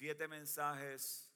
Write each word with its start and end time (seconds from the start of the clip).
Siete 0.00 0.28
mensajes, 0.28 1.30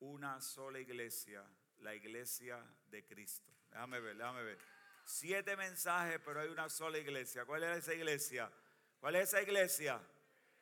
una 0.00 0.38
sola 0.42 0.78
iglesia, 0.78 1.42
la 1.78 1.94
iglesia 1.94 2.62
de 2.88 3.06
Cristo. 3.06 3.50
Déjame 3.70 4.00
ver, 4.00 4.14
déjame 4.18 4.42
ver. 4.42 4.58
Siete 5.06 5.56
mensajes, 5.56 6.20
pero 6.22 6.42
hay 6.42 6.48
una 6.50 6.68
sola 6.68 6.98
iglesia. 6.98 7.46
¿Cuál 7.46 7.64
es 7.64 7.78
esa 7.78 7.94
iglesia? 7.94 8.52
¿Cuál 9.00 9.16
es 9.16 9.30
esa 9.30 9.40
iglesia? 9.40 9.98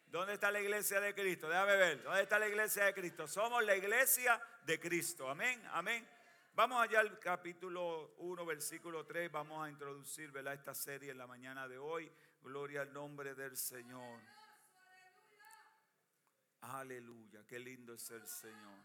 ¿Dónde 0.06 0.34
está 0.34 0.52
la 0.52 0.60
iglesia 0.60 1.00
de 1.00 1.12
Cristo? 1.12 1.48
Déjame 1.48 1.74
ver. 1.74 2.04
¿Dónde 2.04 2.22
está 2.22 2.38
la 2.38 2.46
iglesia 2.46 2.84
de 2.84 2.94
Cristo? 2.94 3.26
Somos 3.26 3.64
la 3.64 3.74
iglesia 3.74 4.40
de 4.64 4.78
Cristo. 4.78 5.28
Amén, 5.28 5.60
amén. 5.72 6.08
Vamos 6.54 6.80
allá 6.80 7.00
al 7.00 7.18
capítulo 7.18 8.14
1, 8.18 8.46
versículo 8.46 9.04
3. 9.04 9.32
Vamos 9.32 9.66
a 9.66 9.68
introducir 9.68 10.32
esta 10.36 10.72
serie 10.72 11.10
en 11.10 11.18
la 11.18 11.26
mañana 11.26 11.66
de 11.66 11.78
hoy. 11.78 12.08
Gloria 12.44 12.82
al 12.82 12.92
nombre 12.92 13.34
del 13.34 13.56
Señor. 13.56 14.20
Aleluya, 16.62 17.44
qué 17.48 17.58
lindo 17.58 17.94
es 17.94 18.08
el 18.12 18.24
Señor. 18.24 18.78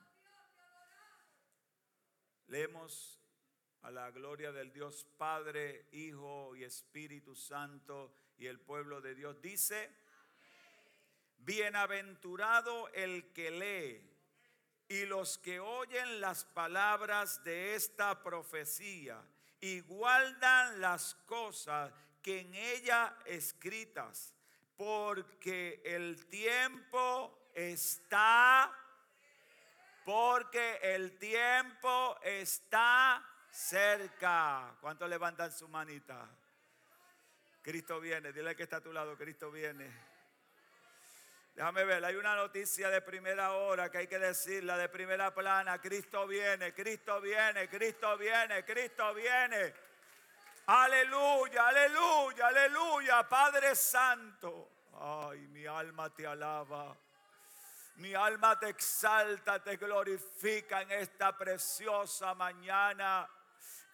Leemos 2.47 3.21
a 3.83 3.91
la 3.91 4.09
gloria 4.09 4.51
del 4.51 4.73
Dios 4.73 5.05
Padre, 5.15 5.87
Hijo 5.91 6.55
y 6.55 6.63
Espíritu 6.63 7.35
Santo 7.35 8.15
y 8.37 8.47
el 8.47 8.59
pueblo 8.59 8.99
de 8.99 9.13
Dios. 9.13 9.39
Dice, 9.43 9.91
bienaventurado 11.37 12.87
el 12.93 13.31
que 13.31 13.51
lee 13.51 14.17
y 14.89 15.05
los 15.05 15.37
que 15.37 15.59
oyen 15.59 16.19
las 16.19 16.45
palabras 16.45 17.43
de 17.43 17.75
esta 17.75 18.23
profecía 18.23 19.23
y 19.59 19.81
guardan 19.81 20.81
las 20.81 21.13
cosas 21.27 21.93
que 22.23 22.39
en 22.39 22.55
ella 22.55 23.15
escritas, 23.25 24.33
porque 24.75 25.81
el 25.85 26.25
tiempo 26.25 27.36
está, 27.57 28.71
porque 30.05 30.79
el 30.83 31.17
tiempo 31.17 32.17
está 32.21 33.23
cerca. 33.49 34.75
¿Cuántos 34.79 35.09
levantan 35.09 35.51
su 35.51 35.67
manita? 35.67 36.29
Cristo 37.63 37.99
viene, 37.99 38.31
dile 38.31 38.55
que 38.55 38.63
está 38.63 38.77
a 38.77 38.81
tu 38.81 38.93
lado, 38.93 39.17
Cristo 39.17 39.51
viene. 39.51 39.91
Déjame 41.55 41.83
ver, 41.85 42.05
hay 42.05 42.15
una 42.15 42.35
noticia 42.35 42.91
de 42.91 43.01
primera 43.01 43.53
hora 43.53 43.89
que 43.89 43.97
hay 43.97 44.07
que 44.07 44.19
decirla, 44.19 44.77
de 44.77 44.87
primera 44.87 45.33
plana. 45.33 45.81
Cristo 45.81 46.27
viene, 46.27 46.71
Cristo 46.75 47.19
viene, 47.19 47.67
Cristo 47.67 48.15
viene, 48.17 48.63
Cristo 48.63 49.13
viene. 49.15 49.73
Aleluya, 50.67 51.67
aleluya, 51.67 52.47
aleluya, 52.47 53.27
Padre 53.27 53.75
Santo. 53.75 54.69
Ay, 55.01 55.39
mi 55.47 55.65
alma 55.65 56.13
te 56.13 56.27
alaba. 56.27 56.95
Mi 57.97 58.13
alma 58.13 58.59
te 58.59 58.69
exalta, 58.69 59.57
te 59.63 59.75
glorifica 59.75 60.83
en 60.83 60.91
esta 60.91 61.35
preciosa 61.35 62.35
mañana. 62.35 63.27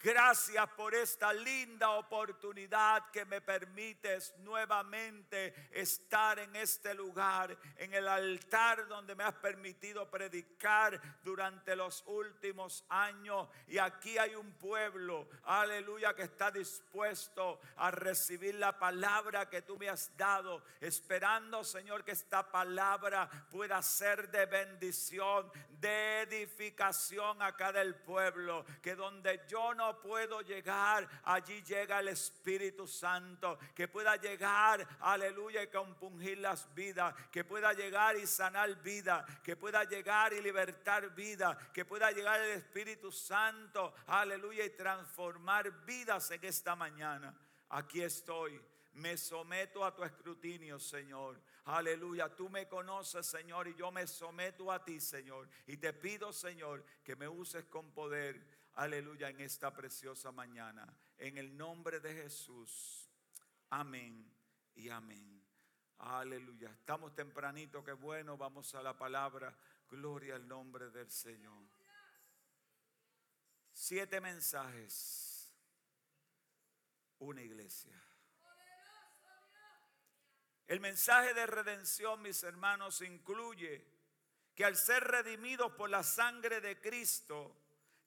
Gracias 0.03 0.67
por 0.71 0.93
esta 0.93 1.31
linda 1.31 1.91
oportunidad 1.91 3.09
que 3.09 3.23
me 3.23 3.39
permites 3.39 4.33
nuevamente 4.39 5.69
estar 5.71 6.39
en 6.39 6.53
este 6.57 6.93
lugar, 6.93 7.57
en 7.77 7.93
el 7.93 8.09
altar 8.09 8.85
donde 8.89 9.15
me 9.15 9.23
has 9.23 9.35
permitido 9.35 10.11
predicar 10.11 10.99
durante 11.23 11.73
los 11.77 12.03
últimos 12.05 12.83
años. 12.89 13.47
Y 13.65 13.77
aquí 13.77 14.17
hay 14.17 14.35
un 14.35 14.51
pueblo, 14.55 15.29
aleluya, 15.43 16.13
que 16.13 16.23
está 16.23 16.51
dispuesto 16.51 17.61
a 17.77 17.89
recibir 17.89 18.55
la 18.55 18.77
palabra 18.77 19.49
que 19.49 19.61
tú 19.61 19.77
me 19.77 19.87
has 19.87 20.17
dado, 20.17 20.65
esperando, 20.81 21.63
Señor, 21.63 22.03
que 22.03 22.11
esta 22.11 22.51
palabra 22.51 23.29
pueda 23.49 23.81
ser 23.81 24.29
de 24.31 24.47
bendición, 24.47 25.49
de 25.79 26.23
edificación 26.23 27.41
a 27.41 27.55
cada 27.55 27.81
el 27.81 27.95
pueblo, 27.95 28.65
que 28.81 28.95
donde 28.95 29.45
yo 29.47 29.73
no 29.73 29.92
puedo 30.01 30.41
llegar, 30.41 31.07
allí 31.23 31.61
llega 31.63 31.99
el 31.99 32.09
Espíritu 32.09 32.87
Santo, 32.87 33.57
que 33.75 33.87
pueda 33.87 34.15
llegar, 34.15 34.87
aleluya, 34.99 35.63
y 35.63 35.67
compungir 35.67 36.37
las 36.39 36.73
vidas, 36.73 37.13
que 37.31 37.43
pueda 37.43 37.73
llegar 37.73 38.15
y 38.17 38.27
sanar 38.27 38.81
vida, 38.81 39.25
que 39.43 39.55
pueda 39.55 39.83
llegar 39.83 40.33
y 40.33 40.41
libertar 40.41 41.13
vida, 41.15 41.57
que 41.73 41.85
pueda 41.85 42.11
llegar 42.11 42.41
el 42.41 42.51
Espíritu 42.51 43.11
Santo, 43.11 43.93
aleluya, 44.07 44.65
y 44.65 44.71
transformar 44.71 45.85
vidas 45.85 46.31
en 46.31 46.43
esta 46.45 46.75
mañana. 46.75 47.33
Aquí 47.69 48.01
estoy 48.01 48.61
me 48.93 49.17
someto 49.17 49.83
a 49.83 49.95
tu 49.95 50.03
escrutinio, 50.03 50.79
Señor. 50.79 51.41
Aleluya, 51.65 52.35
tú 52.35 52.49
me 52.49 52.67
conoces, 52.67 53.25
Señor, 53.25 53.67
y 53.67 53.75
yo 53.75 53.91
me 53.91 54.05
someto 54.05 54.71
a 54.71 54.83
ti, 54.83 54.99
Señor. 54.99 55.47
Y 55.67 55.77
te 55.77 55.93
pido, 55.93 56.31
Señor, 56.31 56.83
que 57.03 57.15
me 57.15 57.27
uses 57.27 57.65
con 57.65 57.91
poder 57.91 58.62
aleluya, 58.75 59.29
en 59.29 59.41
esta 59.41 59.73
preciosa 59.73 60.31
mañana. 60.31 60.91
En 61.17 61.37
el 61.37 61.55
nombre 61.55 61.99
de 61.99 62.13
Jesús. 62.13 63.09
Amén 63.69 64.31
y 64.75 64.89
amén. 64.89 65.43
Aleluya. 65.99 66.69
Estamos 66.71 67.15
tempranito, 67.15 67.83
qué 67.83 67.93
bueno. 67.93 68.37
Vamos 68.37 68.75
a 68.75 68.83
la 68.83 68.97
palabra. 68.97 69.57
Gloria 69.89 70.35
al 70.35 70.47
nombre 70.47 70.89
del 70.89 71.09
Señor. 71.09 71.65
Siete 73.71 74.19
mensajes. 74.19 75.51
Una 77.19 77.41
iglesia. 77.41 77.99
El 80.67 80.79
mensaje 80.79 81.33
de 81.33 81.45
redención, 81.45 82.21
mis 82.21 82.41
hermanos, 82.43 83.01
incluye 83.01 83.85
que 84.55 84.65
al 84.65 84.75
ser 84.75 85.03
redimidos 85.03 85.73
por 85.73 85.89
la 85.89 86.03
sangre 86.03 86.61
de 86.61 86.79
Cristo, 86.79 87.62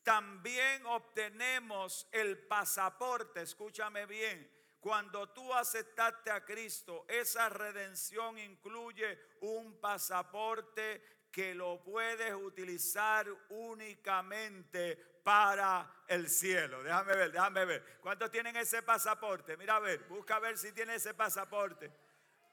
también 0.07 0.87
obtenemos 0.87 2.07
el 2.13 2.39
pasaporte, 2.39 3.43
escúchame 3.43 4.07
bien, 4.07 4.49
cuando 4.79 5.31
tú 5.31 5.53
aceptaste 5.53 6.31
a 6.31 6.45
Cristo, 6.45 7.07
esa 7.09 7.49
redención 7.49 8.39
incluye 8.39 9.19
un 9.41 9.81
pasaporte 9.81 11.27
que 11.33 11.57
lo 11.57 11.83
puedes 11.83 12.33
utilizar 12.35 13.27
únicamente 13.49 14.95
para 15.25 16.05
el 16.07 16.31
cielo. 16.31 16.85
Déjame 16.85 17.17
ver, 17.17 17.33
déjame 17.33 17.65
ver. 17.65 17.99
¿Cuántos 18.01 18.31
tienen 18.31 18.55
ese 18.55 18.85
pasaporte? 18.85 19.57
Mira 19.57 19.75
a 19.75 19.81
ver, 19.81 20.05
busca 20.05 20.37
a 20.37 20.39
ver 20.39 20.57
si 20.57 20.71
tiene 20.71 20.95
ese 20.95 21.15
pasaporte. 21.15 21.91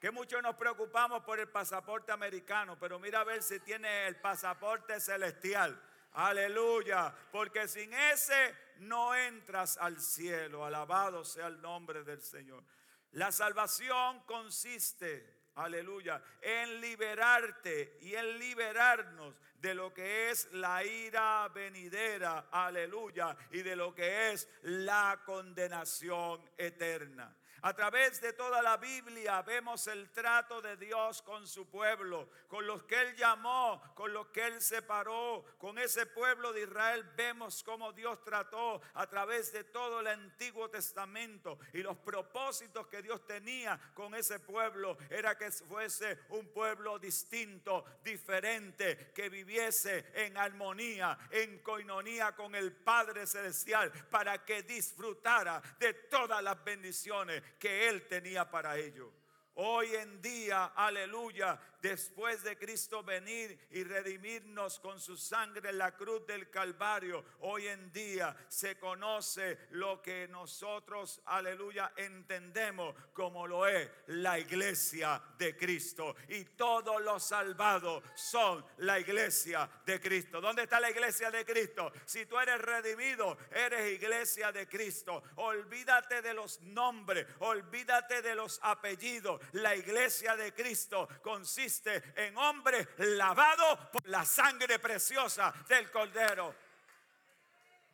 Que 0.00 0.10
muchos 0.10 0.42
nos 0.42 0.56
preocupamos 0.56 1.22
por 1.22 1.38
el 1.38 1.48
pasaporte 1.48 2.10
americano, 2.10 2.76
pero 2.80 2.98
mira 2.98 3.20
a 3.20 3.24
ver 3.24 3.44
si 3.44 3.60
tiene 3.60 4.08
el 4.08 4.16
pasaporte 4.16 4.98
celestial. 4.98 5.80
Aleluya. 6.14 7.14
Porque 7.30 7.68
sin 7.68 7.92
ese 7.92 8.54
no 8.78 9.14
entras 9.14 9.76
al 9.78 10.00
cielo. 10.00 10.64
Alabado 10.64 11.24
sea 11.24 11.46
el 11.46 11.60
nombre 11.60 12.04
del 12.04 12.22
Señor. 12.22 12.64
La 13.12 13.30
salvación 13.30 14.20
consiste, 14.26 15.50
aleluya, 15.54 16.20
en 16.42 16.80
liberarte 16.80 17.98
y 18.00 18.14
en 18.16 18.38
liberarnos 18.40 19.36
de 19.60 19.74
lo 19.74 19.94
que 19.94 20.30
es 20.30 20.52
la 20.52 20.84
ira 20.84 21.48
venidera, 21.48 22.48
aleluya, 22.50 23.36
y 23.52 23.62
de 23.62 23.76
lo 23.76 23.94
que 23.94 24.32
es 24.32 24.48
la 24.62 25.22
condenación 25.24 26.44
eterna. 26.58 27.34
A 27.66 27.72
través 27.72 28.20
de 28.20 28.34
toda 28.34 28.60
la 28.60 28.76
Biblia 28.76 29.40
vemos 29.40 29.86
el 29.86 30.10
trato 30.10 30.60
de 30.60 30.76
Dios 30.76 31.22
con 31.22 31.46
su 31.46 31.66
pueblo, 31.70 32.28
con 32.46 32.66
los 32.66 32.82
que 32.82 33.00
Él 33.00 33.16
llamó, 33.16 33.80
con 33.94 34.12
los 34.12 34.26
que 34.26 34.46
Él 34.46 34.60
separó. 34.60 35.42
Con 35.56 35.78
ese 35.78 36.04
pueblo 36.04 36.52
de 36.52 36.64
Israel 36.64 37.10
vemos 37.16 37.64
cómo 37.64 37.94
Dios 37.94 38.22
trató 38.22 38.82
a 38.92 39.06
través 39.06 39.50
de 39.50 39.64
todo 39.64 40.00
el 40.00 40.08
Antiguo 40.08 40.68
Testamento 40.68 41.58
y 41.72 41.78
los 41.78 41.96
propósitos 41.96 42.86
que 42.88 43.00
Dios 43.00 43.26
tenía 43.26 43.80
con 43.94 44.14
ese 44.14 44.40
pueblo 44.40 44.98
era 45.08 45.38
que 45.38 45.50
fuese 45.50 46.18
un 46.28 46.48
pueblo 46.48 46.98
distinto, 46.98 47.82
diferente, 48.04 49.10
que 49.14 49.30
viviese 49.30 50.12
en 50.12 50.36
armonía, 50.36 51.18
en 51.30 51.60
coinonía 51.60 52.36
con 52.36 52.54
el 52.54 52.72
Padre 52.72 53.26
Celestial, 53.26 53.90
para 54.10 54.44
que 54.44 54.64
disfrutara 54.64 55.62
de 55.78 55.94
todas 55.94 56.42
las 56.42 56.62
bendiciones 56.62 57.53
que 57.58 57.88
Él 57.88 58.06
tenía 58.08 58.50
para 58.50 58.76
ellos. 58.76 59.08
Hoy 59.54 59.94
en 59.94 60.20
día, 60.20 60.72
aleluya, 60.74 61.60
después 61.84 62.42
de 62.42 62.56
Cristo 62.56 63.02
venir 63.02 63.58
y 63.70 63.84
redimirnos 63.84 64.80
con 64.80 64.98
su 64.98 65.18
sangre 65.18 65.68
en 65.68 65.76
la 65.76 65.94
cruz 65.94 66.26
del 66.26 66.48
Calvario, 66.48 67.22
hoy 67.40 67.66
en 67.66 67.92
día 67.92 68.34
se 68.48 68.78
conoce 68.78 69.58
lo 69.72 70.00
que 70.00 70.26
nosotros, 70.28 71.20
aleluya, 71.26 71.92
entendemos 71.96 72.94
como 73.12 73.46
lo 73.46 73.66
es 73.66 73.90
la 74.06 74.38
iglesia 74.38 75.22
de 75.36 75.54
Cristo. 75.58 76.16
Y 76.28 76.44
todos 76.56 77.02
los 77.02 77.22
salvados 77.22 78.02
son 78.14 78.64
la 78.78 78.98
iglesia 78.98 79.68
de 79.84 80.00
Cristo. 80.00 80.40
¿Dónde 80.40 80.62
está 80.62 80.80
la 80.80 80.90
iglesia 80.90 81.30
de 81.30 81.44
Cristo? 81.44 81.92
Si 82.06 82.24
tú 82.24 82.38
eres 82.38 82.62
redimido, 82.62 83.36
eres 83.50 83.92
iglesia 83.92 84.52
de 84.52 84.66
Cristo. 84.66 85.22
Olvídate 85.36 86.22
de 86.22 86.32
los 86.32 86.62
nombres, 86.62 87.26
olvídate 87.40 88.22
de 88.22 88.34
los 88.34 88.58
apellidos. 88.62 89.38
La 89.52 89.76
iglesia 89.76 90.34
de 90.34 90.54
Cristo 90.54 91.06
consiste 91.20 91.73
en 92.16 92.36
hombre 92.36 92.88
lavado 92.98 93.90
por 93.90 94.06
la 94.08 94.24
sangre 94.24 94.78
preciosa 94.78 95.52
del 95.68 95.90
Cordero. 95.90 96.54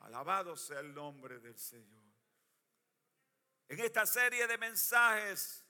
Alabado 0.00 0.56
sea 0.56 0.80
el 0.80 0.94
nombre 0.94 1.38
del 1.38 1.58
Señor. 1.58 2.00
En 3.68 3.78
esta 3.80 4.04
serie 4.06 4.46
de 4.46 4.58
mensajes 4.58 5.64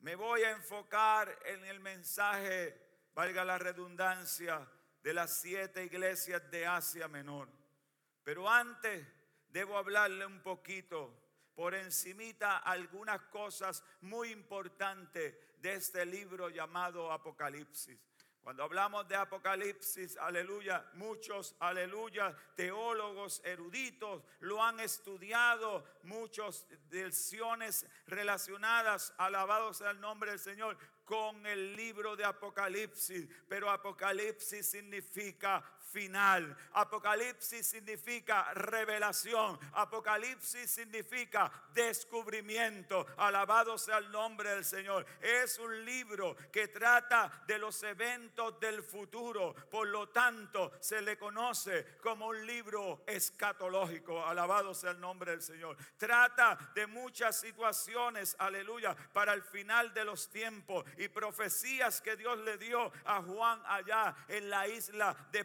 me 0.00 0.14
voy 0.14 0.42
a 0.42 0.50
enfocar 0.50 1.36
en 1.46 1.64
el 1.64 1.80
mensaje, 1.80 2.80
valga 3.14 3.44
la 3.44 3.58
redundancia, 3.58 4.66
de 5.02 5.14
las 5.14 5.40
siete 5.40 5.84
iglesias 5.84 6.50
de 6.50 6.66
Asia 6.66 7.08
Menor. 7.08 7.48
Pero 8.22 8.48
antes 8.48 9.06
debo 9.48 9.78
hablarle 9.78 10.26
un 10.26 10.42
poquito 10.42 11.14
por 11.54 11.74
encimita 11.74 12.58
algunas 12.58 13.20
cosas 13.22 13.82
muy 14.00 14.30
importantes 14.30 15.34
de 15.60 15.74
este 15.74 16.04
libro 16.06 16.48
llamado 16.48 17.10
Apocalipsis. 17.12 17.98
Cuando 18.48 18.62
hablamos 18.62 19.06
de 19.06 19.14
Apocalipsis, 19.14 20.16
aleluya, 20.16 20.82
muchos, 20.94 21.54
aleluya, 21.58 22.34
teólogos 22.56 23.42
eruditos 23.44 24.22
lo 24.40 24.64
han 24.64 24.80
estudiado, 24.80 25.84
muchos 26.04 26.66
versiones 26.88 27.86
relacionadas, 28.06 29.12
alabados 29.18 29.82
al 29.82 30.00
nombre 30.00 30.30
del 30.30 30.40
Señor, 30.40 30.78
con 31.04 31.44
el 31.44 31.76
libro 31.76 32.16
de 32.16 32.24
Apocalipsis. 32.24 33.28
Pero 33.48 33.70
Apocalipsis 33.70 34.70
significa 34.70 35.62
final. 35.90 36.56
Apocalipsis 36.74 37.66
significa 37.66 38.52
revelación. 38.54 39.58
Apocalipsis 39.72 40.70
significa 40.70 41.50
descubrimiento. 41.72 43.06
Alabado 43.16 43.78
sea 43.78 43.98
el 43.98 44.10
nombre 44.10 44.50
del 44.50 44.64
Señor. 44.64 45.06
Es 45.20 45.58
un 45.58 45.84
libro 45.84 46.36
que 46.52 46.68
trata 46.68 47.44
de 47.46 47.58
los 47.58 47.82
eventos 47.82 48.58
del 48.60 48.82
futuro. 48.82 49.54
Por 49.70 49.88
lo 49.88 50.08
tanto, 50.08 50.72
se 50.80 51.00
le 51.02 51.18
conoce 51.18 51.98
como 52.02 52.28
un 52.28 52.46
libro 52.46 53.04
escatológico. 53.06 54.24
Alabado 54.24 54.74
sea 54.74 54.90
el 54.90 55.00
nombre 55.00 55.32
del 55.32 55.42
Señor. 55.42 55.76
Trata 55.96 56.58
de 56.74 56.86
muchas 56.86 57.40
situaciones, 57.40 58.36
aleluya, 58.38 58.94
para 59.12 59.32
el 59.32 59.42
final 59.42 59.92
de 59.94 60.04
los 60.04 60.28
tiempos 60.28 60.84
y 60.96 61.08
profecías 61.08 62.00
que 62.00 62.16
Dios 62.16 62.38
le 62.38 62.58
dio 62.58 62.92
a 63.04 63.22
Juan 63.22 63.62
allá 63.66 64.14
en 64.28 64.50
la 64.50 64.66
isla 64.68 65.16
de 65.32 65.44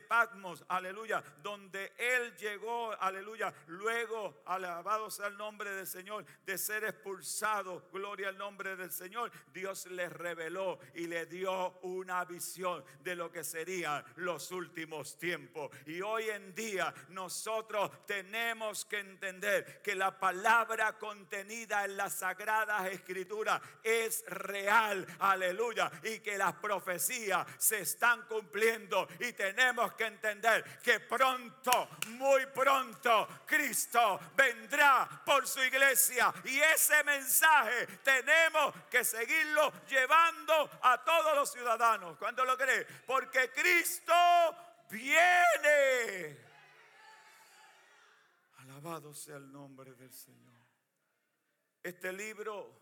Aleluya, 0.67 1.23
donde 1.41 1.93
Él 1.97 2.35
llegó, 2.37 2.91
aleluya, 2.99 3.53
luego, 3.67 4.41
alabado 4.45 5.11
sea 5.11 5.27
el 5.27 5.37
nombre 5.37 5.69
del 5.71 5.85
Señor, 5.85 6.25
de 6.43 6.57
ser 6.57 6.85
expulsado, 6.85 7.87
gloria 7.93 8.29
al 8.29 8.37
nombre 8.37 8.75
del 8.75 8.91
Señor, 8.91 9.31
Dios 9.53 9.85
le 9.87 10.09
reveló 10.09 10.79
y 10.95 11.05
le 11.05 11.27
dio 11.27 11.79
una 11.81 12.25
visión 12.25 12.83
de 13.01 13.15
lo 13.15 13.31
que 13.31 13.43
serían 13.43 14.03
los 14.15 14.51
últimos 14.51 15.17
tiempos. 15.19 15.69
Y 15.85 16.01
hoy 16.01 16.29
en 16.29 16.55
día 16.55 16.93
nosotros 17.09 17.91
tenemos 18.07 18.85
que 18.85 18.99
entender 18.99 19.81
que 19.83 19.93
la 19.93 20.17
palabra 20.17 20.97
contenida 20.97 21.85
en 21.85 21.95
las 21.95 22.13
sagradas 22.13 22.91
escrituras 22.91 23.61
es 23.83 24.25
real, 24.27 25.05
aleluya, 25.19 25.91
y 26.03 26.19
que 26.19 26.37
las 26.37 26.53
profecías 26.55 27.45
se 27.59 27.81
están 27.81 28.23
cumpliendo 28.23 29.07
y 29.19 29.33
tenemos 29.33 29.93
que 29.93 30.05
entender 30.05 30.22
entender 30.23 30.79
que 30.79 31.01
pronto, 31.01 31.89
muy 32.11 32.45
pronto, 32.47 33.27
Cristo 33.45 34.19
vendrá 34.35 35.21
por 35.25 35.45
su 35.45 35.61
iglesia. 35.61 36.33
Y 36.45 36.59
ese 36.59 37.03
mensaje 37.03 37.87
tenemos 37.97 38.73
que 38.89 39.03
seguirlo 39.03 39.71
llevando 39.85 40.69
a 40.81 41.03
todos 41.03 41.35
los 41.35 41.51
ciudadanos. 41.51 42.17
¿Cuánto 42.17 42.45
lo 42.45 42.57
cree? 42.57 42.85
Porque 43.05 43.51
Cristo 43.51 44.13
viene. 44.89 46.37
Alabado 48.59 49.13
sea 49.13 49.35
el 49.35 49.51
nombre 49.51 49.93
del 49.93 50.13
Señor. 50.13 50.53
Este 51.81 52.13
libro 52.13 52.81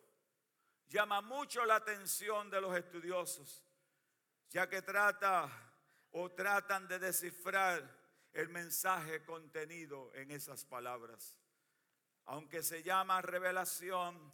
llama 0.89 1.21
mucho 1.21 1.65
la 1.65 1.77
atención 1.77 2.51
de 2.51 2.61
los 2.61 2.77
estudiosos, 2.77 3.63
ya 4.51 4.69
que 4.69 4.83
trata 4.83 5.70
o 6.11 6.29
tratan 6.31 6.87
de 6.87 6.99
descifrar 6.99 8.01
el 8.33 8.49
mensaje 8.49 9.23
contenido 9.23 10.11
en 10.15 10.31
esas 10.31 10.65
palabras. 10.65 11.37
Aunque 12.25 12.63
se 12.63 12.83
llama 12.83 13.21
revelación, 13.21 14.31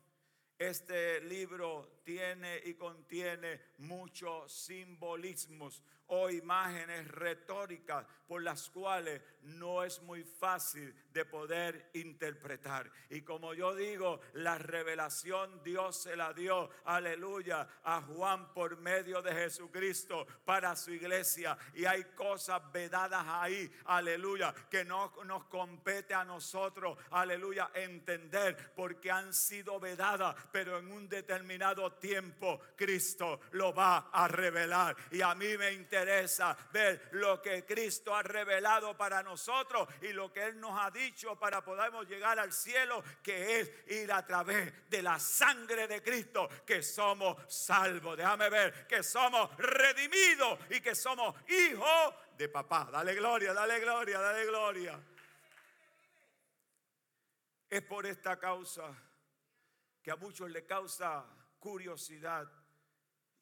este 0.57 1.21
libro 1.21 2.01
tiene 2.03 2.61
y 2.65 2.73
contiene 2.73 3.61
muchos 3.77 4.51
simbolismos 4.51 5.83
o 6.07 6.29
imágenes 6.29 7.07
retóricas 7.09 8.05
por 8.27 8.41
las 8.41 8.69
cuales 8.69 9.21
no 9.41 9.83
es 9.83 10.01
muy 10.01 10.23
fácil 10.23 10.93
de 11.17 11.25
poder 11.25 11.89
interpretar. 11.93 12.91
Y 13.09 13.23
como 13.23 13.55
yo 13.55 13.73
digo, 13.73 14.19
la 14.33 14.59
revelación 14.59 15.63
Dios 15.63 16.03
se 16.03 16.15
la 16.15 16.31
dio, 16.31 16.69
aleluya, 16.85 17.67
a 17.83 18.01
Juan 18.01 18.53
por 18.53 18.77
medio 18.77 19.23
de 19.23 19.33
Jesucristo 19.33 20.27
para 20.45 20.75
su 20.75 20.91
iglesia. 20.91 21.57
Y 21.73 21.85
hay 21.85 22.03
cosas 22.13 22.61
vedadas 22.71 23.25
ahí, 23.25 23.67
aleluya, 23.85 24.53
que 24.69 24.85
no 24.85 25.11
nos 25.25 25.45
compete 25.45 26.13
a 26.13 26.23
nosotros, 26.23 26.99
aleluya, 27.09 27.71
entender 27.73 28.73
porque 28.75 29.09
han 29.09 29.33
sido 29.33 29.79
vedadas, 29.79 30.35
pero 30.51 30.77
en 30.77 30.91
un 30.91 31.09
determinado 31.09 31.93
tiempo 31.93 32.61
Cristo 32.75 33.39
lo 33.53 33.73
va 33.73 34.09
a 34.13 34.27
revelar. 34.27 34.95
Y 35.09 35.23
a 35.23 35.33
mí 35.33 35.57
me 35.57 35.71
interesa 35.71 36.55
ver 36.71 37.09
lo 37.13 37.41
que 37.41 37.65
Cristo 37.65 38.15
ha 38.15 38.21
revelado 38.21 38.95
para 38.95 39.23
nosotros 39.23 39.87
y 40.03 40.13
lo 40.13 40.31
que 40.31 40.45
Él 40.45 40.59
nos 40.59 40.79
ha 40.79 40.91
dicho 40.91 41.06
para 41.39 41.63
poder 41.63 41.91
llegar 42.07 42.39
al 42.39 42.51
cielo, 42.51 43.03
que 43.23 43.59
es 43.59 43.71
ir 43.87 44.11
a 44.11 44.25
través 44.25 44.89
de 44.89 45.01
la 45.01 45.19
sangre 45.19 45.87
de 45.87 46.01
Cristo, 46.01 46.49
que 46.65 46.81
somos 46.81 47.37
salvos. 47.47 48.17
Déjame 48.17 48.49
ver 48.49 48.87
que 48.87 49.03
somos 49.03 49.55
redimidos 49.57 50.59
y 50.69 50.81
que 50.81 50.95
somos 50.95 51.35
hijos 51.49 52.15
de 52.37 52.49
papá. 52.49 52.89
Dale 52.91 53.15
gloria, 53.15 53.53
dale 53.53 53.79
gloria, 53.79 54.19
dale 54.19 54.45
gloria. 54.45 54.99
Es 57.69 57.81
por 57.83 58.05
esta 58.05 58.39
causa 58.39 58.93
que 60.01 60.11
a 60.11 60.15
muchos 60.15 60.49
le 60.49 60.65
causa 60.65 61.25
curiosidad 61.59 62.47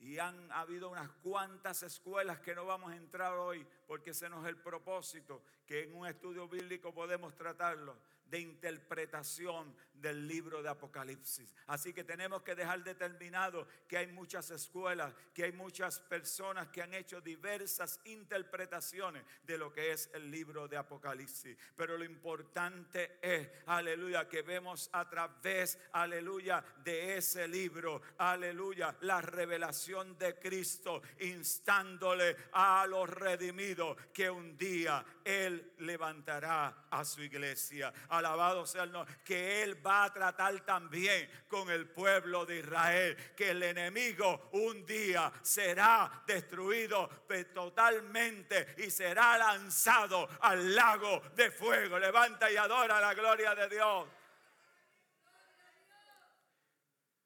y 0.05 0.19
han 0.19 0.51
habido 0.51 0.89
unas 0.91 1.09
cuantas 1.23 1.81
escuelas 1.81 2.39
que 2.39 2.53
no 2.53 2.63
vamos 2.63 2.91
a 2.91 2.95
entrar 2.95 3.33
hoy 3.39 3.65
porque 3.87 4.11
ese 4.11 4.29
no 4.29 4.43
es 4.43 4.47
el 4.47 4.57
propósito, 4.57 5.41
que 5.65 5.85
en 5.85 5.95
un 5.95 6.05
estudio 6.05 6.47
bíblico 6.47 6.93
podemos 6.93 7.33
tratarlo 7.33 7.97
de 8.27 8.39
interpretación 8.39 9.75
del 10.01 10.27
libro 10.27 10.61
de 10.61 10.69
Apocalipsis. 10.69 11.53
Así 11.67 11.93
que 11.93 12.03
tenemos 12.03 12.41
que 12.43 12.55
dejar 12.55 12.83
determinado 12.83 13.67
que 13.87 13.97
hay 13.97 14.07
muchas 14.07 14.51
escuelas, 14.51 15.13
que 15.33 15.43
hay 15.43 15.51
muchas 15.51 15.99
personas 15.99 16.67
que 16.69 16.81
han 16.81 16.93
hecho 16.93 17.21
diversas 17.21 17.99
interpretaciones 18.05 19.23
de 19.43 19.57
lo 19.57 19.71
que 19.71 19.91
es 19.91 20.09
el 20.13 20.29
libro 20.29 20.67
de 20.67 20.77
Apocalipsis. 20.77 21.57
Pero 21.75 21.97
lo 21.97 22.05
importante 22.05 23.19
es, 23.21 23.49
aleluya, 23.65 24.27
que 24.27 24.41
vemos 24.41 24.89
a 24.93 25.09
través, 25.09 25.79
aleluya, 25.93 26.63
de 26.83 27.17
ese 27.17 27.47
libro, 27.47 28.01
aleluya, 28.17 28.95
la 29.01 29.21
revelación 29.21 30.17
de 30.17 30.37
Cristo, 30.39 31.01
instándole 31.19 32.35
a 32.53 32.85
los 32.87 33.09
redimidos 33.09 33.97
que 34.13 34.29
un 34.29 34.57
día 34.57 35.03
Él 35.23 35.73
levantará 35.79 36.87
a 36.89 37.05
su 37.05 37.21
iglesia. 37.21 37.93
Alabado 38.09 38.65
sea 38.65 38.83
el 38.83 38.91
nombre. 38.91 39.15
Que 39.23 39.63
Él 39.63 39.75
va 39.85 40.05
a 40.05 40.13
tratar 40.13 40.59
también 40.61 41.29
con 41.47 41.69
el 41.69 41.87
pueblo 41.89 42.45
de 42.45 42.59
Israel. 42.59 43.15
Que 43.35 43.51
el 43.51 43.63
enemigo 43.63 44.49
un 44.53 44.85
día 44.85 45.31
será 45.41 46.23
destruido 46.25 47.07
totalmente 47.53 48.75
y 48.77 48.89
será 48.89 49.37
lanzado 49.37 50.27
al 50.41 50.73
lago 50.73 51.21
de 51.35 51.51
fuego. 51.51 51.99
Levanta 51.99 52.51
y 52.51 52.57
adora 52.57 52.99
la 52.99 53.13
gloria 53.13 53.53
de 53.53 53.69
Dios. 53.69 54.07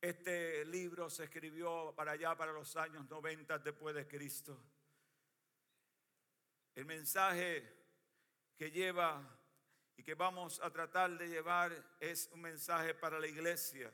Este 0.01 0.63
libro 0.65 1.09
se 1.09 1.25
escribió 1.25 1.93
para 1.93 2.13
allá, 2.13 2.35
para 2.35 2.53
los 2.53 2.75
años 2.77 3.09
90 3.09 3.59
después 3.59 3.93
de 3.93 4.07
Cristo. 4.07 4.57
El 6.73 6.85
mensaje 6.85 7.79
que 8.55 8.71
lleva 8.71 9.38
y 9.99 10.03
que 10.03 10.15
vamos 10.15 10.61
a 10.61 10.69
tratar 10.69 11.17
de 11.17 11.27
llevar 11.27 11.73
es 11.99 12.29
un 12.31 12.39
mensaje 12.39 12.93
para 12.93 13.19
la 13.19 13.27
iglesia. 13.27 13.93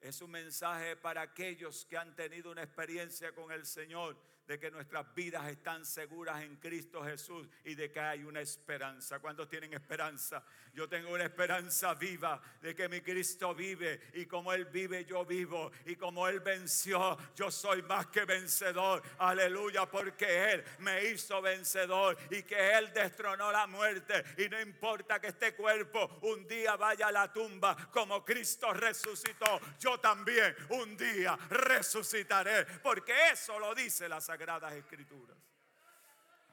Es 0.00 0.20
un 0.20 0.32
mensaje 0.32 0.96
para 0.96 1.22
aquellos 1.22 1.86
que 1.86 1.96
han 1.96 2.12
tenido 2.16 2.50
una 2.50 2.64
experiencia 2.64 3.32
con 3.32 3.52
el 3.52 3.64
Señor 3.64 4.20
de 4.46 4.58
que 4.58 4.70
nuestras 4.70 5.14
vidas 5.14 5.46
están 5.48 5.84
seguras 5.84 6.42
en 6.42 6.56
Cristo 6.56 7.04
Jesús 7.04 7.48
y 7.64 7.74
de 7.74 7.90
que 7.90 8.00
hay 8.00 8.24
una 8.24 8.40
esperanza. 8.40 9.18
¿Cuántos 9.20 9.48
tienen 9.48 9.72
esperanza? 9.72 10.44
Yo 10.74 10.88
tengo 10.88 11.12
una 11.12 11.24
esperanza 11.24 11.94
viva 11.94 12.40
de 12.60 12.74
que 12.74 12.88
mi 12.88 13.00
Cristo 13.00 13.54
vive 13.54 14.00
y 14.14 14.26
como 14.26 14.52
Él 14.52 14.66
vive 14.66 15.04
yo 15.04 15.24
vivo 15.24 15.70
y 15.86 15.96
como 15.96 16.26
Él 16.26 16.40
venció 16.40 17.16
yo 17.34 17.50
soy 17.50 17.82
más 17.82 18.06
que 18.06 18.24
vencedor. 18.24 19.02
Aleluya, 19.18 19.86
porque 19.86 20.52
Él 20.52 20.64
me 20.78 21.04
hizo 21.06 21.40
vencedor 21.40 22.16
y 22.30 22.42
que 22.42 22.76
Él 22.76 22.92
destronó 22.92 23.50
la 23.52 23.66
muerte 23.66 24.24
y 24.38 24.48
no 24.48 24.60
importa 24.60 25.20
que 25.20 25.28
este 25.28 25.54
cuerpo 25.54 26.18
un 26.22 26.46
día 26.46 26.76
vaya 26.76 27.08
a 27.08 27.12
la 27.12 27.32
tumba 27.32 27.76
como 27.90 28.24
Cristo 28.24 28.72
resucitó, 28.72 29.60
yo 29.78 29.98
también 29.98 30.54
un 30.70 30.96
día 30.96 31.38
resucitaré 31.50 32.64
porque 32.82 33.12
eso 33.32 33.58
lo 33.58 33.74
dice 33.74 34.08
la 34.08 34.20
Sagradas 34.32 34.72
Escrituras. 34.72 35.36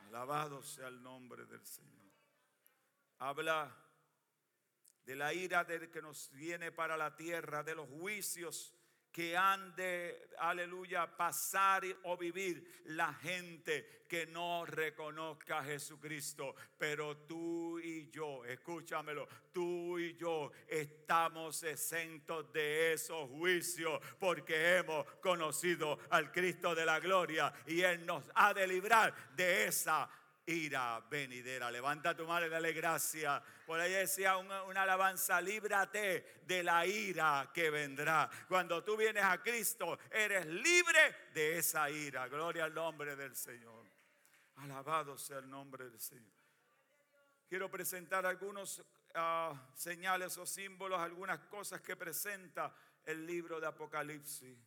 Alabado 0.10 0.62
sea 0.62 0.90
el 0.90 1.02
nombre 1.02 1.46
del 1.46 1.66
Señor. 1.66 2.12
Habla 3.20 3.74
de 5.06 5.16
la 5.16 5.34
ira 5.34 5.64
del 5.64 5.90
que 5.90 6.02
nos 6.02 6.30
viene 6.32 6.74
para 6.74 6.98
la 6.98 7.16
tierra, 7.16 7.64
de 7.64 7.76
los 7.76 7.88
juicios 7.88 8.76
que 9.20 9.36
han 9.36 9.76
de, 9.76 10.30
aleluya, 10.38 11.06
pasar 11.06 11.84
o 12.04 12.16
vivir 12.16 12.84
la 12.86 13.14
gente 13.16 14.06
que 14.08 14.26
no 14.28 14.66
reconozca 14.66 15.60
a 15.60 15.64
Jesucristo. 15.66 16.56
Pero 16.78 17.18
tú 17.28 17.78
y 17.80 18.10
yo, 18.10 18.46
escúchamelo, 18.46 19.28
tú 19.52 20.00
y 20.00 20.16
yo 20.16 20.54
estamos 20.66 21.64
exentos 21.64 22.50
de 22.54 22.94
esos 22.94 23.30
juicios 23.30 24.00
porque 24.18 24.78
hemos 24.78 25.06
conocido 25.20 26.00
al 26.12 26.32
Cristo 26.32 26.74
de 26.74 26.86
la 26.86 27.02
gloria 27.02 27.54
y 27.68 27.82
Él 27.82 28.06
nos 28.06 28.24
ha 28.36 28.54
de 28.54 28.68
librar 28.68 29.14
de 29.36 29.66
esa 29.66 30.10
ira 30.50 31.00
venidera. 31.10 31.70
Levanta 31.70 32.15
tu 32.15 32.25
mano 32.25 32.48
y 32.48 32.50
dale 32.50 32.74
gracias. 32.74 33.41
Por 33.65 33.79
ahí 33.79 33.91
decía 33.91 34.38
una, 34.38 34.82
alabanza, 34.82 35.39
líbrate 35.39 36.41
de 36.46 36.63
la 36.63 36.86
ira 36.86 37.51
que 37.53 37.70
vendrá. 37.70 38.29
Cuando 38.48 38.84
tú 38.84 38.98
vienes 38.98 39.24
a 39.24 39.41
Cristo, 39.41 40.00
eres 40.10 40.46
libre 40.48 41.29
de 41.34 41.60
esa 41.60 41.89
ira. 41.89 42.27
Gloria 42.27 42.65
al 42.65 42.74
nombre 42.74 43.15
del 43.15 43.36
Señor. 43.36 43.86
Alabado 44.58 45.18
sea 45.18 45.38
el 45.38 45.50
nombre 45.50 45.89
del 45.89 46.00
Señor. 46.00 46.39
Quiero 47.48 47.70
presentar 47.70 48.25
algunos 48.25 48.79
uh, 48.79 49.56
señales 49.74 50.38
o 50.38 50.46
símbolos, 50.46 51.00
algunas 51.00 51.39
cosas 51.41 51.82
que 51.82 51.96
presenta 51.96 52.74
el 53.06 53.25
libro 53.25 53.60
de 53.60 53.68
Apocalipsis. 53.68 54.58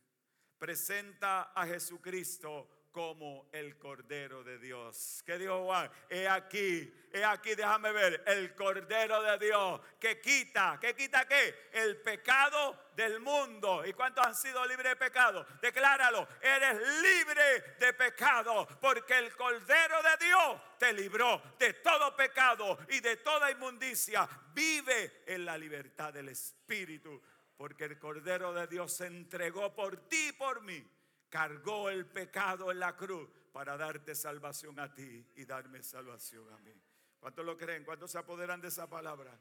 Presenta 0.58 1.52
a 1.54 1.66
Jesucristo 1.66 2.81
como 2.92 3.48
el 3.52 3.78
Cordero 3.78 4.44
de 4.44 4.58
Dios. 4.58 5.22
¿Qué 5.24 5.38
dijo 5.38 5.64
Juan? 5.64 5.90
He 6.10 6.28
aquí, 6.28 6.92
he 7.10 7.24
aquí, 7.24 7.54
déjame 7.54 7.90
ver, 7.90 8.22
el 8.26 8.54
Cordero 8.54 9.22
de 9.22 9.38
Dios 9.46 9.80
que 9.98 10.20
quita, 10.20 10.78
¿qué 10.80 10.94
quita 10.94 11.26
qué? 11.26 11.70
El 11.72 11.96
pecado 12.02 12.90
del 12.94 13.18
mundo. 13.20 13.84
¿Y 13.86 13.94
cuántos 13.94 14.24
han 14.24 14.34
sido 14.34 14.64
libres 14.66 14.90
de 14.90 14.96
pecado? 14.96 15.46
Decláralo, 15.60 16.28
eres 16.40 16.76
libre 17.00 17.76
de 17.80 17.92
pecado 17.94 18.68
porque 18.80 19.18
el 19.18 19.34
Cordero 19.34 20.02
de 20.02 20.26
Dios 20.26 20.60
te 20.78 20.92
libró 20.92 21.42
de 21.58 21.72
todo 21.74 22.14
pecado 22.14 22.78
y 22.90 23.00
de 23.00 23.16
toda 23.16 23.50
inmundicia. 23.50 24.28
Vive 24.52 25.22
en 25.26 25.46
la 25.46 25.56
libertad 25.56 26.12
del 26.12 26.28
Espíritu 26.28 27.20
porque 27.56 27.84
el 27.84 27.98
Cordero 27.98 28.52
de 28.52 28.66
Dios 28.66 28.92
se 28.92 29.06
entregó 29.06 29.74
por 29.74 30.08
ti 30.08 30.28
y 30.28 30.32
por 30.32 30.60
mí 30.62 30.86
cargó 31.32 31.88
el 31.88 32.04
pecado 32.04 32.70
en 32.70 32.78
la 32.78 32.94
cruz 32.94 33.26
para 33.54 33.78
darte 33.78 34.14
salvación 34.14 34.78
a 34.78 34.92
ti 34.92 35.26
y 35.34 35.46
darme 35.46 35.82
salvación 35.82 36.46
a 36.52 36.58
mí. 36.58 36.78
¿Cuántos 37.18 37.46
lo 37.46 37.56
creen? 37.56 37.84
¿Cuántos 37.84 38.10
se 38.10 38.18
apoderan 38.18 38.60
de 38.60 38.68
esa 38.68 38.86
palabra? 38.86 39.40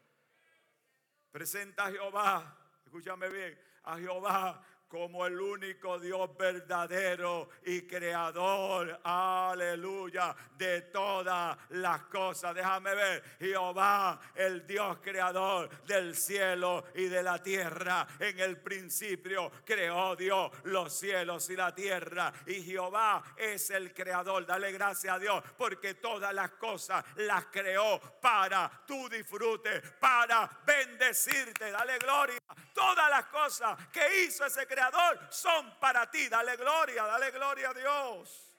Presenta 1.31 1.88
a 1.88 1.91
Jehová, 1.91 2.57
escúchame 2.86 3.27
bien, 3.27 3.60
a 3.83 3.98
Jehová 3.98 4.65
como 4.91 5.25
el 5.25 5.39
único 5.39 5.98
Dios 6.00 6.38
verdadero 6.38 7.48
y 7.65 7.83
creador, 7.83 9.00
aleluya, 9.05 10.36
de 10.57 10.81
todas 10.81 11.57
las 11.69 12.01
cosas. 12.03 12.53
Déjame 12.53 12.93
ver, 12.93 13.24
Jehová, 13.39 14.19
el 14.36 14.67
Dios 14.67 14.98
creador 15.01 15.69
del 15.86 16.13
cielo 16.13 16.83
y 16.93 17.05
de 17.05 17.24
la 17.24 17.41
tierra. 17.41 18.05
En 18.19 18.38
el 18.41 18.57
principio 18.57 19.50
creó 19.63 20.17
Dios 20.17 20.51
los 20.63 20.91
cielos 20.91 21.50
y 21.50 21.55
la 21.55 21.74
tierra. 21.74 22.33
Y 22.48 22.62
Jehová 22.62 23.24
es 23.38 23.69
el 23.69 23.93
creador. 23.93 24.45
Dale 24.45 24.74
gracias 24.74 25.15
a 25.15 25.19
Dios 25.19 25.41
porque 25.57 25.93
todas 25.93 26.33
las 26.33 26.51
cosas 26.51 27.05
las 27.15 27.45
creó 27.45 27.98
para 28.19 28.69
tu 28.86 29.07
disfrute, 29.07 29.79
para 30.01 30.50
bendecirte. 30.65 31.71
Dale 31.71 31.98
gloria. 31.98 32.41
Todas 32.74 33.10
las 33.10 33.25
cosas 33.27 33.77
que 33.88 34.24
hizo 34.24 34.45
ese 34.45 34.67
creador 34.67 34.80
son 35.29 35.77
para 35.79 36.09
ti. 36.09 36.29
Dale 36.29 36.55
gloria, 36.57 37.03
dale 37.03 37.31
gloria 37.31 37.69
a 37.69 37.73
Dios. 37.73 38.53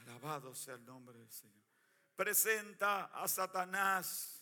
Alabado 0.00 0.54
sea 0.54 0.74
el 0.74 0.84
nombre 0.84 1.18
del 1.18 1.30
Señor. 1.30 1.64
Presenta 2.16 3.06
a 3.06 3.26
Satanás 3.26 4.33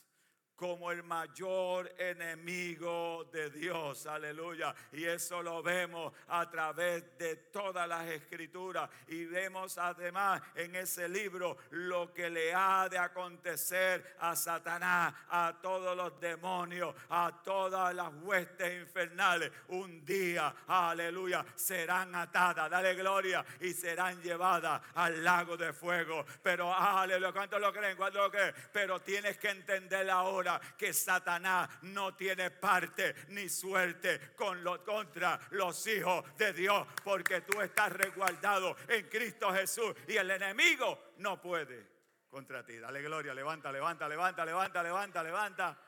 como 0.62 0.92
el 0.92 1.02
mayor 1.02 1.92
enemigo 1.99 3.28
de 3.33 3.50
Dios. 3.50 4.07
Aleluya. 4.07 4.73
Y 4.92 5.04
eso 5.04 5.42
lo 5.42 5.61
vemos 5.61 6.12
a 6.28 6.49
través 6.49 7.19
de 7.19 7.35
todas 7.35 7.88
las 7.88 8.07
escrituras. 8.07 8.88
Y 9.09 9.25
vemos 9.25 9.76
además 9.76 10.40
en 10.54 10.76
ese 10.76 11.09
libro 11.09 11.57
lo 11.71 12.14
que 12.14 12.31
le 12.31 12.54
ha 12.54 12.88
de 12.88 12.97
acontecer 12.97 14.14
a 14.21 14.37
Satanás, 14.37 15.12
a 15.31 15.59
todos 15.61 15.97
los 15.97 16.21
demonios, 16.21 16.95
a 17.11 17.42
todas 17.42 17.92
las 17.92 18.12
huestes 18.23 18.83
infernales. 18.83 19.50
Un 19.66 20.04
día, 20.04 20.54
aleluya, 20.69 21.45
serán 21.57 22.14
atadas. 22.14 22.71
Dale 22.71 22.95
gloria. 22.95 23.45
Y 23.59 23.73
serán 23.73 24.23
llevadas 24.23 24.81
al 24.95 25.25
lago 25.25 25.57
de 25.57 25.73
fuego. 25.73 26.25
Pero, 26.40 26.73
aleluya, 26.73 27.33
¿cuántos 27.33 27.61
lo 27.61 27.73
creen? 27.73 27.97
¿Cuántos 27.97 28.23
lo 28.23 28.31
creen? 28.31 28.54
Pero 28.73 29.00
tienes 29.00 29.38
que 29.38 29.50
entender 29.50 30.09
ahora 30.09 30.51
que 30.76 30.92
Satanás 30.92 31.68
no 31.82 32.14
tiene 32.14 32.50
parte 32.50 33.14
ni 33.28 33.49
suerte 33.49 34.35
contra 34.35 35.38
los 35.50 35.87
hijos 35.87 36.25
de 36.37 36.52
Dios, 36.52 36.87
porque 37.04 37.42
tú 37.42 37.61
estás 37.61 37.92
resguardado 37.92 38.76
en 38.88 39.09
Cristo 39.09 39.52
Jesús 39.52 39.94
y 40.09 40.16
el 40.16 40.30
enemigo 40.30 41.12
no 41.18 41.40
puede 41.40 41.87
contra 42.30 42.64
ti. 42.64 42.78
Dale 42.78 43.02
gloria, 43.02 43.35
levanta, 43.35 43.71
levanta, 43.71 44.09
levanta, 44.09 44.44
levanta, 44.44 44.82
levanta, 44.82 45.23
levanta. 45.23 45.78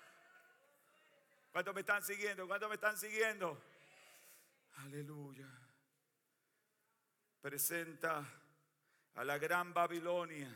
¿Cuántos 1.51 1.75
me 1.75 1.81
están 1.81 2.03
siguiendo? 2.03 2.47
¿Cuántos 2.47 2.69
me 2.69 2.75
están 2.75 2.99
siguiendo? 2.99 3.63
Aleluya. 4.79 5.49
Presenta 7.41 8.25
a 9.15 9.25
la 9.25 9.39
gran 9.39 9.73
Babilonia, 9.73 10.51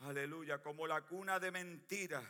aleluya, 0.00 0.60
como 0.62 0.86
la 0.86 1.02
cuna 1.02 1.38
de 1.38 1.50
mentiras 1.50 2.24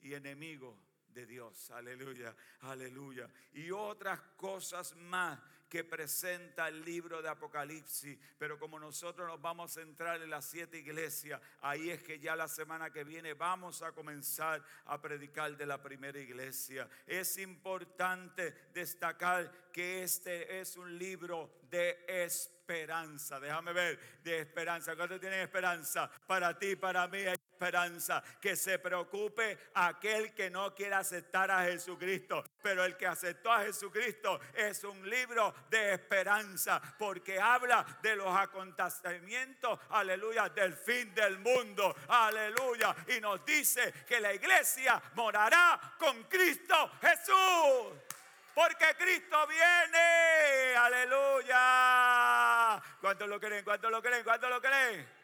y 0.00 0.14
enemigo 0.14 0.78
de 1.16 1.26
Dios. 1.26 1.70
Aleluya, 1.70 2.34
aleluya. 2.60 3.28
Y 3.54 3.70
otras 3.70 4.20
cosas 4.36 4.94
más 4.96 5.38
que 5.68 5.82
presenta 5.82 6.68
el 6.68 6.84
libro 6.84 7.22
de 7.22 7.28
Apocalipsis. 7.28 8.18
Pero 8.38 8.58
como 8.58 8.78
nosotros 8.78 9.26
nos 9.26 9.40
vamos 9.40 9.70
a 9.70 9.80
centrar 9.80 10.22
en 10.22 10.30
las 10.30 10.44
siete 10.44 10.78
iglesias, 10.78 11.40
ahí 11.60 11.90
es 11.90 12.02
que 12.02 12.18
ya 12.18 12.36
la 12.36 12.48
semana 12.48 12.92
que 12.92 13.04
viene 13.04 13.34
vamos 13.34 13.82
a 13.82 13.92
comenzar 13.92 14.62
a 14.84 15.00
predicar 15.00 15.56
de 15.56 15.66
la 15.66 15.82
primera 15.82 16.18
iglesia. 16.18 16.88
Es 17.06 17.38
importante 17.38 18.68
destacar 18.72 19.70
que 19.72 20.02
este 20.02 20.60
es 20.60 20.76
un 20.76 20.96
libro 20.98 21.60
de 21.70 22.04
esperanza. 22.08 23.40
Déjame 23.40 23.72
ver, 23.72 23.98
de 24.22 24.40
esperanza. 24.40 24.94
¿Cuántos 24.96 25.20
tienen 25.20 25.40
esperanza? 25.40 26.10
Para 26.26 26.58
ti, 26.58 26.76
para 26.76 27.08
mí 27.08 27.18
esperanza. 27.56 28.22
Que 28.40 28.54
se 28.54 28.78
preocupe 28.78 29.58
aquel 29.74 30.34
que 30.34 30.50
no 30.50 30.74
quiere 30.74 30.94
aceptar 30.94 31.50
a 31.50 31.64
Jesucristo. 31.64 32.44
Pero 32.62 32.84
el 32.84 32.96
que 32.96 33.06
aceptó 33.06 33.50
a 33.50 33.62
Jesucristo 33.62 34.38
es 34.54 34.84
un 34.84 35.08
libro 35.08 35.54
de 35.70 35.94
esperanza. 35.94 36.80
Porque 36.98 37.40
habla 37.40 37.84
de 38.02 38.16
los 38.16 38.36
acontecimientos, 38.36 39.78
aleluya, 39.90 40.48
del 40.50 40.74
fin 40.74 41.14
del 41.14 41.38
mundo. 41.38 41.96
Aleluya. 42.08 42.94
Y 43.16 43.20
nos 43.20 43.44
dice 43.44 43.92
que 44.06 44.20
la 44.20 44.34
iglesia 44.34 45.00
morará 45.14 45.80
con 45.98 46.24
Cristo 46.24 46.90
Jesús. 47.00 47.94
Porque 48.54 48.94
Cristo 48.98 49.46
viene. 49.46 50.76
Aleluya. 50.76 52.82
¿Cuántos 53.00 53.28
lo 53.28 53.38
creen? 53.38 53.64
¿Cuántos 53.64 53.90
lo 53.90 54.02
creen? 54.02 54.24
¿Cuántos 54.24 54.50
lo 54.50 54.60
creen? 54.60 55.15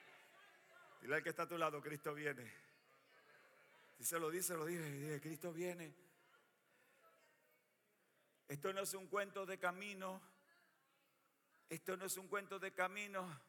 Dile 1.02 1.16
al 1.16 1.22
que 1.22 1.30
está 1.30 1.42
a 1.42 1.48
tu 1.48 1.58
lado, 1.58 1.82
Cristo 1.82 2.14
viene. 2.14 2.48
Dice, 3.98 4.20
lo 4.20 4.30
dice, 4.30 4.54
lo 4.54 4.64
dice, 4.64 4.84
dice, 4.84 5.20
Cristo 5.20 5.52
viene. 5.52 5.92
Esto 8.46 8.72
no 8.72 8.82
es 8.82 8.94
un 8.94 9.08
cuento 9.08 9.44
de 9.44 9.58
camino. 9.58 10.22
Esto 11.68 11.96
no 11.96 12.04
es 12.04 12.16
un 12.16 12.28
cuento 12.28 12.60
de 12.60 12.72
camino. 12.72 13.40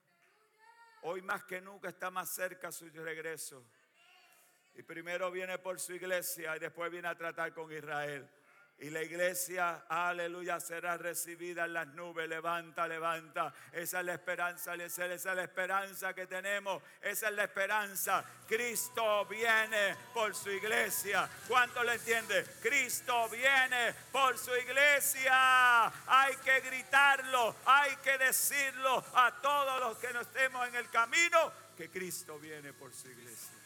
Hoy 1.04 1.22
más 1.22 1.44
que 1.44 1.62
nunca 1.62 1.90
está 1.90 2.10
más 2.10 2.34
cerca 2.34 2.72
su 2.72 2.90
regreso. 2.90 3.64
Y 4.74 4.82
primero 4.82 5.30
viene 5.30 5.60
por 5.60 5.80
su 5.80 5.94
iglesia 5.94 6.56
y 6.56 6.60
después 6.60 6.90
viene 6.90 7.08
a 7.08 7.16
tratar 7.16 7.54
con 7.54 7.72
Israel. 7.72 8.28
Y 8.80 8.90
la 8.90 9.02
iglesia, 9.02 9.86
aleluya, 9.88 10.60
será 10.60 10.98
recibida 10.98 11.66
en 11.66 11.74
las 11.74 11.88
nubes. 11.88 12.28
Levanta, 12.28 12.88
levanta. 12.88 13.54
Esa 13.72 14.00
es 14.00 14.06
la 14.06 14.14
esperanza, 14.14 14.76
esa 14.76 15.06
es 15.06 15.26
la 15.26 15.44
esperanza 15.44 16.14
que 16.14 16.28
tenemos. 16.28 16.82
Esa 17.02 17.30
es 17.30 17.36
la 17.36 17.44
esperanza. 17.46 18.26
Cristo 18.48 19.26
viene 19.28 19.96
por 20.14 20.36
su 20.36 20.50
iglesia. 20.50 21.30
¿Cuánto 21.48 21.84
le 21.84 21.94
entiende? 21.94 22.44
Cristo 22.62 23.30
viene 23.30 23.94
por 24.12 24.38
su 24.38 24.54
iglesia. 24.56 25.86
Hay 26.08 26.36
que 26.44 26.60
gritarlo, 26.62 27.56
hay 27.66 27.96
que 27.98 28.18
decirlo 28.18 29.04
a 29.14 29.40
todos 29.42 29.80
los 29.80 29.98
que 29.98 30.12
no 30.12 30.22
estemos 30.22 30.68
en 30.68 30.76
el 30.76 30.90
camino 30.90 31.54
que 31.78 31.90
Cristo 31.90 32.38
viene 32.38 32.74
por 32.74 32.94
su 32.94 33.08
iglesia. 33.08 33.63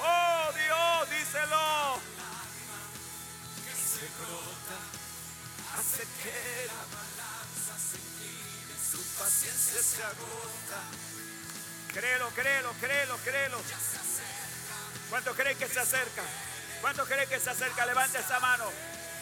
Oh 0.00 0.52
Dios, 0.52 1.10
díselo. 1.10 2.00
Se 3.74 4.06
brota, 4.18 4.78
hace 5.78 6.02
que 6.22 6.66
la 6.66 6.84
balanza 6.94 7.74
se 7.78 7.96
incline, 7.96 8.74
su 8.90 9.00
paciencia 9.18 9.82
se 9.82 10.02
agota. 10.02 10.80
Créelo, 11.92 12.28
créelo, 12.30 12.72
créelo, 12.80 13.16
créelo. 13.18 13.62
¿Cuánto 15.10 15.34
creen 15.34 15.56
que 15.56 15.68
se 15.68 15.78
acerca? 15.78 16.22
¿Cuánto 16.80 17.04
creen 17.06 17.28
que 17.28 17.38
se 17.38 17.50
acerca? 17.50 17.86
Levante 17.86 18.18
esa 18.18 18.40
mano. 18.40 18.64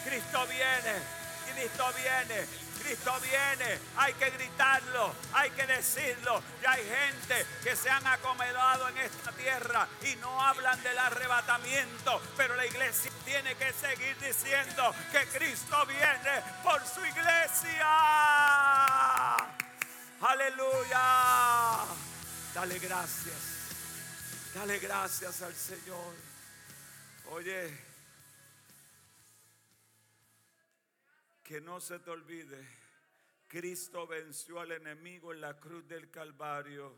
Cristo 0.03 0.47
viene. 0.47 0.99
Cristo 1.53 1.93
viene. 1.93 2.62
Cristo 2.83 3.13
viene, 3.21 3.79
hay 3.97 4.13
que 4.13 4.29
gritarlo, 4.31 5.13
hay 5.33 5.49
que 5.51 5.65
decirlo. 5.65 6.43
Y 6.61 6.65
hay 6.65 6.83
gente 6.83 7.45
que 7.63 7.75
se 7.75 7.89
han 7.89 8.05
acomodado 8.05 8.89
en 8.89 8.97
esta 8.97 9.31
tierra 9.31 9.87
y 10.01 10.15
no 10.17 10.41
hablan 10.41 10.81
del 10.83 10.97
arrebatamiento, 10.97 12.21
pero 12.35 12.55
la 12.55 12.65
iglesia 12.65 13.11
tiene 13.25 13.55
que 13.55 13.71
seguir 13.73 14.17
diciendo 14.19 14.93
que 15.11 15.25
Cristo 15.27 15.85
viene 15.85 16.43
por 16.63 16.85
su 16.85 16.99
iglesia. 17.05 17.87
Aleluya. 20.21 21.85
Dale 22.53 22.79
gracias. 22.79 23.53
Dale 24.53 24.79
gracias 24.79 25.41
al 25.41 25.55
Señor. 25.55 26.13
Oye. 27.31 27.92
Que 31.53 31.61
no 31.61 31.79
se 31.79 31.99
te 31.99 32.09
olvide, 32.09 32.67
Cristo 33.47 34.07
venció 34.07 34.59
al 34.59 34.71
enemigo 34.71 35.31
en 35.31 35.39
la 35.39 35.59
cruz 35.59 35.87
del 35.87 36.09
Calvario 36.09 36.97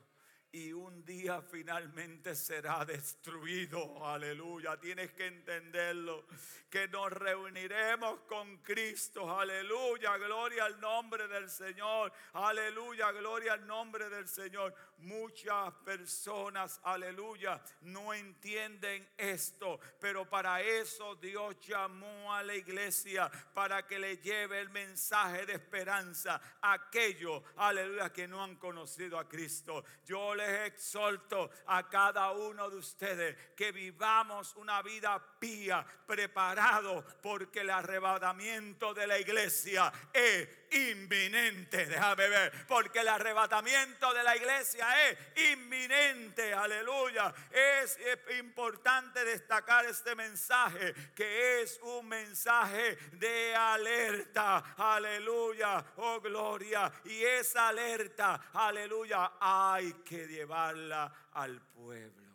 y 0.50 0.72
un 0.72 1.04
día 1.04 1.42
finalmente 1.42 2.34
será 2.34 2.86
destruido. 2.86 4.08
Aleluya. 4.08 4.80
Tienes 4.80 5.12
que 5.12 5.28
entenderlo. 5.28 6.26
Que 6.70 6.88
nos 6.88 7.12
reuniremos 7.12 8.22
con 8.22 8.60
Cristo. 8.60 9.38
Aleluya. 9.38 10.16
Gloria 10.16 10.64
al 10.64 10.80
nombre 10.80 11.28
del 11.28 11.50
Señor. 11.50 12.14
Aleluya. 12.32 13.12
Gloria 13.12 13.52
al 13.52 13.68
nombre 13.68 14.08
del 14.08 14.30
Señor. 14.30 14.74
Muchas 14.98 15.74
personas, 15.84 16.80
aleluya, 16.84 17.62
no 17.82 18.14
entienden 18.14 19.08
esto. 19.18 19.80
Pero 20.00 20.28
para 20.30 20.62
eso 20.62 21.16
Dios 21.16 21.60
llamó 21.60 22.34
a 22.34 22.42
la 22.44 22.56
iglesia. 22.56 23.30
Para 23.54 23.86
que 23.86 24.00
le 24.00 24.18
lleve 24.18 24.60
el 24.60 24.70
mensaje 24.70 25.46
de 25.46 25.54
esperanza 25.54 26.42
a 26.62 26.74
aquellos, 26.74 27.44
aleluya, 27.58 28.12
que 28.12 28.28
no 28.28 28.44
han 28.44 28.56
conocido 28.56 29.20
a 29.20 29.28
Cristo. 29.28 29.84
Yo 30.06 30.34
le 30.34 30.66
exhorto 30.66 31.50
a 31.68 31.88
cada 31.90 32.32
uno 32.32 32.70
de 32.70 32.78
ustedes 32.78 33.38
que 33.56 33.72
vivamos 33.72 34.56
una 34.56 34.82
vida 34.82 35.22
pía, 35.40 35.86
preparado, 36.08 37.06
porque 37.22 37.62
el 37.62 37.70
arrebatamiento 37.70 38.94
de 38.94 39.08
la 39.08 39.20
iglesia 39.20 39.92
es 40.14 40.48
inminente. 40.76 41.86
Déjame 41.86 42.28
ver, 42.28 42.66
porque 42.68 43.00
el 43.00 43.08
arrebatamiento 43.08 44.14
de 44.14 44.24
la 44.24 44.36
iglesia 44.36 45.10
es 45.10 45.18
inminente. 45.52 46.54
Aleluya. 46.54 47.34
Es, 47.52 47.98
importante 48.40 49.24
destacar 49.24 49.86
este 49.86 50.16
mensaje, 50.16 50.94
que 51.16 51.62
es 51.62 51.80
un 51.82 52.08
mensaje 52.08 52.96
de 53.14 53.56
alerta. 53.56 54.76
Aleluya. 54.78 55.84
Oh, 55.98 56.20
gloria. 56.20 56.92
Y 57.06 57.24
esa 57.24 57.70
alerta, 57.70 58.50
aleluya, 58.54 59.34
hay 59.40 59.94
que 60.04 60.28
llevarla 60.28 61.30
al 61.34 61.62
pueblo. 61.62 62.26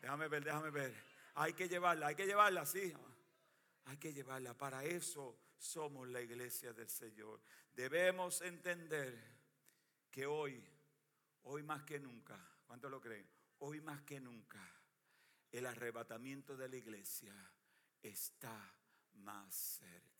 Déjame 0.00 0.28
ver, 0.28 0.44
déjame 0.44 0.70
ver. 0.70 0.94
Hay 1.34 1.52
que 1.52 1.68
llevarla, 1.68 2.08
hay 2.08 2.14
que 2.14 2.26
llevarla, 2.26 2.64
sí. 2.64 2.94
Hay 3.86 3.96
que 3.98 4.12
llevarla. 4.12 4.54
Para 4.54 4.84
eso 4.84 5.36
somos 5.58 6.08
la 6.08 6.20
iglesia 6.20 6.72
del 6.72 6.88
Señor. 6.88 7.40
Debemos 7.72 8.40
entender 8.42 9.36
que 10.10 10.26
hoy, 10.26 10.64
hoy 11.42 11.62
más 11.62 11.82
que 11.84 11.98
nunca, 11.98 12.38
¿cuánto 12.66 12.88
lo 12.88 13.00
creen? 13.00 13.28
Hoy 13.58 13.80
más 13.80 14.02
que 14.02 14.20
nunca, 14.20 14.60
el 15.52 15.66
arrebatamiento 15.66 16.56
de 16.56 16.68
la 16.68 16.76
iglesia 16.76 17.34
está 18.02 18.74
más 19.14 19.54
cerca. 19.54 20.15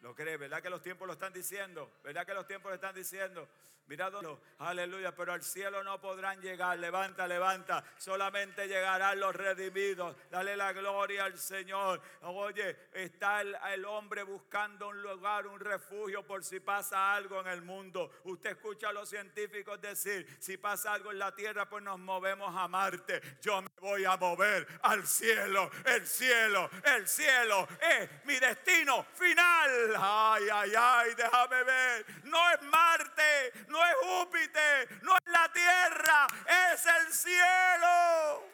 ¿Lo 0.00 0.14
cree? 0.14 0.36
¿Verdad 0.36 0.62
que 0.62 0.70
los 0.70 0.82
tiempos 0.82 1.06
lo 1.06 1.14
están 1.14 1.32
diciendo? 1.32 1.90
¿Verdad 2.02 2.26
que 2.26 2.34
los 2.34 2.46
tiempos 2.46 2.70
lo 2.70 2.74
están 2.74 2.94
diciendo? 2.94 3.48
Mirad, 3.88 4.12
aleluya, 4.58 5.14
pero 5.14 5.32
al 5.32 5.44
cielo 5.44 5.84
no 5.84 6.00
podrán 6.00 6.40
llegar. 6.40 6.76
Levanta, 6.76 7.28
levanta. 7.28 7.84
Solamente 7.96 8.66
llegarán 8.66 9.20
los 9.20 9.34
redimidos. 9.34 10.16
Dale 10.28 10.56
la 10.56 10.72
gloria 10.72 11.24
al 11.24 11.38
Señor. 11.38 12.02
Oye, 12.22 12.88
está 12.92 13.42
el, 13.42 13.56
el, 13.72 13.84
hombre 13.84 14.24
buscando 14.24 14.88
un 14.88 15.00
lugar, 15.00 15.46
un 15.46 15.60
refugio 15.60 16.26
por 16.26 16.42
si 16.42 16.58
pasa 16.58 17.14
algo 17.14 17.40
en 17.40 17.46
el 17.46 17.62
mundo. 17.62 18.10
Usted 18.24 18.50
escucha 18.50 18.88
a 18.88 18.92
los 18.92 19.08
científicos 19.08 19.80
decir, 19.80 20.26
si 20.40 20.56
pasa 20.56 20.92
algo 20.92 21.12
en 21.12 21.20
la 21.20 21.32
tierra, 21.32 21.68
pues 21.68 21.84
nos 21.84 22.00
movemos 22.00 22.52
a 22.56 22.66
Marte. 22.66 23.22
Yo 23.40 23.62
me 23.62 23.68
voy 23.78 24.04
a 24.04 24.16
mover 24.16 24.66
al 24.82 25.06
cielo. 25.06 25.70
El 25.84 26.04
cielo, 26.08 26.68
el 26.82 27.06
cielo 27.06 27.68
es 27.80 28.24
mi 28.24 28.36
destino 28.40 29.04
final. 29.14 29.85
Ay, 29.98 30.48
ay, 30.52 30.72
ay, 30.76 31.14
déjame 31.14 31.62
ver. 31.64 32.06
No 32.24 32.50
es 32.50 32.62
Marte, 32.62 33.52
no 33.68 33.84
es 33.84 33.94
Júpiter, 34.02 35.02
no 35.02 35.14
es 35.14 35.32
la 35.32 35.52
tierra, 35.52 36.26
es 36.72 36.86
el 36.86 37.12
cielo. 37.12 38.48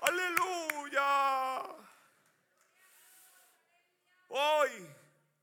Aleluya. 0.00 1.62
Hoy, 4.28 4.90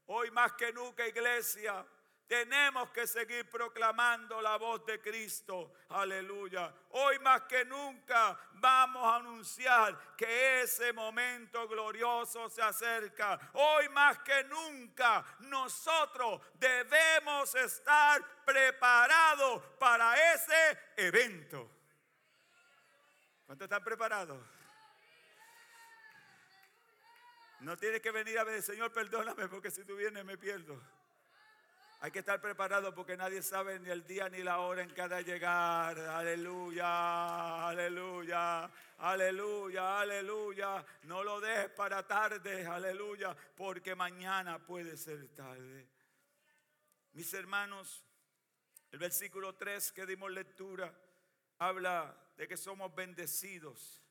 hoy 0.07 0.31
más 0.31 0.51
que 0.53 0.73
nunca, 0.73 1.07
iglesia, 1.07 1.85
tenemos 2.31 2.89
que 2.91 3.05
seguir 3.05 3.49
proclamando 3.49 4.41
la 4.41 4.55
voz 4.55 4.85
de 4.85 5.01
Cristo. 5.01 5.73
Aleluya. 5.89 6.73
Hoy 6.91 7.19
más 7.19 7.41
que 7.41 7.65
nunca 7.65 8.39
vamos 8.53 9.03
a 9.03 9.17
anunciar 9.17 10.15
que 10.15 10.61
ese 10.61 10.93
momento 10.93 11.67
glorioso 11.67 12.49
se 12.49 12.61
acerca. 12.61 13.37
Hoy 13.51 13.89
más 13.89 14.19
que 14.19 14.45
nunca 14.45 15.25
nosotros 15.39 16.39
debemos 16.53 17.53
estar 17.53 18.23
preparados 18.45 19.61
para 19.77 20.33
ese 20.33 20.79
evento. 20.95 21.69
¿Cuántos 23.45 23.65
están 23.65 23.83
preparados? 23.83 24.41
No 27.59 27.75
tienes 27.75 28.01
que 28.01 28.11
venir 28.11 28.39
a 28.39 28.45
ver, 28.45 28.61
Señor, 28.61 28.93
perdóname, 28.93 29.49
porque 29.49 29.69
si 29.69 29.83
tú 29.83 29.97
vienes 29.97 30.23
me 30.23 30.37
pierdo. 30.37 30.81
Hay 32.03 32.09
que 32.09 32.19
estar 32.19 32.41
preparado 32.41 32.95
porque 32.95 33.15
nadie 33.15 33.43
sabe 33.43 33.79
ni 33.79 33.91
el 33.91 34.03
día 34.07 34.27
ni 34.27 34.41
la 34.41 34.57
hora 34.57 34.81
en 34.81 34.89
cada 34.89 35.21
llegar. 35.21 35.99
Aleluya, 35.99 37.69
aleluya, 37.69 38.71
aleluya, 38.97 39.99
aleluya. 40.01 40.85
No 41.03 41.23
lo 41.23 41.39
dejes 41.39 41.69
para 41.69 42.07
tarde, 42.07 42.65
aleluya, 42.65 43.37
porque 43.55 43.93
mañana 43.93 44.57
puede 44.57 44.97
ser 44.97 45.27
tarde. 45.35 45.87
Mis 47.13 47.31
hermanos, 47.35 48.03
el 48.91 48.97
versículo 48.97 49.53
3 49.53 49.91
que 49.91 50.07
dimos 50.07 50.31
lectura 50.31 50.91
habla 51.59 52.17
de 52.35 52.47
que 52.47 52.57
somos 52.57 52.95
bendecidos 52.95 54.01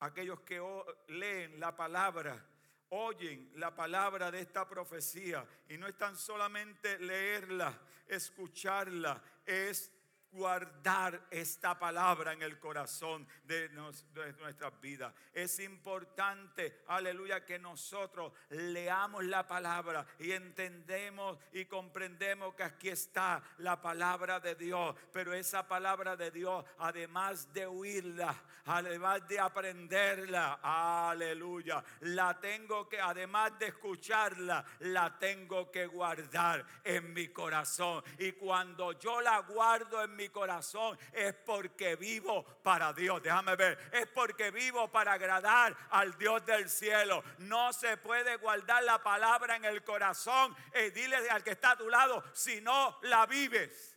aquellos 0.00 0.40
que 0.40 0.60
leen 1.08 1.60
la 1.60 1.76
palabra, 1.76 2.44
oyen 2.90 3.50
la 3.56 3.74
palabra 3.74 4.30
de 4.30 4.40
esta 4.40 4.68
profecía 4.68 5.46
y 5.68 5.76
no 5.78 5.86
es 5.86 5.96
tan 5.96 6.16
solamente 6.16 6.98
leerla, 6.98 7.78
escucharla, 8.06 9.22
es 9.46 9.92
guardar 10.32 11.26
esta 11.30 11.78
palabra 11.78 12.32
en 12.32 12.42
el 12.42 12.58
corazón 12.58 13.26
de, 13.44 13.68
nuestras 13.70 14.80
vidas. 14.80 15.12
Es 15.32 15.58
importante, 15.60 16.82
aleluya, 16.86 17.44
que 17.44 17.58
nosotros 17.58 18.32
leamos 18.50 19.24
la 19.24 19.46
palabra 19.46 20.06
y 20.18 20.32
entendemos 20.32 21.38
y 21.52 21.64
comprendemos 21.64 22.54
que 22.54 22.62
aquí 22.62 22.88
está 22.88 23.42
la 23.58 23.80
palabra 23.80 24.40
de 24.40 24.54
Dios. 24.54 24.94
Pero 25.12 25.32
esa 25.34 25.66
palabra 25.66 26.16
de 26.16 26.30
Dios, 26.30 26.64
además 26.78 27.52
de 27.52 27.66
oírla, 27.66 28.34
además 28.66 29.26
de 29.28 29.40
aprenderla, 29.40 30.60
aleluya, 30.62 31.82
la 32.00 32.38
tengo 32.38 32.88
que, 32.88 33.00
además 33.00 33.58
de 33.58 33.68
escucharla, 33.68 34.64
la 34.80 35.18
tengo 35.18 35.70
que 35.70 35.86
guardar 35.86 36.64
en 36.84 37.12
mi 37.12 37.28
corazón. 37.28 38.02
Y 38.18 38.32
cuando 38.32 38.92
yo 38.92 39.20
la 39.20 39.38
guardo 39.40 40.02
en 40.02 40.16
mi 40.16 40.19
mi 40.20 40.28
corazón 40.28 40.98
es 41.14 41.32
porque 41.34 41.96
vivo 41.96 42.44
para 42.62 42.92
Dios. 42.92 43.22
Déjame 43.22 43.56
ver, 43.56 43.78
es 43.90 44.06
porque 44.08 44.50
vivo 44.50 44.88
para 44.88 45.14
agradar 45.14 45.74
al 45.90 46.16
Dios 46.18 46.44
del 46.44 46.68
cielo. 46.68 47.24
No 47.38 47.72
se 47.72 47.96
puede 47.96 48.36
guardar 48.36 48.84
la 48.84 49.02
palabra 49.02 49.56
en 49.56 49.64
el 49.64 49.82
corazón. 49.82 50.54
Y 50.74 50.90
dile 50.90 51.16
al 51.30 51.42
que 51.42 51.52
está 51.52 51.70
a 51.70 51.76
tu 51.78 51.88
lado, 51.88 52.22
si 52.34 52.60
no 52.60 52.98
la 53.02 53.24
vives. 53.24 53.96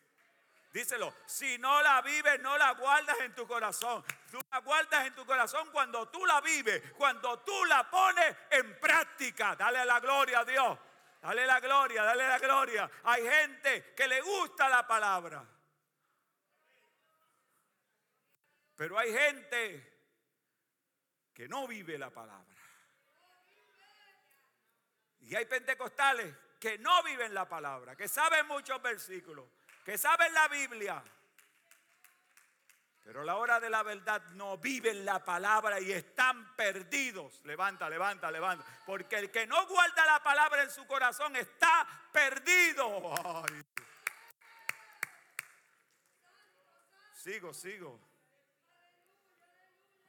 Díselo, 0.72 1.14
si 1.26 1.58
no 1.58 1.82
la 1.84 2.02
vives, 2.02 2.40
no 2.40 2.58
la 2.58 2.72
guardas 2.72 3.20
en 3.20 3.36
tu 3.36 3.46
corazón. 3.46 4.02
Tú 4.32 4.40
la 4.50 4.60
guardas 4.60 5.06
en 5.06 5.14
tu 5.14 5.26
corazón 5.26 5.70
cuando 5.72 6.08
tú 6.08 6.26
la 6.26 6.40
vives, 6.40 6.94
cuando 6.98 7.40
tú 7.40 7.66
la 7.66 7.90
pones 7.90 8.34
en 8.50 8.80
práctica. 8.80 9.58
Dale 9.58 9.84
la 9.84 10.00
gloria 10.00 10.40
a 10.40 10.46
Dios. 10.46 10.80
Dale 11.22 11.46
la 11.46 11.60
gloria, 11.60 12.04
dale 12.04 12.28
la 12.28 12.40
gloria. 12.40 12.90
Hay 13.04 13.28
gente 13.28 13.94
que 13.94 14.08
le 14.08 14.22
gusta 14.22 14.70
la 14.70 14.88
palabra. 14.88 15.46
Pero 18.76 18.98
hay 18.98 19.12
gente 19.14 19.94
que 21.34 21.48
no 21.48 21.68
vive 21.68 21.98
la 21.98 22.10
palabra. 22.10 22.54
Y 25.22 25.36
hay 25.36 25.46
pentecostales 25.46 26.36
que 26.60 26.78
no 26.78 27.04
viven 27.04 27.34
la 27.34 27.48
palabra, 27.48 27.96
que 27.96 28.08
saben 28.08 28.48
muchos 28.48 28.82
versículos, 28.82 29.46
que 29.84 29.98
saben 29.98 30.34
la 30.34 30.48
Biblia. 30.48 31.04
Pero 33.04 33.22
a 33.22 33.26
la 33.26 33.36
hora 33.36 33.60
de 33.60 33.70
la 33.70 33.84
verdad 33.84 34.22
no 34.32 34.58
viven 34.58 35.04
la 35.04 35.24
palabra 35.24 35.80
y 35.82 35.92
están 35.92 36.56
perdidos. 36.56 37.42
Levanta, 37.44 37.90
levanta, 37.90 38.32
levanta. 38.32 38.66
Porque 38.86 39.18
el 39.18 39.30
que 39.30 39.46
no 39.46 39.68
guarda 39.68 40.06
la 40.06 40.24
palabra 40.24 40.64
en 40.64 40.72
su 40.72 40.88
corazón 40.88 41.36
está 41.36 41.86
perdido. 42.14 43.14
Sigo, 47.14 47.54
sigo. 47.54 48.13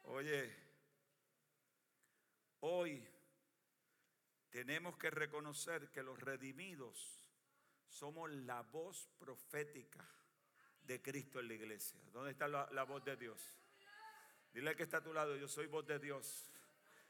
Oye, 0.05 0.55
hoy 2.61 3.07
tenemos 4.51 4.97
que 4.97 5.11
reconocer 5.11 5.91
que 5.91 6.03
los 6.03 6.19
redimidos 6.21 7.25
somos 7.89 8.31
la 8.31 8.63
voz 8.63 9.09
profética 9.19 10.07
de 10.83 11.01
Cristo 11.01 11.41
en 11.41 11.49
la 11.49 11.55
iglesia. 11.55 11.99
¿Dónde 12.13 12.33
está 12.33 12.49
la, 12.49 12.85
voz 12.85 13.05
de 13.05 13.17
Dios? 13.17 13.41
Dile 14.53 14.77
que 14.77 14.83
está 14.83 14.99
a 14.99 15.03
tu 15.03 15.13
lado, 15.13 15.37
yo 15.37 15.49
soy 15.49 15.67
voz 15.67 15.87
de 15.87 15.99
Dios. 15.99 16.51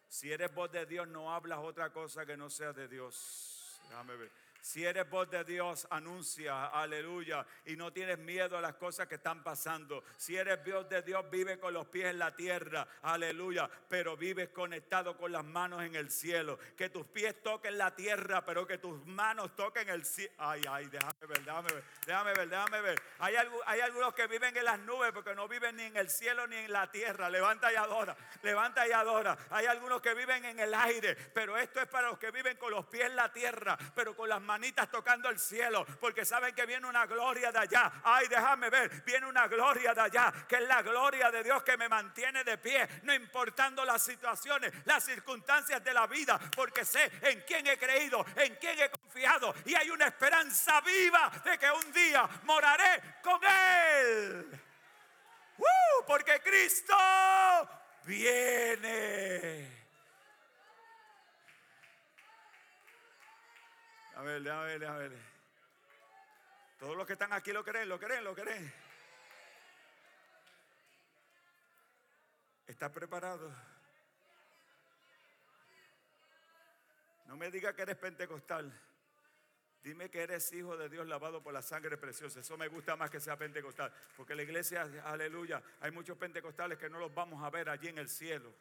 Si 0.09 0.30
eres 0.30 0.54
voz 0.54 0.70
de 0.70 0.87
Dios, 0.87 1.09
no 1.09 1.35
hablas 1.35 1.59
otra 1.59 1.92
cosa 1.92 2.24
que 2.24 2.37
no 2.37 2.48
sea 2.48 2.72
de 2.72 2.87
Dios. 2.87 3.80
Déjame 3.88 4.16
ver. 4.16 4.43
Si 4.64 4.83
eres 4.83 5.07
voz 5.11 5.31
de 5.31 5.44
Dios, 5.44 5.87
anuncia, 5.90 6.68
aleluya, 6.68 7.44
y 7.66 7.77
no 7.77 7.92
tienes 7.92 8.16
miedo 8.18 8.57
a 8.57 8.62
las 8.62 8.77
cosas 8.77 9.07
que 9.07 9.16
están 9.16 9.44
pasando. 9.44 10.03
Si 10.16 10.37
eres 10.37 10.64
voz 10.64 10.88
de 10.88 11.03
Dios, 11.03 11.22
vive 11.31 11.59
con 11.59 11.74
los 11.74 11.87
pies 11.88 12.07
en 12.07 12.18
la 12.18 12.35
tierra, 12.35 12.88
aleluya, 13.03 13.68
pero 13.90 14.16
vives 14.16 14.48
conectado 14.48 15.18
con 15.18 15.33
las 15.33 15.44
manos 15.44 15.83
en 15.83 15.94
el 15.94 16.11
cielo. 16.11 16.59
Que 16.79 16.88
tus 16.88 17.05
pies 17.05 17.42
toquen 17.42 17.77
la 17.77 17.94
tierra, 17.94 18.42
pero 18.42 18.66
que 18.66 18.79
tus 18.79 19.05
manos 19.05 19.55
toquen 19.55 19.90
el 19.90 20.07
cielo. 20.07 20.33
Ay, 20.38 20.62
ay, 20.66 20.87
déjame 20.87 21.27
ver, 21.29 21.44
déjame 21.44 21.68
ver, 21.74 21.85
déjame 22.07 22.33
ver, 22.33 22.48
déjame 22.48 22.81
ver. 22.81 23.03
Hay, 23.18 23.81
algunos 23.83 24.14
que 24.14 24.27
viven 24.29 24.57
en 24.57 24.64
las 24.64 24.79
nubes 24.79 25.12
porque 25.12 25.35
no 25.35 25.46
viven 25.46 25.77
ni 25.77 25.83
en 25.83 25.96
el 25.98 26.09
cielo 26.09 26.46
ni 26.46 26.57
en 26.57 26.72
la 26.72 26.90
tierra. 26.90 27.29
Levanta 27.29 27.70
y 27.70 27.77
adora, 27.77 28.16
levanta 28.42 28.88
y 28.88 28.92
adora. 28.92 29.37
Hay 29.50 29.66
algunos 29.66 30.00
que 30.00 30.14
viven 30.14 30.42
en 30.46 30.59
el 30.59 30.72
aire, 30.72 31.14
pero 31.35 31.59
esto 31.59 31.83
es 31.83 31.87
para 31.87 32.09
los 32.09 32.18
que 32.18 32.31
viven 32.31 32.57
con 32.57 32.70
los 32.70 32.87
pies 32.87 33.05
en 33.05 33.16
la 33.16 33.31
tierra, 33.31 33.77
pero 33.94 34.16
con 34.16 34.27
las 34.27 34.40
manos 34.40 34.53
manitas 34.54 34.88
tocando 34.88 35.28
el 35.28 35.38
cielo, 35.40 35.84
porque 35.98 36.24
saben 36.24 36.54
que 36.54 36.64
viene 36.64 36.86
una 36.86 37.06
gloria 37.06 37.50
de 37.50 37.58
allá. 37.58 37.90
Ay, 38.04 38.28
déjame 38.28 38.70
ver, 38.70 39.02
viene 39.04 39.26
una 39.26 39.48
gloria 39.48 39.92
de 39.92 40.00
allá, 40.00 40.32
que 40.46 40.54
es 40.54 40.68
la 40.68 40.80
gloria 40.80 41.28
de 41.32 41.42
Dios 41.42 41.64
que 41.64 41.76
me 41.76 41.88
mantiene 41.88 42.44
de 42.44 42.56
pie, 42.58 42.88
no 43.02 43.12
importando 43.12 43.84
las 43.84 44.04
situaciones, 44.04 44.72
las 44.84 45.02
circunstancias 45.02 45.82
de 45.82 45.92
la 45.92 46.06
vida, 46.06 46.38
porque 46.54 46.84
sé 46.84 47.10
en 47.22 47.40
quién 47.40 47.66
he 47.66 47.76
creído, 47.76 48.24
en 48.36 48.54
quién 48.54 48.78
he 48.78 48.90
confiado, 48.90 49.52
y 49.64 49.74
hay 49.74 49.90
una 49.90 50.06
esperanza 50.06 50.80
viva 50.82 51.32
de 51.44 51.58
que 51.58 51.70
un 51.72 51.92
día 51.92 52.28
moraré 52.44 53.02
con 53.24 53.40
Él. 53.42 54.60
¡Uh! 55.58 56.04
porque 56.06 56.40
Cristo 56.40 56.94
viene. 58.04 59.84
A 64.16 64.22
ver, 64.22 64.48
a 64.48 64.62
ver, 64.62 64.85
a 64.85 64.96
ver. 64.96 65.12
Todos 66.79 66.96
los 66.96 67.07
que 67.07 67.14
están 67.14 67.33
aquí 67.33 67.53
lo 67.53 67.64
creen, 67.64 67.88
lo 67.88 67.98
creen, 67.98 68.24
lo 68.24 68.35
creen. 68.35 68.72
¿Estás 72.66 72.90
preparado? 72.90 73.53
No 77.27 77.37
me 77.37 77.50
diga 77.50 77.74
que 77.74 77.83
eres 77.83 77.96
pentecostal. 77.96 78.72
Dime 79.83 80.09
que 80.09 80.22
eres 80.22 80.50
hijo 80.53 80.77
de 80.77 80.88
Dios 80.88 81.07
lavado 81.07 81.42
por 81.42 81.53
la 81.53 81.61
sangre 81.61 81.98
preciosa. 81.98 82.40
Eso 82.40 82.57
me 82.57 82.68
gusta 82.68 82.96
más 82.96 83.11
que 83.11 83.20
sea 83.20 83.37
pentecostal. 83.37 83.92
Porque 84.16 84.35
la 84.35 84.42
iglesia, 84.42 84.88
aleluya, 85.05 85.62
hay 85.81 85.90
muchos 85.90 86.16
pentecostales 86.16 86.79
que 86.79 86.88
no 86.88 86.98
los 86.98 87.12
vamos 87.12 87.42
a 87.42 87.50
ver 87.50 87.68
allí 87.68 87.88
en 87.88 87.98
el 87.98 88.09
cielo. 88.09 88.55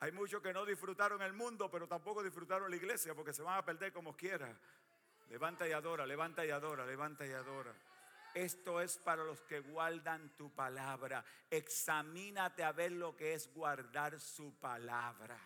Hay 0.00 0.12
muchos 0.12 0.40
que 0.40 0.52
no 0.52 0.64
disfrutaron 0.64 1.22
el 1.22 1.32
mundo, 1.32 1.70
pero 1.70 1.88
tampoco 1.88 2.22
disfrutaron 2.22 2.70
la 2.70 2.76
iglesia 2.76 3.14
porque 3.14 3.32
se 3.32 3.42
van 3.42 3.58
a 3.58 3.64
perder 3.64 3.92
como 3.92 4.16
quiera. 4.16 4.56
Levanta 5.28 5.68
y 5.68 5.72
adora, 5.72 6.06
levanta 6.06 6.46
y 6.46 6.50
adora, 6.50 6.86
levanta 6.86 7.26
y 7.26 7.32
adora. 7.32 7.74
Esto 8.34 8.80
es 8.80 8.98
para 8.98 9.24
los 9.24 9.40
que 9.42 9.60
guardan 9.60 10.36
tu 10.36 10.54
palabra. 10.54 11.24
Examínate 11.50 12.62
a 12.62 12.72
ver 12.72 12.92
lo 12.92 13.16
que 13.16 13.34
es 13.34 13.52
guardar 13.52 14.20
su 14.20 14.54
palabra. 14.60 15.38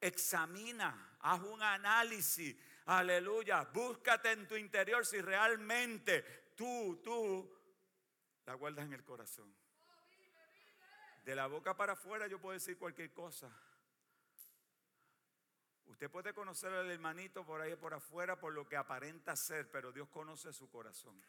Examina, 0.00 1.18
haz 1.20 1.40
un 1.40 1.62
análisis. 1.62 2.56
Aleluya. 2.86 3.64
Búscate 3.64 4.32
en 4.32 4.48
tu 4.48 4.56
interior 4.56 5.04
si 5.04 5.20
realmente 5.20 6.52
tú, 6.56 7.00
tú 7.04 7.54
la 8.46 8.54
guardas 8.54 8.86
en 8.86 8.94
el 8.94 9.04
corazón. 9.04 9.52
De 11.24 11.34
la 11.34 11.48
boca 11.48 11.76
para 11.76 11.94
afuera 11.94 12.28
yo 12.28 12.40
puedo 12.40 12.54
decir 12.54 12.78
cualquier 12.78 13.12
cosa. 13.12 13.50
Usted 15.86 16.10
puede 16.10 16.34
conocer 16.34 16.72
al 16.72 16.90
hermanito 16.90 17.44
por 17.44 17.60
ahí 17.60 17.74
por 17.76 17.94
afuera 17.94 18.38
por 18.38 18.52
lo 18.52 18.68
que 18.68 18.76
aparenta 18.76 19.36
ser, 19.36 19.70
pero 19.70 19.92
Dios 19.92 20.08
conoce 20.08 20.52
su 20.52 20.68
corazón. 20.68 21.20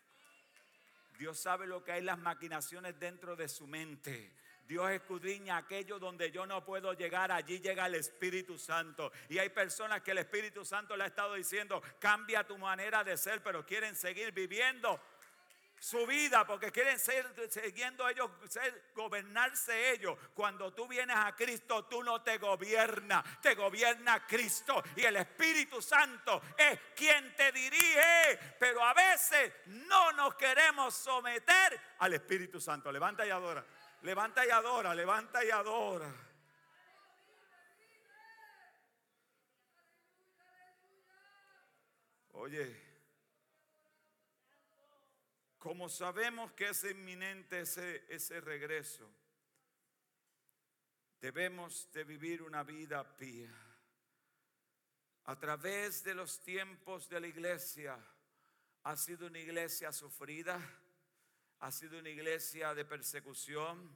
Dios 1.18 1.40
sabe 1.40 1.66
lo 1.66 1.84
que 1.84 1.94
hay 1.94 2.02
las 2.02 2.20
maquinaciones 2.20 3.00
dentro 3.00 3.36
de 3.36 3.48
su 3.48 3.66
mente. 3.66 4.34
Dios 4.68 4.92
escudriña 4.92 5.58
aquello 5.58 5.98
donde 5.98 6.30
yo 6.30 6.46
no 6.46 6.64
puedo 6.66 6.92
llegar, 6.94 7.32
allí 7.32 7.60
llega 7.60 7.86
el 7.86 7.96
Espíritu 7.96 8.58
Santo. 8.58 9.12
Y 9.30 9.38
hay 9.38 9.50
personas 9.50 10.02
que 10.02 10.12
el 10.12 10.18
Espíritu 10.18 10.66
Santo 10.66 10.98
le 10.98 11.06
ha 11.06 11.08
estado 11.08 11.36
diciendo, 11.36 11.82
cambia 12.00 12.46
tu 12.46 12.58
manera 12.58 13.04
de 13.04 13.16
ser, 13.16 13.42
pero 13.42 13.66
quieren 13.66 13.96
seguir 13.96 14.34
viviendo 14.34 15.00
su 15.80 16.06
vida 16.08 16.46
porque 16.46 16.72
quieren 16.72 17.00
ser 17.00 17.26
siguiendo 17.50 18.08
ellos, 18.08 18.30
gobernarse 18.96 19.92
ellos. 19.92 20.18
Cuando 20.34 20.74
tú 20.74 20.88
vienes 20.88 21.16
a 21.16 21.36
Cristo, 21.36 21.86
tú 21.86 22.04
no 22.04 22.22
te 22.22 22.38
gobiernas, 22.38 23.42
te 23.42 23.56
gobierna 23.56 24.26
Cristo 24.26 24.84
y 24.96 25.04
el 25.04 25.18
Espíritu 25.18 25.82
Santo 25.82 26.42
es 26.58 26.80
quien 26.96 27.36
te 27.36 27.52
dirige. 27.52 28.40
Pero 28.60 28.84
a 28.84 28.94
veces 28.94 29.54
no 29.68 30.12
nos 30.14 30.36
queremos 30.36 30.94
someter 30.94 31.80
al 32.00 32.14
Espíritu 32.14 32.60
Santo. 32.60 32.92
Levanta 32.92 33.26
y 33.26 33.30
adora, 33.30 33.66
levanta 34.02 34.46
y 34.46 34.50
adora, 34.50 34.96
levanta 34.96 35.44
y 35.44 35.52
adora. 35.52 36.14
Oye. 42.34 42.87
Como 45.68 45.90
sabemos 45.90 46.54
que 46.54 46.70
es 46.70 46.82
inminente 46.86 47.60
ese, 47.60 48.06
ese 48.08 48.40
regreso, 48.40 49.06
debemos 51.20 51.92
de 51.92 52.06
vivir 52.06 52.42
una 52.42 52.64
vida 52.64 53.18
pía. 53.18 53.54
A 55.26 55.38
través 55.38 56.06
de 56.06 56.16
los 56.16 56.40
tiempos 56.40 57.10
de 57.10 57.20
la 57.20 57.28
iglesia, 57.28 58.00
ha 58.84 58.96
sido 58.96 59.28
una 59.28 59.40
iglesia 59.40 59.92
sufrida, 59.92 60.58
ha 61.60 61.70
sido 61.70 62.00
una 62.00 62.12
iglesia 62.12 62.74
de 62.74 62.86
persecución, 62.86 63.94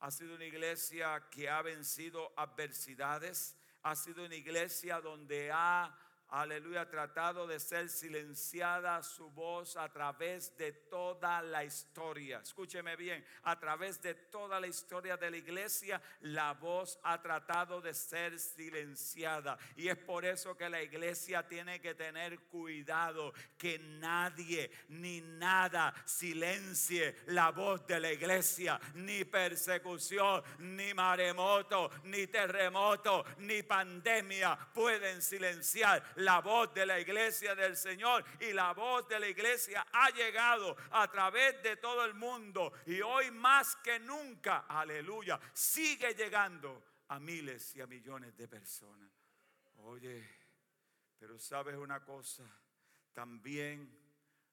ha 0.00 0.10
sido 0.10 0.34
una 0.34 0.44
iglesia 0.44 1.28
que 1.30 1.48
ha 1.48 1.62
vencido 1.62 2.32
adversidades, 2.36 3.56
ha 3.84 3.94
sido 3.94 4.24
una 4.24 4.34
iglesia 4.34 5.00
donde 5.00 5.52
ha 5.52 5.96
aleluya, 6.32 6.88
tratado 6.88 7.46
de 7.46 7.60
ser 7.60 7.90
silenciada 7.90 9.02
su 9.02 9.30
voz 9.30 9.76
a 9.76 9.90
través 9.90 10.56
de 10.56 10.72
toda 10.72 11.42
la 11.42 11.62
historia. 11.62 12.40
Escúcheme 12.42 12.96
bien, 12.96 13.22
a 13.42 13.58
través 13.60 14.00
de 14.00 14.14
toda 14.14 14.58
la 14.58 14.66
historia 14.66 15.18
de 15.18 15.30
la 15.30 15.36
iglesia, 15.36 16.00
la 16.22 16.54
voz 16.54 16.98
ha 17.02 17.20
tratado 17.20 17.82
de 17.82 17.92
ser 17.92 18.38
silenciada. 18.38 19.58
Y 19.76 19.88
es 19.88 19.98
por 19.98 20.24
eso 20.24 20.56
que 20.56 20.70
la 20.70 20.82
iglesia 20.82 21.46
tiene 21.46 21.82
que 21.82 21.94
tener 21.94 22.40
cuidado 22.44 23.34
que 23.58 23.78
nadie 23.78 24.70
ni 24.88 25.20
nada 25.20 25.92
silencie 26.06 27.14
la 27.26 27.50
voz 27.50 27.86
de 27.86 28.00
la 28.00 28.10
iglesia, 28.10 28.80
ni 28.94 29.24
persecución, 29.24 30.42
ni 30.60 30.94
maremoto, 30.94 31.90
ni 32.04 32.26
terremoto, 32.26 33.22
ni 33.38 33.62
pandemia 33.62 34.56
pueden 34.72 35.20
silenciar 35.20 36.02
la 36.24 36.40
voz 36.40 36.72
de 36.72 36.86
la 36.86 36.98
iglesia 36.98 37.54
del 37.54 37.76
Señor 37.76 38.24
y 38.40 38.52
la 38.52 38.72
voz 38.72 39.08
de 39.08 39.20
la 39.20 39.28
iglesia 39.28 39.86
ha 39.92 40.10
llegado 40.10 40.76
a 40.90 41.10
través 41.10 41.62
de 41.62 41.76
todo 41.76 42.04
el 42.04 42.14
mundo 42.14 42.72
y 42.86 43.00
hoy 43.00 43.30
más 43.30 43.76
que 43.76 43.98
nunca, 43.98 44.64
aleluya, 44.68 45.38
sigue 45.52 46.14
llegando 46.14 46.82
a 47.08 47.18
miles 47.18 47.76
y 47.76 47.80
a 47.80 47.86
millones 47.86 48.36
de 48.36 48.48
personas. 48.48 49.10
Oye, 49.78 50.28
pero 51.18 51.38
sabes 51.38 51.76
una 51.76 52.04
cosa, 52.04 52.44
también 53.12 53.98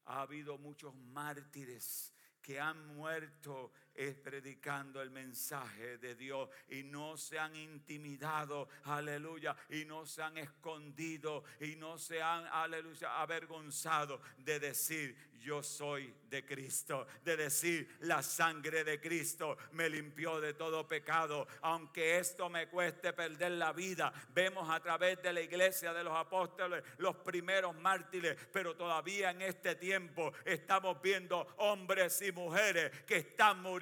ha 0.05 0.21
habido 0.21 0.57
muchos 0.57 0.93
mártires 0.95 2.13
que 2.41 2.59
han 2.59 2.95
muerto 2.95 3.71
es 3.93 4.15
predicando 4.15 5.01
el 5.01 5.09
mensaje 5.09 5.97
de 5.97 6.15
Dios 6.15 6.49
y 6.69 6.83
no 6.83 7.17
se 7.17 7.39
han 7.39 7.55
intimidado, 7.55 8.69
aleluya, 8.83 9.55
y 9.69 9.85
no 9.85 10.05
se 10.05 10.21
han 10.21 10.37
escondido 10.37 11.43
y 11.59 11.75
no 11.75 11.97
se 11.97 12.21
han, 12.21 12.45
aleluya, 12.47 13.19
avergonzado 13.19 14.21
de 14.37 14.59
decir, 14.59 15.29
yo 15.39 15.63
soy 15.63 16.13
de 16.29 16.45
Cristo, 16.45 17.07
de 17.23 17.37
decir, 17.37 17.97
la 18.01 18.21
sangre 18.21 18.83
de 18.83 18.99
Cristo 18.99 19.57
me 19.71 19.89
limpió 19.89 20.39
de 20.41 20.53
todo 20.53 20.87
pecado, 20.87 21.47
aunque 21.61 22.19
esto 22.19 22.49
me 22.49 22.67
cueste 22.67 23.13
perder 23.13 23.53
la 23.53 23.71
vida. 23.71 24.11
Vemos 24.33 24.69
a 24.69 24.81
través 24.81 25.21
de 25.21 25.33
la 25.33 25.41
iglesia 25.41 25.93
de 25.93 26.03
los 26.03 26.15
apóstoles 26.15 26.83
los 26.97 27.15
primeros 27.17 27.75
mártires, 27.75 28.37
pero 28.51 28.75
todavía 28.75 29.31
en 29.31 29.41
este 29.41 29.75
tiempo 29.75 30.33
estamos 30.45 31.01
viendo 31.01 31.47
hombres 31.57 32.21
y 32.21 32.31
mujeres 32.31 32.91
que 33.05 33.17
están 33.17 33.61
muriendo 33.61 33.78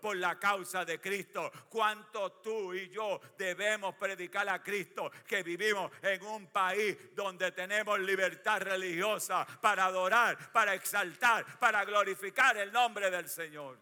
por 0.00 0.16
la 0.16 0.38
causa 0.38 0.84
de 0.84 1.00
Cristo. 1.00 1.50
Cuánto 1.68 2.32
tú 2.32 2.74
y 2.74 2.88
yo 2.88 3.20
debemos 3.36 3.94
predicar 3.94 4.48
a 4.48 4.62
Cristo 4.62 5.10
que 5.26 5.42
vivimos 5.42 5.90
en 6.02 6.22
un 6.22 6.46
país 6.48 7.14
donde 7.14 7.52
tenemos 7.52 7.98
libertad 8.00 8.60
religiosa 8.60 9.46
para 9.60 9.86
adorar, 9.86 10.52
para 10.52 10.74
exaltar, 10.74 11.58
para 11.58 11.84
glorificar 11.84 12.56
el 12.56 12.72
nombre 12.72 13.10
del 13.10 13.28
Señor. 13.28 13.78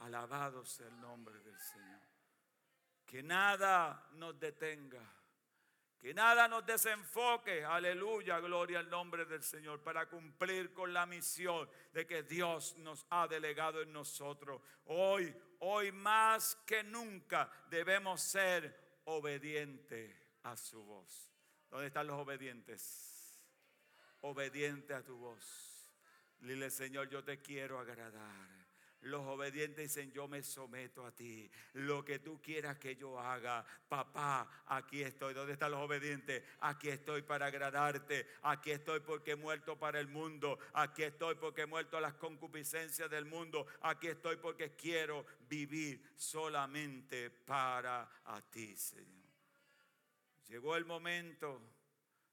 Alabado 0.00 0.64
sea 0.64 0.86
el 0.86 1.00
nombre 1.00 1.38
del 1.40 1.58
Señor. 1.58 2.00
Que 3.06 3.22
nada 3.22 4.08
nos 4.12 4.38
detenga 4.38 5.15
que 6.00 6.14
nada 6.14 6.46
nos 6.46 6.64
desenfoque, 6.64 7.64
aleluya, 7.64 8.38
gloria 8.40 8.78
al 8.78 8.88
nombre 8.88 9.24
del 9.24 9.42
Señor, 9.42 9.82
para 9.82 10.08
cumplir 10.08 10.72
con 10.72 10.92
la 10.92 11.06
misión 11.06 11.68
de 11.92 12.06
que 12.06 12.22
Dios 12.22 12.76
nos 12.78 13.06
ha 13.10 13.26
delegado 13.26 13.82
en 13.82 13.92
nosotros. 13.92 14.62
Hoy, 14.84 15.34
hoy 15.60 15.92
más 15.92 16.56
que 16.66 16.82
nunca 16.82 17.50
debemos 17.68 18.20
ser 18.20 19.00
obedientes 19.04 20.14
a 20.42 20.56
su 20.56 20.82
voz. 20.84 21.32
¿Dónde 21.70 21.88
están 21.88 22.06
los 22.06 22.18
obedientes? 22.18 23.40
Obediente 24.20 24.94
a 24.94 25.02
tu 25.02 25.16
voz. 25.16 25.76
Dile, 26.38 26.70
Señor, 26.70 27.08
yo 27.08 27.24
te 27.24 27.40
quiero 27.40 27.78
agradar. 27.78 28.55
Los 29.06 29.24
obedientes 29.24 29.94
dicen, 29.94 30.10
yo 30.12 30.26
me 30.26 30.42
someto 30.42 31.06
a 31.06 31.12
ti. 31.12 31.48
Lo 31.74 32.04
que 32.04 32.18
tú 32.18 32.40
quieras 32.42 32.76
que 32.78 32.96
yo 32.96 33.20
haga. 33.20 33.64
Papá, 33.88 34.64
aquí 34.66 35.02
estoy. 35.02 35.32
¿Dónde 35.32 35.52
están 35.52 35.70
los 35.70 35.80
obedientes? 35.80 36.42
Aquí 36.60 36.88
estoy 36.88 37.22
para 37.22 37.46
agradarte. 37.46 38.26
Aquí 38.42 38.72
estoy 38.72 39.00
porque 39.00 39.32
he 39.32 39.36
muerto 39.36 39.78
para 39.78 40.00
el 40.00 40.08
mundo. 40.08 40.58
Aquí 40.72 41.04
estoy 41.04 41.36
porque 41.36 41.62
he 41.62 41.66
muerto 41.66 41.96
a 41.96 42.00
las 42.00 42.14
concupiscencias 42.14 43.08
del 43.08 43.26
mundo. 43.26 43.66
Aquí 43.82 44.08
estoy 44.08 44.36
porque 44.36 44.74
quiero 44.74 45.24
vivir 45.48 46.02
solamente 46.16 47.30
para 47.30 48.10
a 48.24 48.40
ti, 48.50 48.76
Señor. 48.76 49.26
Llegó 50.48 50.74
el 50.76 50.84
momento 50.84 51.60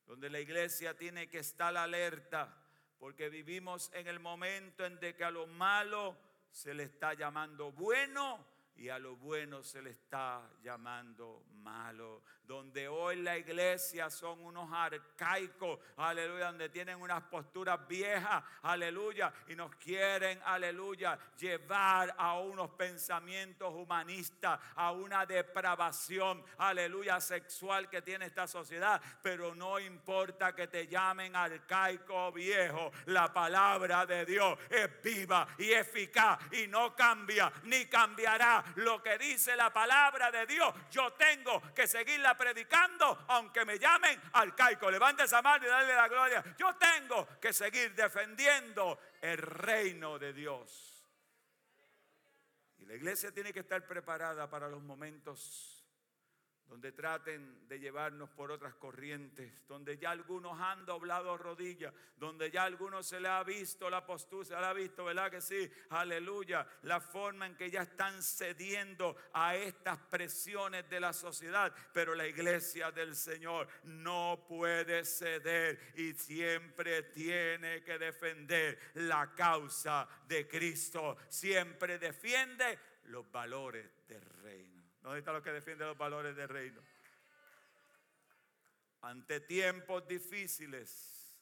donde 0.08 0.30
la 0.30 0.40
iglesia 0.40 0.98
tiene 0.98 1.30
que 1.30 1.40
estar 1.40 1.78
alerta 1.78 2.64
porque 2.98 3.30
vivimos 3.30 3.92
en 3.94 4.08
el 4.08 4.20
momento 4.20 4.86
en 4.86 4.98
que 4.98 5.24
a 5.24 5.30
lo 5.30 5.46
malo 5.46 6.18
se 6.54 6.72
le 6.76 6.84
está 6.84 7.16
llamando 7.16 7.72
bueno 7.72 8.46
y 8.76 8.88
a 8.90 9.00
lo 9.00 9.16
bueno 9.16 9.64
se 9.64 9.82
le 9.82 9.90
está 9.90 10.48
llamando 10.64 11.44
malo. 11.64 12.22
Donde 12.46 12.90
hoy 12.90 13.16
la 13.22 13.38
iglesia 13.38 14.10
son 14.10 14.42
unos 14.42 14.70
arcaicos, 14.72 15.80
aleluya, 15.96 16.48
donde 16.48 16.68
tienen 16.68 17.00
unas 17.00 17.24
posturas 17.24 17.88
viejas, 17.88 18.44
aleluya, 18.64 19.34
y 19.48 19.56
nos 19.56 19.74
quieren, 19.78 20.42
aleluya, 20.44 21.18
llevar 21.38 22.14
a 22.18 22.40
unos 22.40 22.72
pensamientos 22.72 23.74
humanistas, 23.74 24.60
a 24.76 24.92
una 24.92 25.26
depravación, 25.26 26.44
aleluya, 26.58 27.22
sexual 27.22 27.90
que 27.90 28.02
tiene 28.02 28.26
esta 28.26 28.46
sociedad. 28.46 29.02
Pero 29.22 29.56
no 29.56 29.80
importa 29.80 30.54
que 30.54 30.68
te 30.68 30.88
llamen 30.88 31.36
arcaico 31.36 32.28
o 32.28 32.32
viejo, 32.34 32.92
la 33.06 33.32
palabra 33.32 34.06
de 34.06 34.26
Dios 34.26 34.60
es 34.70 35.02
viva 35.02 35.48
y 35.58 35.72
eficaz 35.72 36.40
y 36.52 36.68
no 36.68 36.94
cambia 36.94 37.52
ni 37.64 37.86
cambiará 37.86 38.64
lo 38.76 39.02
que 39.02 39.18
dice 39.18 39.56
la 39.56 39.72
palabra 39.72 40.30
de 40.30 40.46
Dios. 40.46 40.74
Yo 40.92 41.14
tengo 41.14 41.53
que 41.74 41.88
seguirla 41.88 42.38
predicando, 42.38 43.26
aunque 43.28 43.66
me 43.66 43.78
llamen 43.80 44.22
arcaico. 44.34 44.90
Levante 44.90 45.24
esa 45.24 45.42
mano 45.42 45.66
y 45.66 45.70
dale 45.70 45.94
la 45.94 46.08
gloria. 46.08 46.44
Yo 46.58 46.76
tengo 46.76 47.28
que 47.40 47.54
seguir 47.54 47.94
defendiendo 47.96 49.00
el 49.22 49.38
reino 49.38 50.20
de 50.20 50.34
Dios. 50.34 51.06
Y 52.78 52.86
la 52.86 52.96
iglesia 52.96 53.32
tiene 53.32 53.54
que 53.54 53.62
estar 53.62 53.86
preparada 53.88 54.50
para 54.50 54.68
los 54.68 54.84
momentos 54.84 55.73
donde 56.74 56.92
traten 56.92 57.68
de 57.68 57.78
llevarnos 57.78 58.32
por 58.32 58.50
otras 58.50 58.74
corrientes, 58.74 59.54
donde 59.68 59.96
ya 60.00 60.10
algunos 60.10 60.60
han 60.60 60.88
doblado 60.88 61.38
rodillas, 61.38 61.94
donde 62.18 62.50
ya 62.50 62.64
algunos 62.64 63.06
se 63.06 63.20
le 63.20 63.28
ha 63.28 63.44
visto 63.44 63.92
la 63.92 64.04
postura, 64.04 64.44
se 64.44 64.60
le 64.60 64.66
ha 64.66 64.74
visto, 64.74 65.06
¿verdad 65.06 65.30
que 65.30 65.40
sí? 65.40 65.70
Aleluya, 65.92 66.66
la 66.82 67.00
forma 67.00 67.46
en 67.46 67.56
que 67.56 67.70
ya 67.70 67.84
están 67.84 68.24
cediendo 68.24 69.16
a 69.34 69.56
estas 69.56 70.00
presiones 70.00 70.90
de 70.90 71.00
la 71.00 71.14
sociedad, 71.14 71.72
pero 71.94 72.16
la 72.16 72.26
iglesia 72.26 72.92
del 72.92 73.16
Señor 73.16 73.68
no 73.84 74.44
puede 74.48 75.06
ceder 75.06 75.94
y 75.96 76.14
siempre 76.14 77.04
tiene 77.04 77.84
que 77.84 78.00
defender 78.00 78.80
la 78.96 79.36
causa 79.36 80.08
de 80.28 80.48
Cristo, 80.48 81.18
siempre 81.30 82.00
defiende 82.00 82.80
los 83.04 83.32
valores 83.32 83.92
del 84.08 84.26
reino. 84.42 84.73
¿Dónde 85.04 85.20
está 85.20 85.34
lo 85.34 85.44
que 85.44 85.52
defiende 85.52 85.84
los 85.86 85.98
valores 85.98 86.34
del 86.34 86.48
reino? 86.48 86.82
Ante 89.02 89.42
tiempos 89.42 90.08
difíciles, 90.08 91.38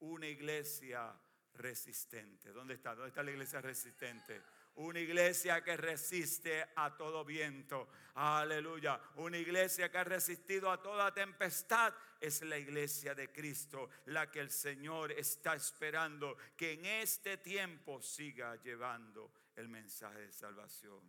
una 0.00 0.26
iglesia 0.26 1.14
resistente. 1.54 2.52
¿Dónde 2.52 2.74
está? 2.74 2.96
¿Dónde 2.96 3.10
está 3.10 3.22
la 3.22 3.30
iglesia 3.30 3.60
resistente? 3.60 4.42
Una 4.74 4.98
iglesia 4.98 5.62
que 5.62 5.76
resiste 5.76 6.66
a 6.74 6.96
todo 6.96 7.24
viento. 7.24 7.88
Aleluya. 8.16 9.00
Una 9.14 9.38
iglesia 9.38 9.88
que 9.88 9.98
ha 9.98 10.04
resistido 10.04 10.68
a 10.68 10.82
toda 10.82 11.14
tempestad 11.14 11.94
es 12.20 12.42
la 12.42 12.58
iglesia 12.58 13.14
de 13.14 13.30
Cristo, 13.30 13.88
la 14.06 14.28
que 14.32 14.40
el 14.40 14.50
Señor 14.50 15.12
está 15.12 15.54
esperando 15.54 16.36
que 16.56 16.72
en 16.72 16.84
este 16.84 17.36
tiempo 17.36 18.02
siga 18.02 18.56
llevando 18.56 19.30
el 19.54 19.68
mensaje 19.68 20.18
de 20.18 20.32
salvación. 20.32 21.00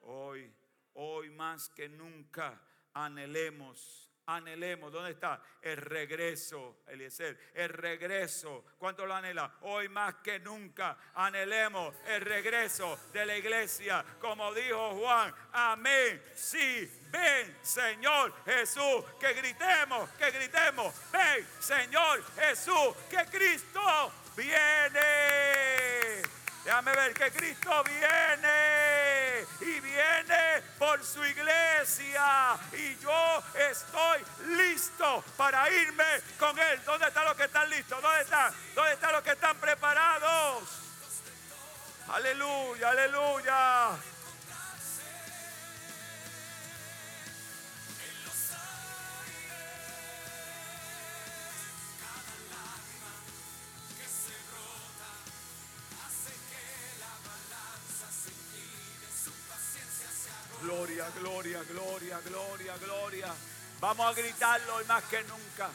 Hoy 0.00 0.52
Hoy 1.00 1.30
más 1.30 1.68
que 1.70 1.88
nunca 1.88 2.60
anhelemos 2.92 4.08
anhelemos. 4.28 4.92
¿Dónde 4.92 5.12
está? 5.12 5.40
El 5.62 5.78
regreso, 5.78 6.82
Eliezer. 6.86 7.50
El 7.54 7.70
regreso. 7.70 8.64
¿Cuánto 8.78 9.06
lo 9.06 9.14
anhela? 9.14 9.50
Hoy 9.62 9.88
más 9.88 10.16
que 10.16 10.38
nunca 10.38 10.96
anhelemos 11.14 11.94
el 12.06 12.20
regreso 12.20 12.98
de 13.12 13.26
la 13.26 13.36
iglesia. 13.36 14.04
Como 14.20 14.52
dijo 14.52 14.98
Juan, 14.98 15.34
amén. 15.52 16.22
Sí, 16.34 16.90
ven 17.10 17.56
Señor 17.62 18.34
Jesús. 18.44 19.04
Que 19.18 19.32
gritemos, 19.32 20.10
que 20.10 20.30
gritemos. 20.30 20.94
Ven 21.10 21.46
Señor 21.58 22.22
Jesús. 22.34 22.94
Que 23.08 23.24
Cristo 23.26 24.12
viene. 24.36 25.00
Déjame 26.64 26.92
ver 26.92 27.14
que 27.14 27.30
Cristo 27.30 27.82
viene 27.84 28.87
y 29.60 29.80
viene 29.80 30.62
por 30.78 31.04
su 31.04 31.24
iglesia. 31.24 32.56
Y 32.72 32.96
yo 32.98 33.42
estoy 33.70 34.24
listo 34.56 35.24
para 35.36 35.70
irme 35.70 36.04
con 36.38 36.58
Él. 36.58 36.80
¿Dónde 36.84 37.08
están 37.08 37.24
los 37.24 37.34
que 37.34 37.44
están 37.44 37.68
listos? 37.70 38.02
¿Dónde 38.02 38.22
están? 38.22 38.54
¿Dónde 38.74 38.92
están 38.92 39.12
los 39.12 39.22
que 39.22 39.30
están 39.30 39.56
preparados? 39.56 40.62
Aleluya, 42.08 42.90
aleluya. 42.90 43.90
Gloria, 61.62 62.20
gloria, 62.24 62.76
gloria. 62.78 63.34
Vamos 63.80 64.06
a 64.06 64.12
gritarlo 64.12 64.76
hoy 64.76 64.84
más 64.86 65.04
que 65.04 65.22
nunca. 65.24 65.70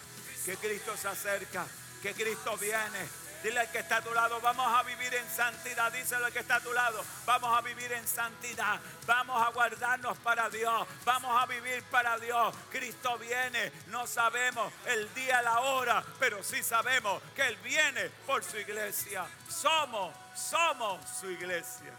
Que 0.46 0.58
Cristo 0.58 0.96
se 0.98 1.08
acerca, 1.08 1.66
que 2.02 2.14
Cristo 2.14 2.58
viene. 2.58 3.24
Dile 3.44 3.60
al 3.60 3.72
que 3.72 3.80
está 3.80 3.98
a 3.98 4.02
tu 4.02 4.14
lado, 4.14 4.40
vamos 4.40 4.66
a 4.68 4.84
vivir 4.84 5.14
en 5.14 5.30
santidad. 5.30 5.92
Díselo 5.92 6.26
al 6.26 6.32
que 6.32 6.40
está 6.40 6.56
a 6.56 6.60
tu 6.62 6.72
lado, 6.72 7.04
vamos 7.26 7.58
a 7.58 7.62
vivir 7.62 7.92
en 7.92 8.08
santidad. 8.08 8.80
Vamos 9.06 9.42
a 9.42 9.50
guardarnos 9.52 10.18
para 10.20 10.50
Dios. 10.50 10.88
Vamos 11.04 11.42
a 11.42 11.46
vivir 11.46 11.84
para 11.92 12.18
Dios. 12.18 12.56
Cristo 12.72 13.18
viene. 13.18 13.72
No 13.88 14.08
sabemos 14.08 14.72
el 14.86 15.14
día, 15.14 15.42
la 15.42 15.60
hora, 15.60 16.02
pero 16.20 16.42
sí 16.42 16.64
sabemos 16.64 17.22
que 17.36 17.46
Él 17.46 17.58
viene 17.58 18.10
por 18.26 18.44
su 18.46 18.58
iglesia. 18.58 19.26
Somos, 19.50 20.16
somos 20.36 21.02
su 21.20 21.30
iglesia. 21.30 21.94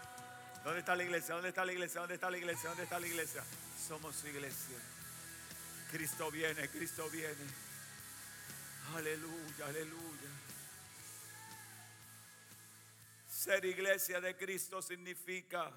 ¿Dónde 0.65 0.81
está 0.81 0.97
la 0.97 1.03
iglesia? 1.03 1.35
¿Dónde 1.35 1.51
está 1.51 1.63
la 1.63 1.73
iglesia? 1.73 2.01
¿Dónde 2.01 2.15
está 2.15 2.31
la 2.31 2.39
iglesia? 2.39 2.69
¿Dónde 2.71 2.85
está 2.85 2.99
la 2.99 3.07
iglesia? 3.07 3.45
Somos 3.87 4.17
su 4.17 4.29
iglesia. 4.29 4.79
Cristo 5.91 6.31
viene, 6.31 6.71
Cristo 6.71 7.07
viene. 7.11 7.45
Aleluya, 8.95 9.67
aleluya. 9.67 10.31
Ser 13.29 13.63
iglesia 13.67 14.23
de 14.23 14.35
Cristo 14.39 14.81
significa 14.81 15.71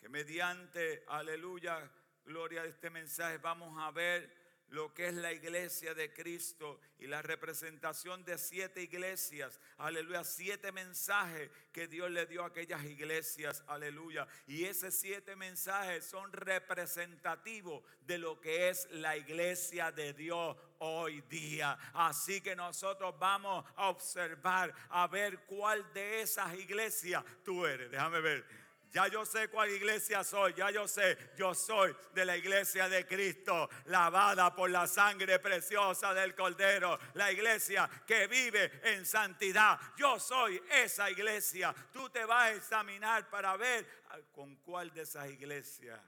que 0.00 0.08
mediante, 0.08 1.04
aleluya, 1.08 1.86
gloria 2.24 2.62
a 2.62 2.64
este 2.64 2.88
mensaje, 2.88 3.36
vamos 3.38 3.76
a 3.78 3.90
ver 3.90 4.45
lo 4.70 4.92
que 4.92 5.08
es 5.08 5.14
la 5.14 5.32
iglesia 5.32 5.94
de 5.94 6.12
Cristo 6.12 6.80
y 6.98 7.06
la 7.06 7.22
representación 7.22 8.24
de 8.24 8.38
siete 8.38 8.82
iglesias, 8.82 9.60
aleluya, 9.78 10.24
siete 10.24 10.72
mensajes 10.72 11.50
que 11.72 11.86
Dios 11.86 12.10
le 12.10 12.26
dio 12.26 12.42
a 12.42 12.48
aquellas 12.48 12.84
iglesias, 12.84 13.62
aleluya. 13.68 14.26
Y 14.46 14.64
esos 14.64 14.94
siete 14.94 15.36
mensajes 15.36 16.04
son 16.04 16.32
representativos 16.32 17.82
de 18.00 18.18
lo 18.18 18.40
que 18.40 18.68
es 18.68 18.88
la 18.90 19.16
iglesia 19.16 19.92
de 19.92 20.12
Dios 20.12 20.56
hoy 20.78 21.20
día. 21.22 21.78
Así 21.92 22.40
que 22.40 22.56
nosotros 22.56 23.14
vamos 23.18 23.64
a 23.76 23.88
observar, 23.88 24.74
a 24.88 25.06
ver 25.06 25.40
cuál 25.46 25.92
de 25.92 26.22
esas 26.22 26.54
iglesias 26.54 27.24
tú 27.44 27.66
eres. 27.66 27.90
Déjame 27.90 28.20
ver. 28.20 28.65
Ya 28.90 29.08
yo 29.08 29.26
sé 29.26 29.48
cuál 29.48 29.70
iglesia 29.70 30.24
soy, 30.24 30.54
ya 30.54 30.70
yo 30.70 30.88
sé, 30.88 31.18
yo 31.36 31.54
soy 31.54 31.94
de 32.14 32.24
la 32.24 32.36
iglesia 32.36 32.88
de 32.88 33.06
Cristo, 33.06 33.68
lavada 33.86 34.54
por 34.54 34.70
la 34.70 34.86
sangre 34.86 35.38
preciosa 35.38 36.14
del 36.14 36.34
Cordero, 36.34 36.98
la 37.14 37.30
iglesia 37.30 37.88
que 38.06 38.26
vive 38.26 38.80
en 38.84 39.04
santidad. 39.04 39.78
Yo 39.96 40.18
soy 40.18 40.62
esa 40.70 41.10
iglesia. 41.10 41.74
Tú 41.92 42.08
te 42.10 42.24
vas 42.24 42.44
a 42.44 42.54
examinar 42.54 43.28
para 43.28 43.56
ver 43.56 43.86
con 44.32 44.56
cuál 44.56 44.92
de 44.92 45.02
esas 45.02 45.28
iglesias 45.28 46.00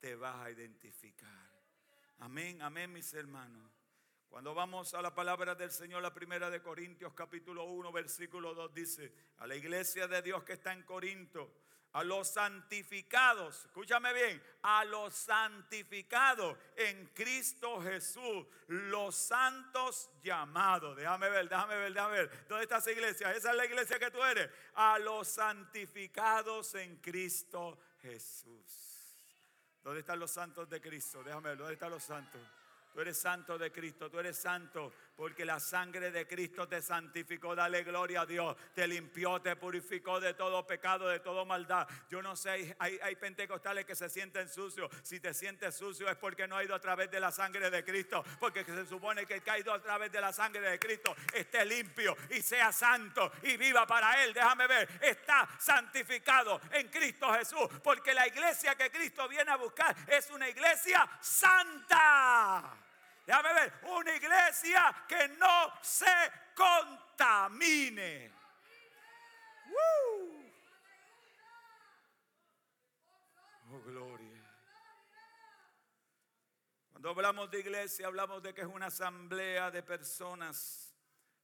te 0.00 0.16
vas 0.16 0.46
a 0.46 0.50
identificar. 0.50 1.28
Amén, 2.18 2.60
amén, 2.62 2.92
mis 2.92 3.12
hermanos. 3.14 3.70
Cuando 4.28 4.54
vamos 4.54 4.94
a 4.94 5.02
la 5.02 5.14
palabra 5.14 5.54
del 5.54 5.70
Señor, 5.70 6.02
la 6.02 6.14
primera 6.14 6.48
de 6.48 6.62
Corintios 6.62 7.12
capítulo 7.12 7.64
1, 7.64 7.92
versículo 7.92 8.54
2 8.54 8.72
dice, 8.72 9.12
a 9.38 9.46
la 9.46 9.54
iglesia 9.54 10.08
de 10.08 10.22
Dios 10.22 10.42
que 10.42 10.54
está 10.54 10.72
en 10.72 10.84
Corinto, 10.84 11.52
a 11.92 12.02
los 12.04 12.28
santificados, 12.28 13.66
escúchame 13.66 14.12
bien, 14.14 14.42
a 14.62 14.84
los 14.84 15.14
santificados 15.14 16.56
en 16.76 17.06
Cristo 17.08 17.80
Jesús, 17.82 18.46
los 18.68 19.14
santos 19.14 20.10
llamados. 20.22 20.96
Déjame 20.96 21.28
ver, 21.28 21.48
déjame 21.48 21.76
ver, 21.76 21.92
déjame 21.92 22.14
ver. 22.14 22.48
¿Dónde 22.48 22.64
está 22.64 22.78
esa 22.78 22.92
iglesia? 22.92 23.32
Esa 23.32 23.50
es 23.50 23.56
la 23.56 23.66
iglesia 23.66 23.98
que 23.98 24.10
tú 24.10 24.22
eres. 24.22 24.48
A 24.74 24.98
los 24.98 25.28
santificados 25.28 26.74
en 26.76 26.96
Cristo 26.96 27.78
Jesús. 28.00 28.92
¿Dónde 29.82 30.00
están 30.00 30.18
los 30.18 30.30
santos 30.30 30.68
de 30.70 30.80
Cristo? 30.80 31.22
Déjame 31.22 31.50
ver, 31.50 31.58
¿dónde 31.58 31.74
están 31.74 31.90
los 31.90 32.04
santos? 32.04 32.40
Tú 32.92 33.00
eres 33.00 33.18
santo 33.18 33.58
de 33.58 33.72
Cristo, 33.72 34.10
tú 34.10 34.18
eres 34.18 34.38
santo 34.38 34.92
porque 35.22 35.44
la 35.44 35.60
sangre 35.60 36.10
de 36.10 36.26
Cristo 36.26 36.66
te 36.66 36.82
santificó. 36.82 37.54
Dale 37.54 37.84
gloria 37.84 38.22
a 38.22 38.26
Dios. 38.26 38.56
Te 38.74 38.88
limpió, 38.88 39.40
te 39.40 39.54
purificó 39.54 40.18
de 40.18 40.34
todo 40.34 40.66
pecado, 40.66 41.06
de 41.06 41.20
toda 41.20 41.44
maldad. 41.44 41.86
Yo 42.10 42.20
no 42.20 42.34
sé, 42.34 42.74
hay, 42.80 42.98
hay 43.00 43.14
pentecostales 43.14 43.84
que 43.84 43.94
se 43.94 44.10
sienten 44.10 44.48
sucios. 44.48 44.90
Si 45.04 45.20
te 45.20 45.32
sientes 45.32 45.76
sucio 45.76 46.10
es 46.10 46.16
porque 46.16 46.48
no 46.48 46.56
ha 46.56 46.64
ido 46.64 46.74
a 46.74 46.80
través 46.80 47.08
de 47.08 47.20
la 47.20 47.30
sangre 47.30 47.70
de 47.70 47.84
Cristo. 47.84 48.24
Porque 48.40 48.64
se 48.64 48.84
supone 48.84 49.24
que 49.24 49.34
el 49.34 49.42
que 49.42 49.50
ha 49.52 49.60
ido 49.60 49.72
a 49.72 49.80
través 49.80 50.10
de 50.10 50.20
la 50.20 50.32
sangre 50.32 50.68
de 50.68 50.80
Cristo 50.80 51.14
esté 51.32 51.64
limpio 51.66 52.16
y 52.30 52.42
sea 52.42 52.72
santo 52.72 53.30
y 53.44 53.56
viva 53.56 53.86
para 53.86 54.24
Él. 54.24 54.34
Déjame 54.34 54.66
ver, 54.66 54.88
está 55.00 55.48
santificado 55.56 56.60
en 56.72 56.88
Cristo 56.88 57.32
Jesús. 57.34 57.68
Porque 57.84 58.12
la 58.12 58.26
iglesia 58.26 58.74
que 58.74 58.90
Cristo 58.90 59.28
viene 59.28 59.52
a 59.52 59.56
buscar 59.56 59.94
es 60.08 60.28
una 60.30 60.48
iglesia 60.48 61.08
santa. 61.20 62.76
Déjame 63.26 63.54
ver, 63.54 63.72
una 63.84 64.16
iglesia 64.16 65.04
que 65.08 65.28
no 65.28 65.72
se 65.80 66.06
contamine. 66.54 68.32
Oh, 73.70 73.80
gloria. 73.80 74.42
Cuando 76.90 77.10
hablamos 77.10 77.50
de 77.50 77.60
iglesia, 77.60 78.06
hablamos 78.06 78.42
de 78.42 78.52
que 78.52 78.62
es 78.62 78.66
una 78.66 78.86
asamblea 78.86 79.70
de 79.70 79.82
personas, 79.82 80.94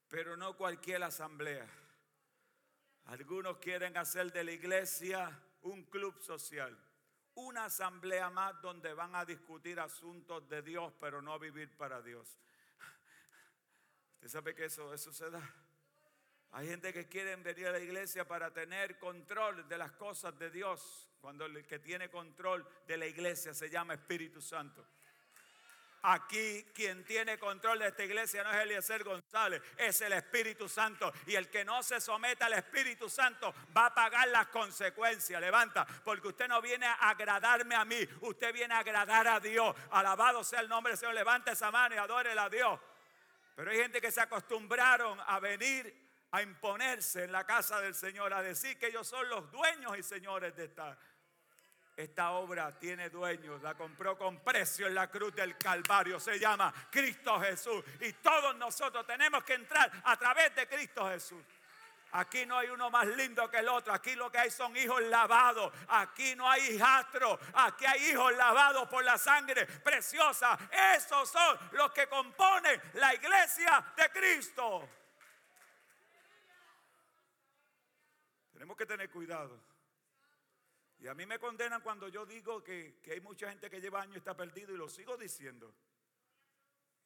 pero 0.09 0.37
no 0.37 0.57
cualquier 0.57 1.03
asamblea. 1.05 1.67
Algunos 3.07 3.59
quieren 3.59 3.97
hacer 3.97 4.33
de 4.33 4.45
la 4.45 4.53
iglesia 4.53 5.41
un 5.63 5.85
club 5.85 6.21
social 6.21 6.88
una 7.39 7.67
asamblea 7.67 8.31
más 8.31 8.61
donde 8.61 8.93
van 8.95 9.15
a 9.15 9.25
discutir 9.25 9.79
asuntos 9.79 10.49
de 10.49 10.61
Dios, 10.63 10.93
pero 11.01 11.23
no 11.23 11.39
vivir 11.39 11.77
para 11.77 12.03
Dios. 12.03 12.37
¿Usted 14.15 14.29
sabe 14.29 14.55
que 14.55 14.65
eso, 14.65 14.93
eso 14.93 15.13
se 15.13 15.31
da? 15.31 15.41
Hay 16.51 16.67
gente 16.67 16.93
que 16.93 17.07
quiere 17.09 17.37
venir 17.37 17.69
a 17.69 17.73
la 17.73 17.79
iglesia 17.79 18.27
para 18.27 18.53
tener 18.53 18.99
control 18.99 19.69
de 19.69 19.79
las 19.79 19.93
cosas 19.93 20.37
de 20.39 20.51
Dios, 20.51 21.09
cuando 21.21 21.45
el 21.47 21.65
que 21.67 21.79
tiene 21.79 22.11
control 22.11 22.67
de 22.87 22.97
la 22.97 23.07
iglesia 23.07 23.55
se 23.55 23.71
llama 23.71 23.95
Espíritu 23.95 24.41
Santo. 24.41 24.85
Aquí 26.03 26.65
quien 26.75 27.05
tiene 27.05 27.39
control 27.39 27.81
de 27.81 27.89
esta 27.89 28.05
iglesia 28.05 28.45
no 28.45 28.51
es 28.51 28.57
Eliezer 28.57 29.03
González, 29.03 29.63
es 29.77 30.01
el 30.01 30.13
Espíritu 30.13 30.69
Santo. 30.69 31.13
Y 31.27 31.35
el 31.35 31.51
que 31.51 31.65
no 31.65 31.83
se 31.83 32.01
someta 32.01 32.47
al 32.47 32.55
Espíritu 32.55 33.09
Santo 33.09 33.55
va 33.77 33.87
a 33.87 33.95
pagar 33.95 34.29
las 34.29 34.47
consecuencias. 34.49 35.41
Levanta, 35.41 35.87
porque 36.05 36.29
usted 36.29 36.49
no 36.49 36.63
viene 36.63 36.87
a 36.87 37.11
agradarme 37.11 37.75
a 37.75 37.85
mí, 37.85 38.07
usted 38.21 38.53
viene 38.53 38.75
a 38.75 38.79
agradar 38.79 39.27
a 39.27 39.41
Dios. 39.41 39.75
Alabado 39.91 40.45
sea 40.45 40.61
el 40.61 40.69
nombre 40.69 40.93
del 40.93 40.99
Señor. 40.99 41.15
Levante 41.15 41.53
esa 41.53 41.71
mano 41.71 41.95
y 41.95 41.99
adórele 41.99 42.41
a 42.41 42.49
Dios. 42.49 42.79
Pero 43.57 43.71
hay 43.71 43.79
gente 43.79 44.01
que 44.01 44.13
se 44.13 44.21
acostumbraron 44.21 45.19
a 45.27 45.41
venir 45.41 46.09
a 46.31 46.43
imponerse 46.43 47.25
en 47.25 47.33
la 47.33 47.45
casa 47.45 47.81
del 47.81 47.95
Señor, 47.95 48.33
a 48.33 48.43
decir 48.43 48.79
que 48.79 48.89
ellos 48.89 49.07
son 49.07 49.29
los 49.29 49.51
dueños 49.51 49.97
y 49.99 50.03
señores 50.03 50.55
de 50.55 50.67
esta 50.67 50.97
esta 51.99 52.31
obra 52.31 52.79
tiene 52.79 53.11
dueños, 53.11 53.61
la 53.61 53.75
compró 53.75 54.17
con 54.17 54.39
precio 54.39 54.87
en 54.87 54.95
la 54.95 55.11
cruz 55.11 55.35
del 55.35 55.59
Calvario, 55.59 56.21
se 56.21 56.39
llama 56.39 56.73
Cristo 56.89 57.41
Jesús. 57.41 57.83
Y 58.01 58.13
todos 58.13 58.55
nosotros 58.55 59.05
tenemos 59.05 59.43
que 59.43 59.55
entrar 59.55 59.91
a 60.05 60.17
través 60.17 60.55
de 60.55 60.69
Cristo 60.69 61.09
Jesús. 61.09 61.43
Aquí 62.13 62.47
no 62.47 62.57
hay 62.57 62.69
uno 62.69 62.89
más 62.89 63.05
lindo 63.09 63.51
que 63.51 63.59
el 63.59 63.69
otro. 63.69 63.93
Aquí 63.93 64.15
lo 64.15 64.31
que 64.31 64.39
hay 64.39 64.51
son 64.51 64.77
hijos 64.77 65.03
lavados. 65.03 65.73
Aquí 65.89 66.37
no 66.37 66.49
hay 66.49 66.75
hijastro. 66.75 67.37
Aquí 67.53 67.85
hay 67.85 68.11
hijos 68.11 68.33
lavados 68.37 68.89
por 68.89 69.03
la 69.03 69.19
sangre 69.19 69.67
preciosa. 69.67 70.57
Esos 70.95 71.29
son 71.29 71.59
los 71.73 71.91
que 71.91 72.07
componen 72.07 72.81
la 72.95 73.13
iglesia 73.13 73.85
de 73.97 74.09
Cristo. 74.11 74.89
Tenemos 78.53 78.77
que 78.77 78.87
tener 78.87 79.11
cuidado. 79.11 79.78
Y 81.01 81.07
a 81.07 81.15
mí 81.15 81.27
me 81.27 81.39
condenan 81.39 81.81
cuando 81.81 82.09
yo 82.09 82.27
digo 82.27 82.63
que, 82.63 83.01
hay 83.11 83.21
mucha 83.21 83.49
gente 83.49 83.71
que 83.71 83.81
lleva 83.81 84.03
años 84.03 84.17
y 84.17 84.19
está 84.19 84.37
perdido 84.37 84.75
y 84.75 84.77
lo 84.77 84.89
sigo 84.89 85.17
diciendo. 85.17 85.73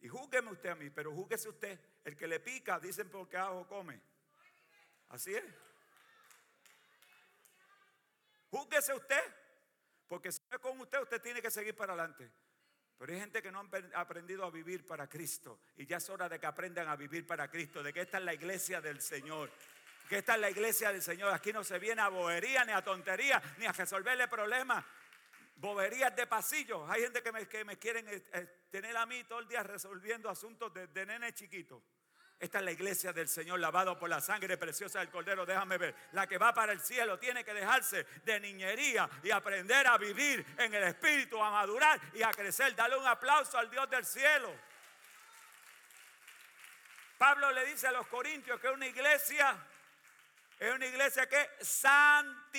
Y 0.00 0.08
júgueme 0.08 0.50
usted 0.50 0.70
a 0.70 0.74
mí, 0.74 0.90
pero 0.90 1.12
júguese 1.12 1.48
usted. 1.48 1.78
El 2.04 2.16
que 2.16 2.26
le 2.26 2.40
pica, 2.40 2.80
dicen 2.80 3.08
porque 3.10 3.36
ajo 3.36 3.66
come. 3.68 4.00
Así 5.10 5.34
es. 5.34 5.44
Júguese 8.50 8.94
usted, 8.94 9.22
porque 10.08 10.32
si 10.32 10.40
es 10.50 10.58
con 10.58 10.78
usted, 10.80 11.00
usted 11.00 11.20
tiene 11.22 11.40
que 11.40 11.50
seguir 11.50 11.74
para 11.76 11.92
adelante. 11.92 12.30
Pero 12.98 13.12
hay 13.12 13.20
gente 13.20 13.42
que 13.42 13.50
no 13.50 13.60
ha 13.94 14.00
aprendido 14.00 14.44
a 14.44 14.50
vivir 14.50 14.86
para 14.86 15.08
Cristo. 15.08 15.60
Y 15.76 15.86
ya 15.86 15.98
es 15.98 16.08
hora 16.08 16.28
de 16.28 16.38
que 16.38 16.46
aprendan 16.46 16.88
a 16.88 16.96
vivir 16.96 17.26
para 17.26 17.50
Cristo, 17.50 17.82
de 17.82 17.92
que 17.92 18.02
esta 18.02 18.18
es 18.18 18.24
la 18.24 18.34
iglesia 18.34 18.80
del 18.80 19.00
Señor. 19.00 19.50
Que 20.12 20.18
esta 20.18 20.34
es 20.34 20.40
la 20.40 20.50
iglesia 20.50 20.92
del 20.92 21.00
Señor. 21.00 21.32
Aquí 21.32 21.54
no 21.54 21.64
se 21.64 21.78
viene 21.78 22.02
a 22.02 22.08
bobería, 22.08 22.66
ni 22.66 22.72
a 22.72 22.84
tontería, 22.84 23.42
ni 23.56 23.64
a 23.64 23.72
resolverle 23.72 24.28
problemas. 24.28 24.84
Boberías 25.56 26.14
de 26.14 26.26
pasillo. 26.26 26.86
Hay 26.86 27.00
gente 27.00 27.22
que 27.22 27.32
me, 27.32 27.48
que 27.48 27.64
me 27.64 27.78
quieren 27.78 28.06
eh, 28.06 28.22
eh, 28.34 28.66
tener 28.70 28.94
a 28.94 29.06
mí 29.06 29.24
todo 29.24 29.38
el 29.38 29.48
día 29.48 29.62
resolviendo 29.62 30.28
asuntos 30.28 30.70
de, 30.74 30.88
de 30.88 31.06
nene 31.06 31.32
chiquito. 31.32 31.82
Esta 32.38 32.58
es 32.58 32.64
la 32.66 32.72
iglesia 32.72 33.14
del 33.14 33.26
Señor 33.26 33.58
lavado 33.58 33.98
por 33.98 34.10
la 34.10 34.20
sangre 34.20 34.58
preciosa 34.58 34.98
del 34.98 35.08
Cordero. 35.08 35.46
Déjame 35.46 35.78
ver. 35.78 35.94
La 36.12 36.26
que 36.26 36.36
va 36.36 36.52
para 36.52 36.72
el 36.72 36.82
cielo 36.82 37.18
tiene 37.18 37.42
que 37.42 37.54
dejarse 37.54 38.04
de 38.22 38.38
niñería 38.38 39.08
y 39.22 39.30
aprender 39.30 39.86
a 39.86 39.96
vivir 39.96 40.44
en 40.58 40.74
el 40.74 40.82
Espíritu, 40.82 41.42
a 41.42 41.50
madurar 41.50 41.98
y 42.12 42.22
a 42.22 42.30
crecer. 42.32 42.76
Dale 42.76 42.98
un 42.98 43.06
aplauso 43.06 43.56
al 43.56 43.70
Dios 43.70 43.88
del 43.88 44.04
cielo. 44.04 44.54
Pablo 47.16 47.50
le 47.52 47.64
dice 47.64 47.86
a 47.86 47.92
los 47.92 48.06
corintios 48.08 48.60
que 48.60 48.68
una 48.68 48.86
iglesia 48.86 49.56
es 50.62 50.72
una 50.72 50.86
iglesia 50.86 51.28
que 51.28 51.50
santificada. 51.60 52.56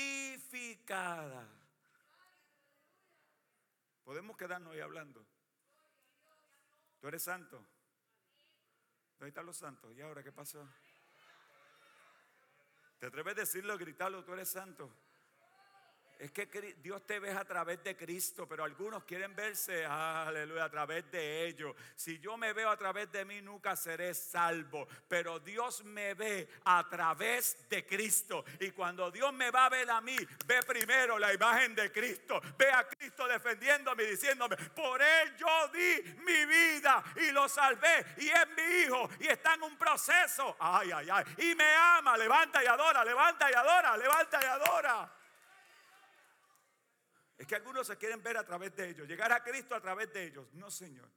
Podemos 4.04 4.36
quedarnos 4.36 4.74
ahí 4.74 4.82
hablando. 4.82 5.26
Tú 6.99 7.08
eres 7.08 7.24
santo. 7.24 7.66
¿Dónde 9.18 9.30
están 9.30 9.45
los 9.45 9.56
santos? 9.56 9.95
¿Y 9.95 10.01
ahora 10.01 10.22
qué 10.22 10.34
pasó? 10.34 10.68
¿Te 12.99 13.06
atreves 13.06 13.38
a 13.38 13.39
decirlo, 13.39 13.78
gritarlo, 13.78 14.26
tú 14.26 14.34
eres 14.34 14.51
santo? 14.51 14.93
Es 16.24 16.32
que 16.32 16.46
Dios 16.82 17.06
te 17.06 17.20
ve 17.20 17.32
a 17.32 17.44
través 17.44 17.84
de 17.84 17.98
Cristo, 17.98 18.48
pero 18.48 18.64
algunos 18.64 19.04
quieren 19.04 19.36
verse, 19.36 19.86
aleluya, 19.86 20.64
a 20.64 20.70
través 20.70 21.12
de 21.12 21.48
ellos. 21.48 21.76
Si 21.98 22.18
yo 22.20 22.38
me 22.38 22.54
veo 22.54 22.70
a 22.70 22.78
través 22.78 23.12
de 23.12 23.26
mí, 23.26 23.42
nunca 23.42 23.76
seré 23.76 24.14
salvo. 24.14 24.88
Pero 25.10 25.42
Dios 25.42 25.84
me 25.84 26.14
ve 26.14 26.48
a 26.64 26.88
través 26.90 27.68
de 27.68 27.86
Cristo. 27.86 28.46
Y 28.62 28.72
cuando 28.72 29.12
Dios 29.12 29.34
me 29.34 29.52
va 29.52 29.66
a 29.66 29.70
ver 29.70 29.90
a 29.90 30.00
mí, 30.00 30.16
ve 30.46 30.64
primero 30.66 31.20
la 31.20 31.34
imagen 31.34 31.76
de 31.76 31.92
Cristo. 31.92 32.40
Ve 32.58 32.72
a 32.72 32.88
Cristo 32.88 33.28
defendiéndome, 33.28 34.06
diciéndome, 34.06 34.56
por 34.56 35.02
Él 35.02 35.36
yo 35.36 35.68
di 35.74 36.04
mi 36.24 36.46
vida 36.46 37.04
y 37.18 37.32
lo 37.32 37.50
salvé. 37.50 38.06
Y 38.20 38.30
es 38.30 38.48
mi 38.56 38.84
hijo 38.84 39.10
y 39.20 39.28
está 39.28 39.56
en 39.56 39.64
un 39.64 39.78
proceso. 39.78 40.56
Ay, 40.58 40.90
ay, 40.90 41.10
ay. 41.12 41.26
Y 41.40 41.54
me 41.54 41.70
ama. 41.76 42.16
Levanta 42.16 42.64
y 42.64 42.68
adora, 42.68 43.04
levanta 43.04 43.52
y 43.52 43.54
adora, 43.54 43.98
levanta 43.98 44.40
y 44.42 44.46
adora. 44.46 45.23
Es 47.44 47.48
que 47.48 47.56
algunos 47.56 47.86
se 47.86 47.98
quieren 47.98 48.24
ver 48.24 48.38
a 48.38 48.46
través 48.46 48.74
de 48.74 48.91
ellos, 48.91 49.06
llegar 49.06 49.30
a 49.34 49.44
Cristo 49.44 49.76
a 49.76 49.82
través 49.82 50.14
de 50.14 50.28
ellos. 50.28 50.48
No, 50.54 50.72
Señor. 50.72 51.10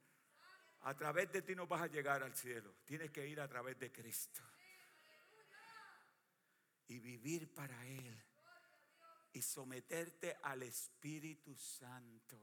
A 0.81 0.93
través 0.93 1.31
de 1.31 1.41
ti 1.41 1.55
no 1.55 1.67
vas 1.67 1.83
a 1.83 1.87
llegar 1.87 2.21
al 2.21 2.35
cielo. 2.35 2.69
Tienes 2.85 3.11
que 3.11 3.25
ir 3.25 3.39
a 3.39 3.47
través 3.47 3.79
de 3.79 3.93
Cristo. 3.93 4.41
Y 6.89 6.99
vivir 6.99 7.53
para 7.53 7.81
Él. 7.87 8.13
Y 9.31 9.41
someterte 9.41 10.37
al 10.43 10.63
Espíritu 10.63 11.55
Santo. 11.55 12.37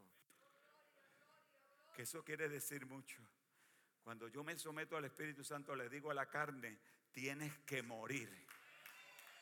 Que 1.94 2.04
eso 2.04 2.24
quiere 2.24 2.48
decir 2.48 2.86
mucho. 2.86 3.20
Cuando 4.02 4.28
yo 4.28 4.42
me 4.42 4.58
someto 4.58 4.96
al 4.96 5.04
Espíritu 5.04 5.44
Santo, 5.44 5.76
le 5.76 5.90
digo 5.90 6.10
a 6.10 6.14
la 6.14 6.24
carne, 6.24 6.78
tienes 7.12 7.52
que 7.66 7.82
morir. 7.82 8.30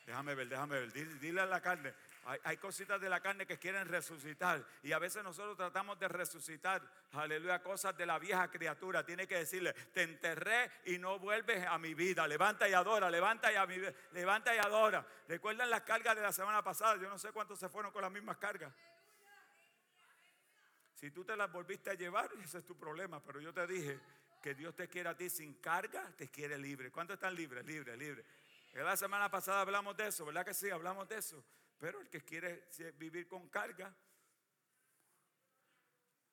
Déjame 0.05 0.35
ver, 0.35 0.49
déjame 0.49 0.81
ver. 0.81 0.91
Dile, 1.21 1.39
a 1.39 1.45
la 1.45 1.61
carne, 1.61 1.93
hay, 2.25 2.57
cositas 2.57 2.99
de 3.01 3.09
la 3.09 3.19
carne 3.19 3.45
que 3.45 3.57
quieren 3.57 3.87
resucitar. 3.87 4.65
Y 4.81 4.91
a 4.91 4.99
veces 4.99 5.23
nosotros 5.23 5.57
tratamos 5.57 5.99
de 5.99 6.07
resucitar, 6.07 6.81
aleluya, 7.11 7.61
cosas 7.61 7.95
de 7.97 8.05
la 8.05 8.19
vieja 8.19 8.49
criatura. 8.49 9.05
Tiene 9.05 9.27
que 9.27 9.37
decirle, 9.37 9.73
te 9.73 10.03
enterré 10.03 10.71
y 10.85 10.97
no 10.97 11.19
vuelves 11.19 11.65
a 11.67 11.77
mi 11.77 11.93
vida. 11.93 12.27
Levanta 12.27 12.67
y 12.69 12.73
adora, 12.73 13.09
levanta 13.09 13.51
y, 13.51 13.55
a 13.55 13.65
mi, 13.65 13.77
levanta 14.11 14.55
y 14.55 14.59
adora. 14.59 15.05
¿Recuerdan 15.27 15.69
las 15.69 15.81
cargas 15.81 16.15
de 16.15 16.21
la 16.21 16.31
semana 16.31 16.63
pasada? 16.63 16.95
Yo 16.95 17.09
no 17.09 17.17
sé 17.17 17.31
cuántos 17.31 17.59
se 17.59 17.69
fueron 17.69 17.91
con 17.91 18.01
las 18.01 18.11
mismas 18.11 18.37
cargas. 18.37 18.73
Si 20.95 21.11
tú 21.11 21.25
te 21.25 21.35
las 21.35 21.51
volviste 21.51 21.89
a 21.89 21.95
llevar, 21.95 22.31
ese 22.41 22.59
es 22.59 22.65
tu 22.65 22.77
problema. 22.77 23.21
Pero 23.21 23.41
yo 23.41 23.53
te 23.53 23.67
dije 23.67 23.99
que 24.41 24.55
Dios 24.55 24.75
te 24.75 24.87
quiere 24.87 25.09
a 25.09 25.17
ti 25.17 25.29
sin 25.29 25.55
carga, 25.55 26.09
te 26.17 26.29
quiere 26.29 26.57
libre. 26.57 26.91
¿Cuántos 26.91 27.15
están 27.15 27.35
libres? 27.35 27.65
Libre, 27.65 27.97
libre. 27.97 28.23
La 28.73 28.97
semana 28.97 29.29
pasada 29.29 29.61
hablamos 29.61 29.95
de 29.95 30.07
eso, 30.07 30.25
¿verdad 30.25 30.45
que 30.45 30.53
sí? 30.53 30.69
Hablamos 30.69 31.07
de 31.07 31.17
eso. 31.17 31.43
Pero 31.83 31.99
el 31.99 32.07
que 32.07 32.21
quiere 32.21 32.69
vivir 32.97 33.27
con 33.27 33.49
carga, 33.49 33.93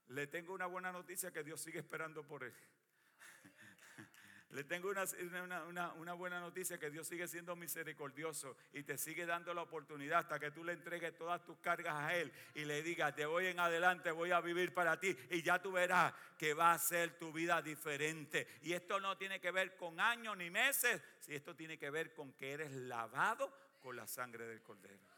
le 0.06 0.28
tengo 0.28 0.54
una 0.54 0.66
buena 0.66 0.92
noticia 0.92 1.32
que 1.32 1.42
Dios 1.42 1.60
sigue 1.60 1.80
esperando 1.80 2.24
por 2.24 2.44
él. 2.44 2.54
Le 4.50 4.62
tengo 4.62 4.90
una, 4.90 5.92
una, 5.94 6.12
buena 6.12 6.38
noticia 6.38 6.78
que 6.78 6.88
Dios 6.88 7.08
sigue 7.08 7.26
siendo 7.26 7.56
misericordioso 7.56 8.56
y 8.72 8.84
te 8.84 8.96
sigue 8.96 9.26
dando 9.26 9.52
la 9.52 9.62
oportunidad 9.62 10.20
hasta 10.20 10.38
que 10.38 10.52
tú 10.52 10.62
le 10.62 10.72
entregues 10.72 11.16
todas 11.16 11.44
tus 11.44 11.58
cargas 11.58 11.94
a 11.96 12.14
Él 12.14 12.32
y 12.54 12.64
le 12.64 12.82
digas, 12.84 13.14
de 13.16 13.26
hoy 13.26 13.46
en 13.46 13.58
adelante 13.58 14.12
voy 14.12 14.30
a 14.30 14.40
vivir 14.40 14.72
para 14.72 15.00
ti 15.00 15.16
y 15.30 15.42
ya 15.42 15.60
tú 15.60 15.72
verás 15.72 16.14
que 16.38 16.54
va 16.54 16.72
a 16.72 16.78
ser 16.78 17.18
tu 17.18 17.32
vida 17.32 17.60
diferente. 17.60 18.46
Y 18.62 18.72
esto 18.72 19.00
no 19.00 19.16
tiene 19.16 19.40
que 19.40 19.50
ver 19.50 19.76
con 19.76 19.98
años 19.98 20.36
ni 20.36 20.48
meses, 20.48 21.02
si 21.18 21.34
esto 21.34 21.56
tiene 21.56 21.76
que 21.76 21.90
ver 21.90 22.14
con 22.14 22.34
que 22.34 22.52
eres 22.52 22.70
lavado 22.70 23.52
con 23.80 23.96
la 23.96 24.06
sangre 24.06 24.46
del 24.46 24.62
Cordero. 24.62 25.09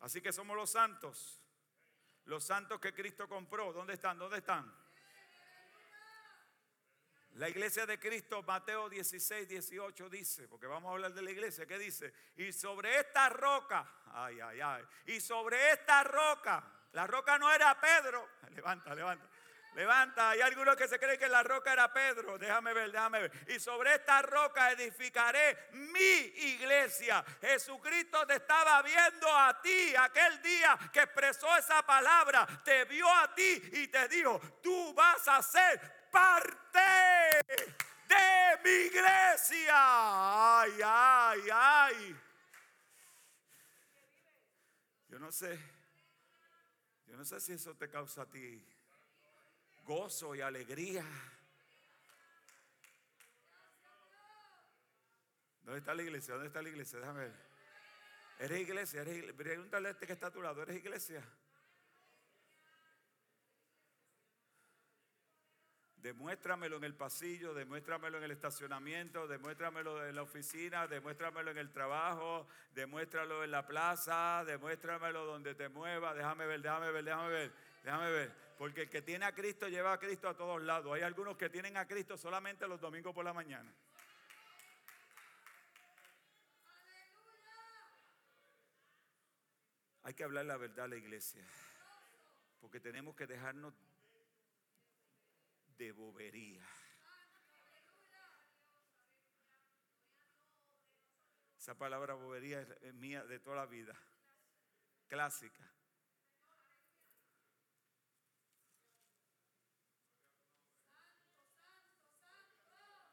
Así 0.00 0.20
que 0.20 0.32
somos 0.32 0.56
los 0.56 0.70
santos. 0.70 1.40
Los 2.24 2.44
santos 2.44 2.80
que 2.80 2.92
Cristo 2.94 3.28
compró. 3.28 3.72
¿Dónde 3.72 3.94
están? 3.94 4.18
¿Dónde 4.18 4.38
están? 4.38 4.72
La 7.36 7.50
iglesia 7.50 7.84
de 7.84 7.98
Cristo, 7.98 8.42
Mateo 8.42 8.88
16, 8.88 9.46
18 9.46 10.08
dice, 10.08 10.48
porque 10.48 10.66
vamos 10.66 10.88
a 10.88 10.92
hablar 10.92 11.12
de 11.12 11.20
la 11.20 11.30
iglesia, 11.30 11.66
¿qué 11.66 11.78
dice? 11.78 12.14
Y 12.36 12.50
sobre 12.50 12.98
esta 12.98 13.28
roca, 13.28 13.86
ay, 14.06 14.40
ay, 14.40 14.58
ay, 14.62 14.84
y 15.04 15.20
sobre 15.20 15.72
esta 15.72 16.02
roca, 16.02 16.64
la 16.92 17.06
roca 17.06 17.38
no 17.38 17.52
era 17.52 17.78
Pedro, 17.78 18.26
levanta, 18.54 18.94
levanta. 18.94 19.28
Levanta, 19.76 20.30
hay 20.30 20.40
algunos 20.40 20.74
que 20.74 20.88
se 20.88 20.98
creen 20.98 21.18
que 21.18 21.28
la 21.28 21.42
roca 21.42 21.70
era 21.70 21.92
Pedro. 21.92 22.38
Déjame 22.38 22.72
ver, 22.72 22.90
déjame 22.90 23.20
ver. 23.20 23.32
Y 23.48 23.60
sobre 23.60 23.94
esta 23.94 24.22
roca 24.22 24.72
edificaré 24.72 25.68
mi 25.72 26.32
iglesia. 26.54 27.22
Jesucristo 27.42 28.26
te 28.26 28.36
estaba 28.36 28.80
viendo 28.80 29.28
a 29.30 29.60
ti 29.60 29.94
aquel 29.94 30.40
día 30.40 30.78
que 30.90 31.00
expresó 31.00 31.54
esa 31.58 31.84
palabra. 31.84 32.46
Te 32.64 32.86
vio 32.86 33.06
a 33.06 33.34
ti 33.34 33.62
y 33.74 33.88
te 33.88 34.08
dijo, 34.08 34.40
tú 34.62 34.94
vas 34.94 35.28
a 35.28 35.42
ser 35.42 36.08
parte 36.10 36.80
de 38.08 38.58
mi 38.64 38.86
iglesia. 38.86 39.74
Ay, 39.74 40.80
ay, 40.82 41.40
ay. 41.52 42.20
Yo 45.10 45.18
no 45.18 45.30
sé. 45.30 45.60
Yo 47.08 47.14
no 47.14 47.26
sé 47.26 47.38
si 47.40 47.52
eso 47.52 47.74
te 47.74 47.90
causa 47.90 48.22
a 48.22 48.26
ti 48.26 48.66
gozo 49.86 50.34
y 50.34 50.40
alegría. 50.40 51.04
¿Dónde 55.62 55.78
está 55.78 55.94
la 55.94 56.02
iglesia? 56.02 56.34
¿Dónde 56.34 56.48
está 56.48 56.62
la 56.62 56.68
iglesia? 56.68 56.98
Déjame 56.98 57.20
ver. 57.20 57.46
¿Eres 58.38 58.60
iglesia? 58.60 59.00
¿Eres 59.00 59.32
Pregúntale 59.32 59.88
a 59.88 59.90
este 59.92 60.06
que 60.06 60.12
está 60.12 60.26
a 60.26 60.32
tu 60.32 60.42
lado. 60.42 60.62
¿Eres 60.62 60.76
iglesia? 60.76 61.22
Demuéstramelo 65.96 66.76
en 66.76 66.84
el 66.84 66.94
pasillo, 66.94 67.52
demuéstramelo 67.52 68.18
en 68.18 68.24
el 68.24 68.30
estacionamiento, 68.30 69.26
demuéstramelo 69.26 70.06
en 70.06 70.14
la 70.14 70.22
oficina, 70.22 70.86
demuéstramelo 70.86 71.50
en 71.50 71.58
el 71.58 71.72
trabajo, 71.72 72.46
demuéstralo 72.74 73.42
en 73.42 73.50
la 73.50 73.66
plaza, 73.66 74.44
demuéstramelo 74.46 75.24
donde 75.24 75.56
te 75.56 75.68
muevas. 75.68 76.14
Déjame 76.14 76.46
ver, 76.46 76.62
déjame 76.62 76.92
ver, 76.92 77.04
déjame 77.04 77.28
ver, 77.28 77.52
déjame 77.82 78.10
ver. 78.12 78.45
Porque 78.56 78.82
el 78.82 78.90
que 78.90 79.02
tiene 79.02 79.26
a 79.26 79.34
Cristo 79.34 79.68
lleva 79.68 79.92
a 79.92 79.98
Cristo 79.98 80.28
a 80.28 80.36
todos 80.36 80.62
lados. 80.62 80.94
Hay 80.94 81.02
algunos 81.02 81.36
que 81.36 81.50
tienen 81.50 81.76
a 81.76 81.86
Cristo 81.86 82.16
solamente 82.16 82.66
los 82.66 82.80
domingos 82.80 83.14
por 83.14 83.24
la 83.24 83.34
mañana. 83.34 83.70
Hay 90.04 90.14
que 90.14 90.24
hablar 90.24 90.46
la 90.46 90.56
verdad 90.56 90.86
a 90.86 90.88
la 90.88 90.96
iglesia. 90.96 91.44
Porque 92.60 92.80
tenemos 92.80 93.14
que 93.14 93.26
dejarnos 93.26 93.74
de 95.76 95.92
bobería. 95.92 96.66
Esa 101.58 101.74
palabra 101.74 102.14
bobería 102.14 102.60
es 102.60 102.94
mía 102.94 103.24
de 103.24 103.38
toda 103.40 103.56
la 103.56 103.66
vida. 103.66 103.94
Clásica. 105.08 105.75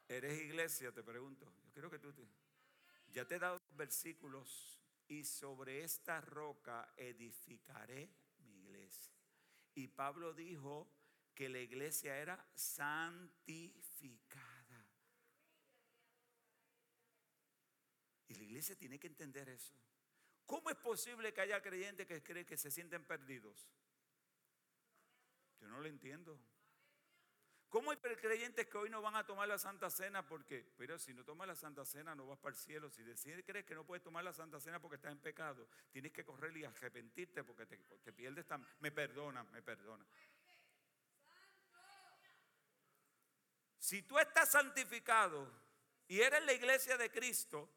¿Eres 0.08 0.40
iglesia? 0.40 0.92
Te 0.92 1.02
pregunto. 1.02 1.44
Yo 1.64 1.72
quiero 1.72 1.90
que 1.90 1.98
tú 1.98 2.12
te... 2.12 2.22
Ya 3.12 3.24
te 3.26 3.36
he 3.36 3.38
dado 3.38 3.60
versículos 3.70 4.80
y 5.06 5.24
sobre 5.24 5.84
esta 5.84 6.20
roca 6.20 6.92
edificaré 6.96 8.10
mi 8.38 8.60
iglesia. 8.60 9.14
Y 9.74 9.88
Pablo 9.88 10.32
dijo 10.34 10.88
que 11.34 11.48
la 11.48 11.60
iglesia 11.60 12.18
era 12.18 12.44
santificada. 12.54 14.44
Y 18.28 18.34
la 18.34 18.44
iglesia 18.44 18.76
tiene 18.76 18.98
que 18.98 19.06
entender 19.06 19.48
eso. 19.48 19.74
¿Cómo 20.46 20.70
es 20.70 20.76
posible 20.76 21.32
que 21.32 21.40
haya 21.40 21.62
creyentes 21.62 22.06
que 22.06 22.22
creen 22.22 22.46
que 22.46 22.56
se 22.56 22.70
sienten 22.70 23.04
perdidos? 23.04 23.68
Yo 25.60 25.68
no 25.68 25.80
lo 25.80 25.86
entiendo. 25.86 26.38
¿Cómo 27.74 27.90
hay 27.90 27.96
creyentes 27.96 28.68
que 28.68 28.78
hoy 28.78 28.88
no 28.88 29.02
van 29.02 29.16
a 29.16 29.26
tomar 29.26 29.48
la 29.48 29.58
Santa 29.58 29.90
Cena? 29.90 30.24
Porque, 30.24 30.64
pero 30.78 30.96
si 30.96 31.12
no 31.12 31.24
tomas 31.24 31.48
la 31.48 31.56
Santa 31.56 31.84
Cena 31.84 32.14
no 32.14 32.24
vas 32.24 32.38
para 32.38 32.54
el 32.54 32.56
cielo. 32.56 32.88
Si 32.88 33.02
decides 33.02 33.44
crees 33.44 33.64
que 33.64 33.74
no 33.74 33.84
puedes 33.84 34.00
tomar 34.00 34.22
la 34.22 34.32
Santa 34.32 34.60
Cena 34.60 34.80
porque 34.80 34.94
estás 34.94 35.10
en 35.10 35.18
pecado, 35.18 35.66
tienes 35.90 36.12
que 36.12 36.24
correr 36.24 36.56
y 36.56 36.64
arrepentirte 36.64 37.42
porque 37.42 37.66
te, 37.66 38.12
pierdes. 38.12 38.46
Tan, 38.46 38.64
me 38.78 38.92
perdona, 38.92 39.42
me 39.42 39.60
perdona. 39.60 40.06
Si 43.80 44.02
tú 44.02 44.20
estás 44.20 44.52
santificado 44.52 45.50
y 46.06 46.20
eres 46.20 46.44
la 46.44 46.52
iglesia 46.52 46.96
de 46.96 47.10
Cristo, 47.10 47.68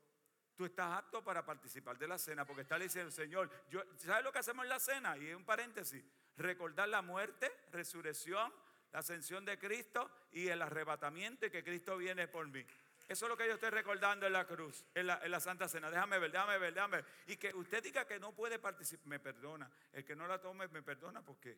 tú 0.56 0.66
estás 0.66 0.96
apto 0.96 1.24
para 1.24 1.44
participar 1.44 1.98
de 1.98 2.08
la 2.08 2.20
cena 2.20 2.46
porque 2.46 2.62
está 2.62 2.78
diciendo, 2.78 3.10
Señor, 3.10 3.50
¿sabes 3.98 4.24
lo 4.24 4.32
que 4.32 4.38
hacemos 4.38 4.64
en 4.64 4.70
la 4.70 4.80
cena? 4.80 5.18
Y 5.18 5.34
un 5.34 5.44
paréntesis, 5.44 6.06
recordar 6.36 6.88
la 6.88 7.02
muerte, 7.02 7.52
resurrección 7.72 8.54
la 8.92 9.00
ascensión 9.00 9.46
de 9.46 9.58
Cristo 9.58 10.10
y 10.32 10.48
el 10.48 10.62
arrebatamiento 10.62 11.46
y 11.46 11.52
que 11.52 11.64
Cristo 11.64 11.98
viene 11.98 12.28
por 12.28 12.48
mí. 12.48 12.66
Eso 13.08 13.26
es 13.26 13.30
lo 13.30 13.38
que 13.38 13.48
yo 13.48 13.54
estoy 13.54 13.70
recordando 13.70 14.28
en 14.28 14.34
la 14.34 14.46
cruz, 14.46 14.84
en 14.94 15.08
la, 15.08 15.40
Santa 15.40 15.70
Cena. 15.70 15.90
Déjame 15.90 16.20
ver, 16.20 16.30
déjame 16.30 16.58
ver, 16.58 16.74
déjame 16.74 16.98
ver. 16.98 17.06
Y 17.28 17.38
que 17.38 17.56
usted 17.56 17.82
diga 17.82 18.06
que 18.06 18.20
no 18.20 18.34
puede 18.34 18.60
participar, 18.60 19.08
me 19.08 19.20
perdona. 19.20 19.72
El 19.94 20.04
que 20.04 20.16
no 20.16 20.28
la 20.28 20.42
tome, 20.42 20.68
me 20.68 20.82
perdona 20.82 21.22
porque... 21.24 21.58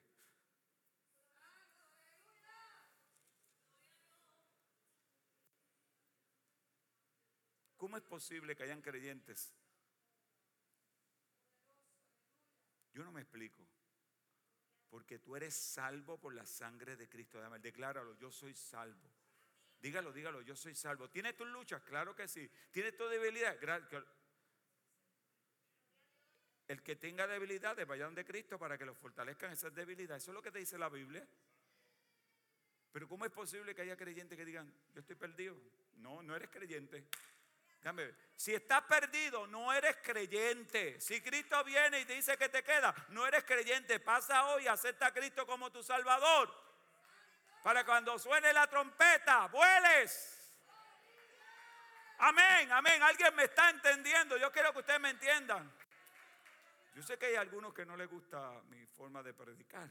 ¿Cómo 7.77 7.97
es 7.97 8.03
posible 8.03 8.55
que 8.55 8.63
hayan 8.63 8.81
creyentes? 8.81 9.53
Yo 12.93 13.03
no 13.03 13.11
me 13.11 13.21
explico. 13.21 13.65
Porque 14.89 15.19
tú 15.19 15.35
eres 15.35 15.53
salvo 15.53 16.19
por 16.19 16.33
la 16.33 16.45
sangre 16.45 16.95
de 16.95 17.07
Cristo. 17.07 17.39
Decláralo, 17.59 18.17
yo 18.17 18.31
soy 18.31 18.53
salvo. 18.53 19.09
Dígalo, 19.79 20.11
dígalo, 20.11 20.41
yo 20.41 20.55
soy 20.55 20.75
salvo. 20.75 21.09
¿Tienes 21.09 21.37
tus 21.37 21.47
luchas? 21.47 21.81
Claro 21.83 22.15
que 22.15 22.27
sí. 22.27 22.49
¿Tienes 22.71 22.97
tu 22.97 23.07
debilidad? 23.07 23.57
El 26.67 26.83
que 26.83 26.95
tenga 26.95 27.25
debilidades 27.27 27.87
vaya 27.87 28.05
donde 28.05 28.25
Cristo 28.25 28.59
para 28.59 28.77
que 28.77 28.85
lo 28.85 28.93
fortalezcan 28.93 29.51
esas 29.51 29.73
debilidades. 29.73 30.23
Eso 30.23 30.31
es 30.31 30.35
lo 30.35 30.41
que 30.41 30.51
te 30.51 30.59
dice 30.59 30.77
la 30.77 30.89
Biblia. 30.89 31.25
Pero 32.91 33.07
¿cómo 33.07 33.25
es 33.25 33.31
posible 33.31 33.73
que 33.73 33.83
haya 33.83 33.95
creyentes 33.95 34.37
que 34.37 34.45
digan, 34.45 34.71
yo 34.93 35.01
estoy 35.01 35.15
perdido? 35.15 35.55
No, 35.97 36.21
no 36.23 36.35
eres 36.35 36.49
creyente. 36.49 37.05
Si 38.35 38.53
estás 38.53 38.83
perdido, 38.83 39.47
no 39.47 39.71
eres 39.73 39.97
creyente. 39.97 40.99
Si 40.99 41.21
Cristo 41.21 41.63
viene 41.63 42.01
y 42.01 42.05
te 42.05 42.13
dice 42.13 42.37
que 42.37 42.49
te 42.49 42.63
queda, 42.63 42.93
no 43.09 43.25
eres 43.25 43.43
creyente. 43.43 43.99
Pasa 43.99 44.45
hoy, 44.47 44.67
acepta 44.67 45.07
a 45.07 45.13
Cristo 45.13 45.45
como 45.45 45.71
tu 45.71 45.81
Salvador. 45.83 46.53
Para 47.63 47.85
cuando 47.85 48.17
suene 48.17 48.53
la 48.53 48.67
trompeta, 48.67 49.47
vueles. 49.47 50.35
Amén, 52.19 52.71
amén. 52.71 53.01
Alguien 53.01 53.35
me 53.35 53.43
está 53.43 53.69
entendiendo. 53.69 54.37
Yo 54.37 54.51
quiero 54.51 54.71
que 54.73 54.79
ustedes 54.79 54.99
me 54.99 55.09
entiendan. 55.09 55.71
Yo 56.95 57.03
sé 57.03 57.17
que 57.17 57.27
hay 57.27 57.35
algunos 57.35 57.73
que 57.73 57.85
no 57.85 57.95
les 57.95 58.09
gusta 58.09 58.61
mi 58.69 58.85
forma 58.87 59.23
de 59.23 59.33
predicar. 59.33 59.89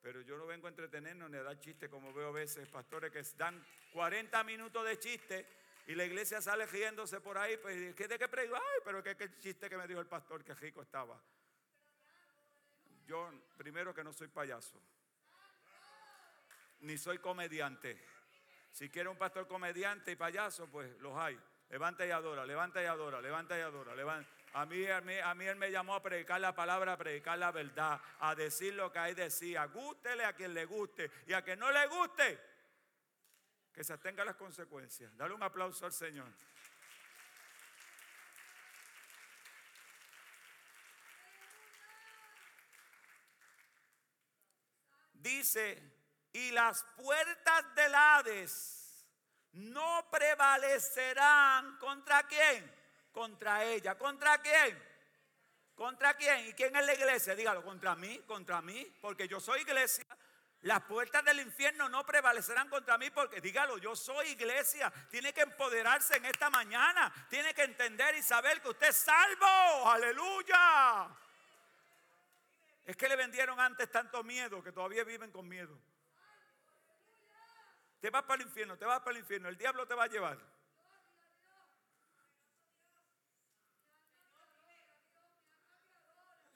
Pero 0.00 0.20
yo 0.20 0.36
no 0.36 0.46
vengo 0.46 0.68
a 0.68 0.70
entretenernos 0.70 1.28
ni 1.28 1.38
a 1.38 1.42
dar 1.42 1.58
chistes 1.58 1.88
como 1.88 2.12
veo 2.12 2.28
a 2.28 2.32
veces 2.32 2.68
pastores 2.68 3.10
que 3.10 3.22
dan 3.36 3.64
40 3.92 4.44
minutos 4.44 4.84
de 4.84 4.98
chiste 4.98 5.65
y 5.86 5.94
la 5.94 6.04
iglesia 6.04 6.40
sale 6.42 6.66
riéndose 6.66 7.20
por 7.20 7.38
ahí, 7.38 7.56
pues, 7.58 7.94
¿qué 7.94 8.08
de 8.08 8.18
qué 8.18 8.28
predico? 8.28 8.56
Ay, 8.56 8.80
pero 8.84 9.02
qué, 9.02 9.16
qué 9.16 9.38
chiste 9.38 9.68
que 9.68 9.76
me 9.76 9.86
dijo 9.86 10.00
el 10.00 10.06
pastor, 10.06 10.42
que 10.44 10.54
rico 10.54 10.82
estaba. 10.82 11.20
Yo, 13.06 13.30
primero 13.56 13.94
que 13.94 14.02
no 14.02 14.12
soy 14.12 14.26
payaso, 14.26 14.80
ni 16.80 16.98
soy 16.98 17.18
comediante. 17.18 18.02
Si 18.72 18.90
quiere 18.90 19.08
un 19.08 19.16
pastor 19.16 19.46
comediante 19.46 20.10
y 20.10 20.16
payaso, 20.16 20.66
pues 20.66 20.98
los 20.98 21.16
hay. 21.16 21.38
Levanta 21.70 22.04
y 22.04 22.10
adora, 22.10 22.44
levanta 22.44 22.82
y 22.82 22.86
adora, 22.86 23.20
levanta 23.20 23.56
y 23.56 23.62
adora. 23.62 23.94
Levanta. 23.94 24.28
A, 24.54 24.66
mí, 24.66 24.86
a, 24.86 25.00
mí, 25.00 25.18
a 25.18 25.34
mí 25.34 25.46
él 25.46 25.56
me 25.56 25.70
llamó 25.70 25.94
a 25.94 26.02
predicar 26.02 26.40
la 26.40 26.54
palabra, 26.54 26.94
a 26.94 26.96
predicar 26.96 27.38
la 27.38 27.52
verdad, 27.52 28.00
a 28.20 28.34
decir 28.34 28.74
lo 28.74 28.90
que 28.92 28.98
hay 28.98 29.14
decía. 29.14 29.64
Gústele 29.66 30.24
a 30.24 30.32
quien 30.32 30.52
le 30.54 30.64
guste 30.64 31.10
y 31.26 31.32
a 31.32 31.42
quien 31.42 31.58
no 31.58 31.70
le 31.70 31.86
guste, 31.86 32.38
que 33.76 33.84
se 33.84 33.92
atenga 33.92 34.22
a 34.22 34.26
las 34.26 34.36
consecuencias. 34.36 35.14
Dale 35.18 35.34
un 35.34 35.42
aplauso 35.42 35.84
al 35.84 35.92
Señor. 35.92 36.26
Dice, 45.12 45.82
y 46.32 46.52
las 46.52 46.82
puertas 46.96 47.74
del 47.74 47.94
Hades 47.94 49.06
no 49.52 50.08
prevalecerán 50.10 51.76
contra 51.76 52.26
quién? 52.26 52.74
Contra 53.12 53.62
ella. 53.62 53.98
¿Contra 53.98 54.40
quién? 54.40 54.82
¿Contra 55.74 56.14
quién? 56.14 56.46
¿Y 56.46 56.54
quién 56.54 56.74
es 56.74 56.86
la 56.86 56.94
iglesia? 56.94 57.34
Dígalo, 57.34 57.62
contra 57.62 57.94
mí, 57.94 58.20
contra 58.20 58.62
mí, 58.62 58.86
porque 59.02 59.28
yo 59.28 59.38
soy 59.38 59.60
iglesia. 59.60 60.06
Las 60.62 60.82
puertas 60.82 61.24
del 61.24 61.40
infierno 61.40 61.88
no 61.88 62.04
prevalecerán 62.04 62.68
contra 62.68 62.98
mí 62.98 63.10
porque, 63.10 63.40
dígalo, 63.40 63.78
yo 63.78 63.94
soy 63.94 64.28
iglesia. 64.28 64.92
Tiene 65.10 65.32
que 65.32 65.42
empoderarse 65.42 66.16
en 66.16 66.24
esta 66.24 66.50
mañana. 66.50 67.12
Tiene 67.28 67.54
que 67.54 67.62
entender 67.62 68.16
y 68.16 68.22
saber 68.22 68.60
que 68.60 68.70
usted 68.70 68.88
es 68.88 68.96
salvo. 68.96 69.90
Aleluya. 69.90 71.08
Es 72.84 72.96
que 72.96 73.08
le 73.08 73.16
vendieron 73.16 73.60
antes 73.60 73.90
tanto 73.90 74.24
miedo 74.24 74.62
que 74.62 74.72
todavía 74.72 75.04
viven 75.04 75.30
con 75.30 75.46
miedo. 75.46 75.78
Te 78.00 78.10
vas 78.10 78.22
para 78.22 78.42
el 78.42 78.48
infierno, 78.48 78.76
te 78.76 78.84
vas 78.84 79.00
para 79.00 79.12
el 79.12 79.18
infierno. 79.18 79.48
El 79.48 79.56
diablo 79.56 79.86
te 79.86 79.94
va 79.94 80.04
a 80.04 80.08
llevar. 80.08 80.38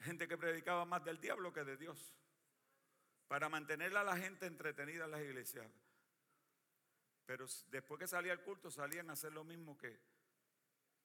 Gente 0.01 0.27
que 0.27 0.39
predicaba 0.39 0.85
más 0.85 1.05
del 1.05 1.21
diablo 1.21 1.53
que 1.53 1.63
de 1.63 1.77
Dios 1.77 2.15
para 3.31 3.49
mantener 3.49 3.97
a 3.97 4.03
la 4.03 4.17
gente 4.17 4.47
entretenida 4.47 5.05
en 5.05 5.13
las 5.13 5.21
iglesias. 5.21 5.65
Pero 7.25 7.47
después 7.71 8.01
que 8.01 8.09
salía 8.09 8.33
el 8.33 8.41
culto 8.41 8.73
salían 8.73 9.09
a 9.09 9.13
hacer 9.13 9.33
lo 9.33 9.45
mismo 9.45 9.79
que, 9.79 10.01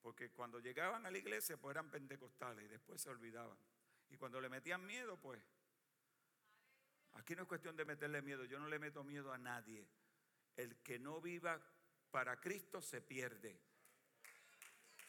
porque 0.02 0.32
cuando 0.32 0.60
llegaban 0.60 1.06
a 1.06 1.12
la 1.12 1.20
iglesia 1.20 1.56
pues 1.58 1.76
eran 1.76 1.92
pentecostales 1.92 2.66
y 2.66 2.68
después 2.68 3.00
se 3.00 3.12
olvidaban. 3.12 3.56
Y 4.10 4.18
cuando 4.18 4.42
le 4.42 4.50
metían 4.50 4.84
miedo 4.84 5.18
pues, 5.18 5.40
aquí 7.14 7.36
no 7.36 7.44
es 7.44 7.48
cuestión 7.48 7.76
de 7.76 7.86
meterle 7.86 8.24
miedo, 8.24 8.44
yo 8.46 8.58
no 8.60 8.70
le 8.70 8.80
meto 8.80 9.04
miedo 9.04 9.32
a 9.32 9.38
nadie. 9.38 9.88
El 10.56 10.78
que 10.78 10.98
no 10.98 11.22
viva 11.22 11.62
para 12.10 12.42
Cristo 12.42 12.82
se 12.82 13.02
pierde. 13.02 13.62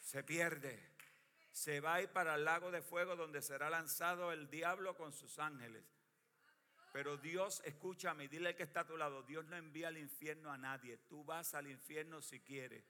Se 0.01 0.23
pierde. 0.23 0.91
Se 1.51 1.79
va 1.79 1.95
a 1.95 2.01
ir 2.03 2.09
para 2.09 2.35
el 2.35 2.45
lago 2.45 2.69
de 2.69 2.83
fuego 2.83 3.15
donde 3.15 3.41
será 3.41 3.71
lanzado 3.71 4.31
el 4.31 4.51
diablo 4.51 4.95
con 4.95 5.13
sus 5.13 5.39
ángeles. 5.39 5.96
Pero 6.97 7.15
Dios, 7.15 7.61
escúchame, 7.63 8.27
dile 8.27 8.47
al 8.47 8.55
que 8.55 8.63
está 8.63 8.79
a 8.79 8.87
tu 8.87 8.97
lado, 8.97 9.21
Dios 9.21 9.45
no 9.45 9.55
envía 9.55 9.89
al 9.89 9.99
infierno 9.99 10.51
a 10.51 10.57
nadie. 10.57 10.97
Tú 11.07 11.23
vas 11.23 11.53
al 11.53 11.67
infierno 11.67 12.23
si 12.23 12.39
quieres. 12.39 12.83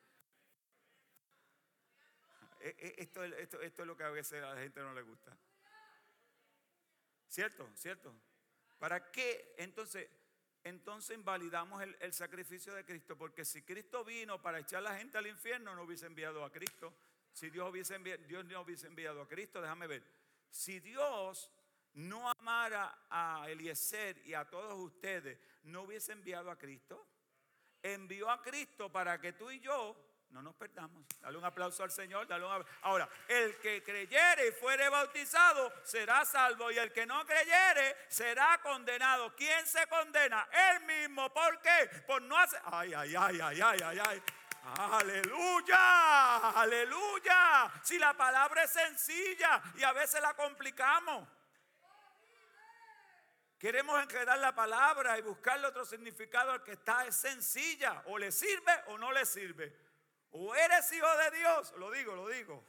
E, 2.62 2.70
e, 2.70 2.95
esto, 2.99 3.22
esto, 3.26 3.62
esto, 3.62 3.82
es 3.82 3.86
lo 3.86 3.97
que 3.97 4.05
a 4.05 4.10
veces 4.10 4.41
a 4.41 4.53
la 4.53 4.62
gente 4.62 4.80
no 4.80 4.93
le 4.93 5.01
gusta. 5.01 5.38
¿Cierto? 7.28 7.70
¿Cierto? 7.76 8.16
¿Para 8.80 9.12
qué 9.12 9.53
entonces, 9.58 10.08
entonces 10.64 11.18
invalidamos 11.18 11.84
el, 11.84 11.97
el 11.99 12.14
sacrificio 12.14 12.74
de 12.76 12.86
Cristo? 12.86 13.18
Porque 13.18 13.43
si 13.43 13.64
Cristo 13.64 14.05
vino 14.05 14.41
para 14.41 14.60
echar 14.60 14.78
a 14.78 14.91
la 14.91 14.97
gente 14.97 15.18
al 15.18 15.28
infierno, 15.28 15.76
no 15.76 15.84
hubiese 15.84 16.05
enviado 16.05 16.45
a 16.45 16.49
Cristo. 16.53 16.93
Si 17.34 17.49
Dios, 17.49 17.70
hubiese 17.70 17.99
Dios 17.99 18.45
no 18.45 18.62
hubiese 18.62 18.88
enviado 18.88 19.22
a 19.22 19.28
Cristo, 19.28 19.62
déjame 19.62 19.86
ver. 19.86 20.01
Si 20.49 20.80
Dios 20.80 21.51
no 21.98 22.30
amara 22.30 23.06
a 23.10 23.45
Eliezer 23.48 24.22
y 24.26 24.34
a 24.34 24.45
todos 24.45 24.74
ustedes, 24.76 25.39
¿no 25.64 25.82
hubiese 25.82 26.12
enviado 26.12 26.52
a 26.52 26.58
Cristo? 26.58 27.08
Envió 27.82 28.30
a 28.30 28.41
Cristo 28.41 28.91
para 28.91 29.20
que 29.20 29.34
tú 29.34 29.50
y 29.50 29.60
yo 29.60 29.95
no 30.30 30.41
nos 30.41 30.56
perdamos. 30.56 31.04
Dale 31.20 31.38
un 31.38 31.45
aplauso 31.45 31.84
al 31.84 31.91
Señor. 31.91 32.28
Dale 32.28 32.45
un 32.45 32.66
Ahora, 32.82 33.10
el 33.28 33.58
que 33.60 33.82
creyere 33.82 34.50
y 34.50 34.52
fuere 34.52 34.89
bautizado 34.89 35.74
será 35.84 36.26
salvo 36.26 36.70
y 36.70 36.78
el 36.78 36.91
que 36.91 37.06
no 37.06 37.26
creyere 37.26 37.95
será 38.10 38.60
condenado. 38.62 39.34
¿Quién 39.36 39.66
se 39.66 39.88
condena? 39.88 40.48
Él 40.52 40.86
mismo. 40.86 41.34
¿Por 41.34 41.62
qué? 41.62 41.89
Por 42.06 42.22
no 42.22 42.38
hacer... 42.38 42.60
Ay, 42.66 42.93
ay, 42.93 43.16
ay, 43.16 43.39
ay, 43.41 43.62
ay, 43.62 43.80
ay, 43.84 44.00
ay. 44.08 44.24
Aleluya, 44.76 46.50
aleluya. 46.50 47.72
Si 47.82 47.98
la 47.98 48.14
palabra 48.16 48.64
es 48.64 48.72
sencilla 48.72 49.62
y 49.76 49.84
a 49.84 49.93
veces 49.93 50.22
la 50.22 50.34
complicamos. 50.34 51.26
Queremos 53.58 53.99
enredar 54.01 54.38
la 54.38 54.53
palabra 54.53 55.18
y 55.18 55.24
buscarle 55.24 55.68
otro 55.68 55.84
significado 55.84 56.51
al 56.51 56.64
que 56.64 56.74
está 56.74 57.05
es 57.08 57.16
sencilla. 57.16 58.03
O 58.05 58.18
le 58.18 58.32
sirve 58.32 58.72
o 58.88 58.97
no 58.97 59.12
le 59.12 59.26
sirve. 59.26 59.76
O 60.32 60.53
eres 60.53 60.91
hijo 60.91 61.18
de 61.18 61.38
Dios, 61.38 61.74
lo 61.78 61.89
digo, 61.89 62.16
lo 62.16 62.28
digo. 62.28 62.64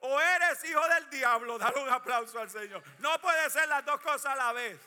O 0.00 0.20
eres 0.20 0.64
hijo 0.64 0.86
del 0.88 1.10
diablo. 1.10 1.58
Dale 1.58 1.80
un 1.80 1.88
aplauso 1.88 2.40
al 2.40 2.50
Señor. 2.50 2.82
No 2.98 3.20
puede 3.20 3.48
ser 3.50 3.68
las 3.68 3.84
dos 3.84 4.00
cosas 4.00 4.26
a 4.26 4.36
la 4.36 4.52
vez. 4.52 4.80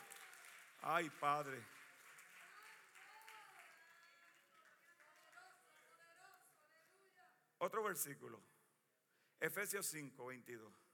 Ay, 0.82 1.08
Padre. 1.10 1.64
Otro 7.58 7.82
versículo. 7.82 8.40
Efesios 9.40 9.86
5, 9.86 10.26
22. 10.26 10.87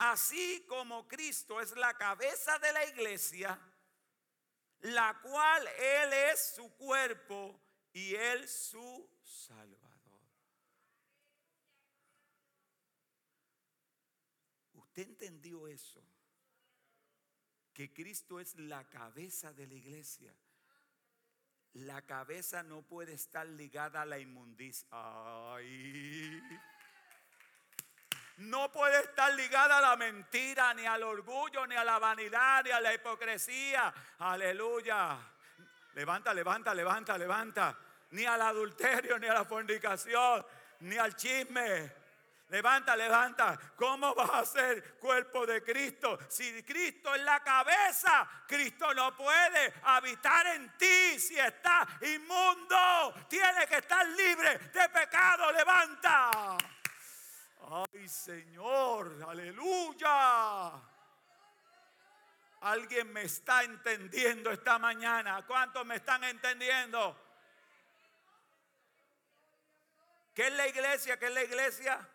Así 0.00 0.64
como 0.66 1.06
Cristo 1.06 1.60
es 1.60 1.76
la 1.76 1.92
cabeza 1.92 2.58
de 2.58 2.72
la 2.72 2.86
iglesia, 2.86 3.60
la 4.80 5.20
cual 5.20 5.68
Él 5.78 6.12
es 6.32 6.54
su 6.56 6.74
cuerpo 6.76 7.60
y 7.92 8.14
Él 8.14 8.48
su 8.48 9.06
Salvador. 9.22 10.22
¿Usted 14.72 15.02
entendió 15.02 15.68
eso? 15.68 16.02
Que 17.74 17.92
Cristo 17.92 18.40
es 18.40 18.56
la 18.56 18.88
cabeza 18.88 19.52
de 19.52 19.66
la 19.66 19.74
iglesia. 19.74 20.34
La 21.74 22.00
cabeza 22.06 22.62
no 22.62 22.80
puede 22.80 23.12
estar 23.12 23.46
ligada 23.46 24.00
a 24.00 24.06
la 24.06 24.18
inmundicia. 24.18 24.88
No 28.40 28.72
puede 28.72 29.00
estar 29.00 29.32
ligada 29.34 29.78
a 29.78 29.80
la 29.80 29.96
mentira, 29.96 30.72
ni 30.72 30.86
al 30.86 31.02
orgullo, 31.02 31.66
ni 31.66 31.76
a 31.76 31.84
la 31.84 31.98
vanidad, 31.98 32.64
ni 32.64 32.70
a 32.70 32.80
la 32.80 32.94
hipocresía. 32.94 33.92
Aleluya. 34.18 35.18
Levanta, 35.94 36.32
levanta, 36.32 36.72
levanta, 36.72 37.18
levanta. 37.18 37.76
Ni 38.12 38.24
al 38.24 38.40
adulterio, 38.40 39.18
ni 39.18 39.26
a 39.26 39.34
la 39.34 39.44
fornicación, 39.44 40.44
ni 40.80 40.96
al 40.96 41.14
chisme. 41.16 41.92
Levanta, 42.48 42.96
levanta. 42.96 43.58
¿Cómo 43.76 44.14
vas 44.14 44.30
a 44.30 44.44
ser 44.46 44.94
cuerpo 44.94 45.44
de 45.44 45.62
Cristo? 45.62 46.18
Si 46.28 46.62
Cristo 46.62 47.14
es 47.14 47.22
la 47.22 47.40
cabeza, 47.40 48.26
Cristo 48.46 48.92
no 48.94 49.14
puede 49.16 49.74
habitar 49.84 50.46
en 50.46 50.76
ti 50.78 51.20
si 51.20 51.38
está 51.38 51.86
inmundo. 52.00 53.14
Tiene 53.28 53.66
que 53.66 53.76
estar 53.76 54.04
libre 54.06 54.58
de 54.58 54.88
pecado. 54.88 55.52
Levanta. 55.52 56.56
Ay 57.72 58.08
Señor, 58.08 59.24
aleluya. 59.28 60.72
Alguien 62.62 63.12
me 63.12 63.22
está 63.22 63.62
entendiendo 63.62 64.50
esta 64.50 64.76
mañana. 64.78 65.46
¿Cuántos 65.46 65.86
me 65.86 65.96
están 65.96 66.24
entendiendo? 66.24 67.16
¿Qué 70.34 70.48
es 70.48 70.52
la 70.52 70.66
iglesia? 70.66 71.16
¿Qué 71.16 71.26
es 71.26 71.32
la 71.34 71.44
iglesia? 71.44 72.08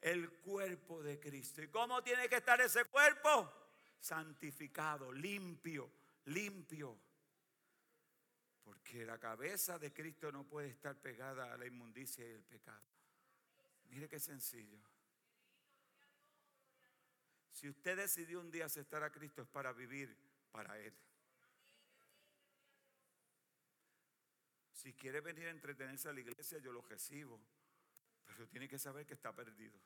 El 0.00 0.30
cuerpo 0.30 1.02
de 1.02 1.18
Cristo. 1.18 1.60
¿Y 1.60 1.68
cómo 1.68 2.00
tiene 2.02 2.28
que 2.28 2.36
estar 2.36 2.60
ese 2.60 2.84
cuerpo? 2.84 3.52
Santificado, 4.00 5.10
limpio, 5.12 5.90
limpio. 6.26 6.96
Porque 8.62 9.04
la 9.04 9.18
cabeza 9.18 9.76
de 9.76 9.92
Cristo 9.92 10.30
no 10.30 10.44
puede 10.44 10.68
estar 10.68 10.94
pegada 10.94 11.52
a 11.52 11.56
la 11.56 11.66
inmundicia 11.66 12.24
y 12.24 12.30
el 12.30 12.44
pecado. 12.44 13.01
Mire 13.92 14.08
qué 14.08 14.18
sencillo. 14.18 14.78
Si 17.52 17.68
usted 17.68 17.96
decidió 17.96 18.40
un 18.40 18.50
día 18.50 18.64
aceptar 18.64 19.02
a 19.02 19.12
Cristo 19.12 19.42
es 19.42 19.48
para 19.48 19.72
vivir 19.72 20.16
para 20.50 20.78
Él. 20.78 20.94
Si 24.72 24.94
quiere 24.94 25.20
venir 25.20 25.46
a 25.46 25.50
entretenerse 25.50 26.08
a 26.08 26.12
la 26.12 26.20
iglesia, 26.20 26.58
yo 26.58 26.72
lo 26.72 26.80
recibo. 26.80 27.38
Pero 28.24 28.48
tiene 28.48 28.66
que 28.66 28.78
saber 28.78 29.06
que 29.06 29.14
está 29.14 29.34
perdido. 29.34 29.78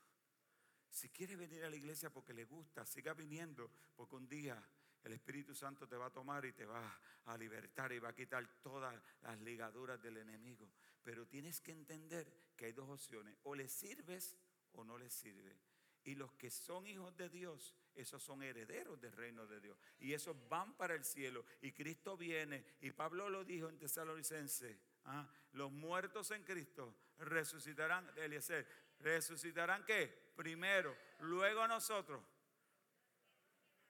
Si 0.88 1.08
quiere 1.08 1.34
venir 1.34 1.64
a 1.64 1.68
la 1.68 1.76
iglesia 1.76 2.08
porque 2.08 2.32
le 2.32 2.44
gusta, 2.44 2.86
siga 2.86 3.12
viniendo, 3.12 3.70
porque 3.96 4.14
un 4.14 4.28
día 4.28 4.64
el 5.06 5.12
Espíritu 5.12 5.54
Santo 5.54 5.86
te 5.86 5.96
va 5.96 6.06
a 6.06 6.12
tomar 6.12 6.44
y 6.44 6.52
te 6.52 6.66
va 6.66 6.98
a 7.26 7.38
libertar 7.38 7.92
y 7.92 8.00
va 8.00 8.08
a 8.08 8.14
quitar 8.14 8.44
todas 8.60 9.00
las 9.22 9.40
ligaduras 9.40 10.02
del 10.02 10.16
enemigo. 10.16 10.68
Pero 11.00 11.28
tienes 11.28 11.60
que 11.60 11.70
entender 11.70 12.26
que 12.56 12.66
hay 12.66 12.72
dos 12.72 12.88
opciones. 12.88 13.36
O 13.44 13.54
le 13.54 13.68
sirves 13.68 14.36
o 14.72 14.82
no 14.82 14.98
le 14.98 15.08
sirves. 15.08 15.56
Y 16.02 16.16
los 16.16 16.32
que 16.32 16.50
son 16.50 16.88
hijos 16.88 17.16
de 17.16 17.28
Dios, 17.28 17.72
esos 17.94 18.20
son 18.20 18.42
herederos 18.42 19.00
del 19.00 19.12
reino 19.12 19.46
de 19.46 19.60
Dios. 19.60 19.78
Y 20.00 20.12
esos 20.12 20.36
van 20.48 20.76
para 20.76 20.94
el 20.94 21.04
cielo. 21.04 21.44
Y 21.62 21.70
Cristo 21.70 22.16
viene. 22.16 22.64
Y 22.80 22.90
Pablo 22.90 23.30
lo 23.30 23.44
dijo 23.44 23.68
en 23.68 23.78
Tesalonicense. 23.78 24.76
¿ah? 25.04 25.28
Los 25.52 25.70
muertos 25.70 26.32
en 26.32 26.42
Cristo 26.42 26.96
resucitarán. 27.18 28.10
Eliezer, 28.16 28.66
¿resucitarán 28.98 29.84
qué? 29.84 30.32
Primero. 30.34 30.96
Luego 31.20 31.68
nosotros. 31.68 32.24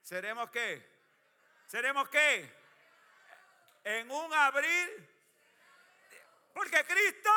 ¿Seremos 0.03 0.51
qué? 0.51 0.96
¿Seremos 1.67 2.07
qué? 2.09 2.49
En 3.83 4.09
un 4.09 4.33
abril 4.33 5.07
porque 6.57 6.83
Cristo 6.85 7.29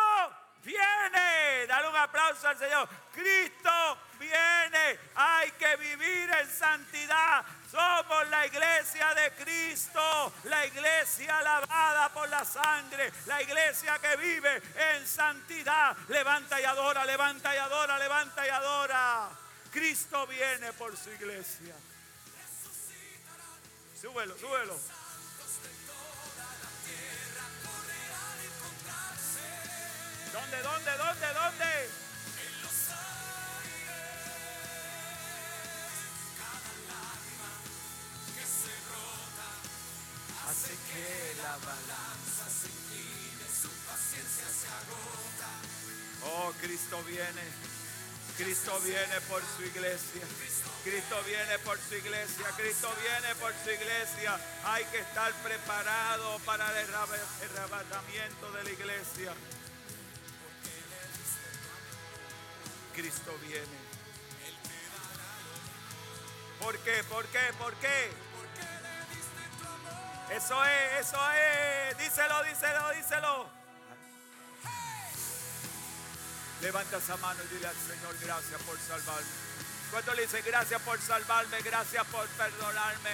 viene. 0.63 1.67
Dale 1.67 1.89
un 1.89 1.97
aplauso 1.97 2.49
al 2.49 2.59
Señor. 2.59 2.89
Cristo 3.13 3.99
viene. 4.19 4.99
Hay 5.15 5.51
que 5.53 5.77
vivir 5.77 6.31
en 6.31 6.51
santidad. 6.51 7.45
Somos 7.71 8.29
la 8.29 8.47
iglesia 8.47 9.15
de 9.15 9.31
Cristo, 9.33 10.33
la 10.45 10.67
iglesia 10.67 11.41
lavada 11.43 12.09
por 12.09 12.29
la 12.29 12.45
sangre, 12.45 13.13
la 13.27 13.43
iglesia 13.43 13.99
que 13.99 14.17
vive 14.17 14.63
en 14.75 15.07
santidad. 15.07 15.97
Levanta 16.09 16.61
y 16.61 16.65
adora, 16.65 17.05
levanta 17.05 17.55
y 17.55 17.59
adora, 17.59 17.99
levanta 17.99 18.47
y 18.47 18.49
adora. 18.49 19.29
Cristo 19.71 20.27
viene 20.27 20.73
por 20.73 20.97
su 20.97 21.11
iglesia. 21.11 21.75
Súbelo, 24.01 24.35
súbelo. 24.39 24.79
¿Dónde, 30.33 30.63
dónde, 30.63 30.91
dónde, 30.97 31.27
dónde? 31.35 31.71
En 32.41 32.63
los 32.63 32.79
aires, 32.97 34.01
cada 36.41 36.73
lágrima 36.89 37.53
que 38.33 38.45
se 38.49 38.73
rota 38.89 39.49
hace 40.49 40.73
que 40.89 41.37
la 41.43 41.55
balanza 41.59 42.45
se 42.49 42.69
incline, 42.73 43.45
su 43.53 43.69
paciencia 43.85 44.49
se 44.49 44.69
agota. 44.81 45.53
Oh, 46.25 46.53
Cristo 46.63 47.03
viene. 47.05 47.80
Cristo 48.43 48.81
viene 48.81 49.21
por 49.29 49.43
su 49.55 49.63
iglesia. 49.65 50.23
Cristo 50.83 51.23
viene 51.27 51.59
por 51.59 51.79
su 51.79 51.95
iglesia. 51.95 52.47
Cristo 52.57 52.91
viene 53.03 53.35
por 53.35 53.53
su 53.63 53.71
iglesia. 53.71 54.41
Hay 54.65 54.83
que 54.87 55.01
estar 55.01 55.31
preparado 55.43 56.39
para 56.47 56.65
el 56.81 56.89
arrebatamiento 56.95 58.51
de 58.53 58.65
la 58.65 58.71
iglesia. 58.71 59.35
Cristo 62.95 63.39
viene. 63.43 63.79
¿Por 66.61 66.79
qué? 66.79 67.05
¿Por 67.05 67.27
qué? 67.27 67.53
¿Por 67.59 67.75
qué? 67.75 68.11
Eso 70.35 70.65
es, 70.65 71.07
eso 71.07 71.19
es. 71.33 71.99
Díselo, 71.99 72.43
díselo, 72.45 72.91
díselo. 72.93 73.60
Levanta 76.63 76.99
esa 76.99 77.17
mano 77.17 77.41
y 77.45 77.55
dile 77.55 77.67
al 77.67 77.77
Señor, 77.77 78.15
gracias 78.23 78.63
por 78.63 78.79
salvarme. 78.79 79.29
¿Cuánto 79.91 80.15
le 80.15 80.23
dice 80.23 80.43
gracias 80.43 80.81
por 80.83 81.01
salvarme? 81.01 81.63
Gracias 81.63 82.07
por 82.07 82.27
perdonarme. 82.29 83.11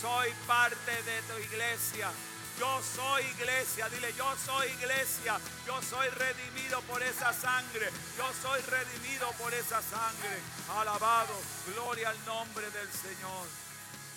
Soy 0.00 0.30
parte 0.46 1.02
de 1.02 1.22
tu 1.22 1.38
iglesia. 1.38 2.10
Yo 2.58 2.82
soy 2.82 3.24
iglesia. 3.24 3.88
Dile, 3.88 4.12
yo 4.14 4.34
soy 4.44 4.68
iglesia. 4.68 5.38
Yo 5.66 5.80
soy 5.82 6.08
redimido 6.10 6.82
por 6.82 7.02
esa 7.02 7.32
sangre. 7.32 7.88
Yo 8.18 8.30
soy 8.42 8.60
redimido 8.62 9.30
por 9.38 9.54
esa 9.54 9.80
sangre. 9.80 10.36
Alabado. 10.76 11.34
Gloria 11.72 12.10
al 12.10 12.24
nombre 12.26 12.70
del 12.70 12.92
Señor. 12.92 13.46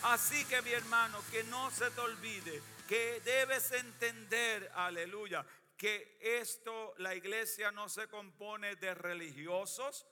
Así 0.03 0.43
que 0.45 0.61
mi 0.61 0.71
hermano, 0.71 1.19
que 1.32 1.43
no 1.45 1.71
se 1.71 1.89
te 1.91 2.01
olvide 2.01 2.61
que 2.88 3.21
debes 3.24 3.71
entender, 3.71 4.71
aleluya, 4.76 5.45
que 5.84 6.18
esto, 6.22 6.94
la 7.00 7.14
iglesia 7.14 7.70
no 7.70 7.90
se 7.90 8.08
compone 8.08 8.78
de 8.78 8.94
religiosos. 8.94 10.08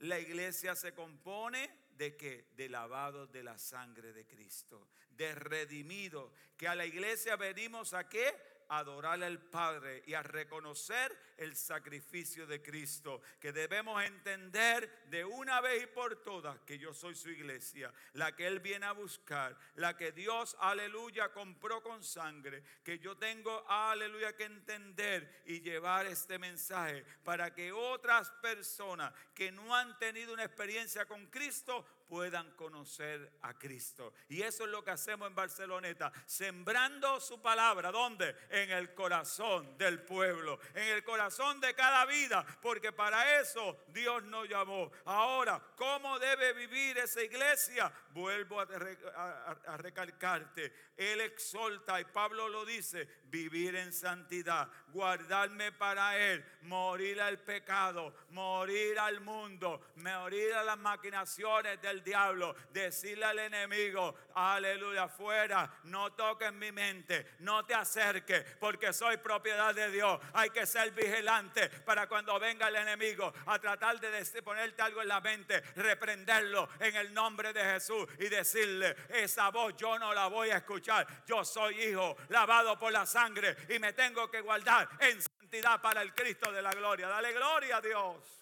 La 0.00 0.18
iglesia 0.18 0.76
se 0.76 0.92
compone 0.92 1.86
de 1.92 2.14
que 2.14 2.50
de 2.54 2.68
lavado 2.68 3.26
de 3.26 3.42
la 3.42 3.56
sangre 3.56 4.12
de 4.12 4.26
Cristo, 4.26 4.90
de 5.08 5.34
redimido, 5.34 6.34
que 6.58 6.68
a 6.68 6.74
la 6.74 6.84
iglesia 6.84 7.36
venimos 7.36 7.94
a 7.94 8.10
qué? 8.10 8.36
Adorar 8.78 9.22
al 9.22 9.38
Padre 9.38 10.02
y 10.06 10.14
a 10.14 10.22
reconocer 10.22 11.16
el 11.36 11.54
sacrificio 11.56 12.46
de 12.46 12.62
Cristo. 12.62 13.20
Que 13.40 13.52
debemos 13.52 14.02
entender 14.02 15.04
de 15.06 15.24
una 15.24 15.60
vez 15.60 15.84
y 15.84 15.86
por 15.86 16.22
todas 16.22 16.58
que 16.60 16.78
yo 16.78 16.94
soy 16.94 17.14
su 17.14 17.30
iglesia, 17.30 17.92
la 18.14 18.34
que 18.34 18.46
Él 18.46 18.60
viene 18.60 18.86
a 18.86 18.92
buscar, 18.92 19.58
la 19.74 19.96
que 19.96 20.12
Dios, 20.12 20.56
aleluya, 20.60 21.32
compró 21.32 21.82
con 21.82 22.02
sangre. 22.02 22.62
Que 22.82 22.98
yo 22.98 23.16
tengo, 23.16 23.64
aleluya, 23.68 24.34
que 24.34 24.44
entender 24.44 25.42
y 25.46 25.60
llevar 25.60 26.06
este 26.06 26.38
mensaje 26.38 27.04
para 27.24 27.52
que 27.52 27.72
otras 27.72 28.30
personas 28.42 29.12
que 29.34 29.52
no 29.52 29.74
han 29.74 29.98
tenido 29.98 30.32
una 30.32 30.44
experiencia 30.44 31.06
con 31.06 31.26
Cristo 31.26 31.84
puedan 32.12 32.50
conocer 32.56 33.38
a 33.40 33.54
Cristo. 33.54 34.12
Y 34.28 34.42
eso 34.42 34.64
es 34.66 34.70
lo 34.70 34.84
que 34.84 34.90
hacemos 34.90 35.28
en 35.28 35.34
Barceloneta, 35.34 36.12
sembrando 36.26 37.18
su 37.20 37.40
palabra. 37.40 37.90
¿Dónde? 37.90 38.36
En 38.50 38.70
el 38.70 38.92
corazón 38.92 39.78
del 39.78 40.02
pueblo, 40.02 40.60
en 40.74 40.88
el 40.88 41.04
corazón 41.04 41.58
de 41.58 41.74
cada 41.74 42.04
vida, 42.04 42.44
porque 42.60 42.92
para 42.92 43.40
eso 43.40 43.78
Dios 43.88 44.24
nos 44.24 44.46
llamó. 44.46 44.92
Ahora, 45.06 45.58
¿cómo 45.74 46.18
debe 46.18 46.52
vivir 46.52 46.98
esa 46.98 47.22
iglesia? 47.22 47.90
Vuelvo 48.10 48.60
a, 48.60 49.76
recalcarte. 49.78 50.90
Él 50.94 51.18
exalta, 51.22 51.98
y 51.98 52.04
Pablo 52.04 52.46
lo 52.46 52.66
dice, 52.66 53.08
vivir 53.24 53.74
en 53.74 53.90
santidad, 53.90 54.68
guardarme 54.88 55.72
para 55.72 56.18
Él, 56.18 56.44
morir 56.62 57.20
al 57.20 57.38
pecado, 57.38 58.14
morir 58.30 58.98
al 58.98 59.20
mundo, 59.20 59.80
morir 59.96 60.54
a 60.54 60.64
las 60.64 60.78
maquinaciones 60.78 61.80
del 61.80 62.02
diablo, 62.02 62.54
decirle 62.70 63.24
al 63.24 63.38
enemigo, 63.38 64.14
aleluya, 64.34 65.04
afuera, 65.04 65.80
no 65.84 66.12
toques 66.12 66.52
mi 66.52 66.72
mente, 66.72 67.34
no 67.40 67.64
te 67.64 67.74
acerques, 67.74 68.44
porque 68.60 68.92
soy 68.92 69.16
propiedad 69.18 69.74
de 69.74 69.90
Dios. 69.90 70.20
Hay 70.34 70.50
que 70.50 70.66
ser 70.66 70.90
vigilante 70.92 71.68
para 71.68 72.06
cuando 72.06 72.38
venga 72.38 72.68
el 72.68 72.76
enemigo 72.76 73.32
a 73.46 73.58
tratar 73.58 74.00
de 74.00 74.42
ponerte 74.42 74.82
algo 74.82 75.02
en 75.02 75.08
la 75.08 75.20
mente, 75.20 75.60
reprenderlo 75.76 76.68
en 76.78 76.96
el 76.96 77.12
nombre 77.12 77.52
de 77.52 77.62
Jesús 77.64 78.06
y 78.18 78.28
decirle, 78.28 78.96
esa 79.08 79.50
voz 79.50 79.74
yo 79.76 79.98
no 79.98 80.14
la 80.14 80.26
voy 80.28 80.50
a 80.50 80.58
escuchar. 80.58 81.06
Yo 81.26 81.44
soy 81.44 81.80
hijo, 81.82 82.16
lavado 82.28 82.78
por 82.78 82.92
la 82.92 83.06
sangre 83.06 83.56
y 83.68 83.78
me 83.78 83.92
tengo 83.92 84.30
que 84.30 84.40
guardar 84.40 84.88
en 85.00 85.20
para 85.60 86.00
el 86.00 86.14
Cristo 86.14 86.50
de 86.50 86.62
la 86.62 86.72
gloria. 86.72 87.08
Dale 87.08 87.32
gloria 87.32 87.76
a 87.76 87.80
Dios. 87.80 88.40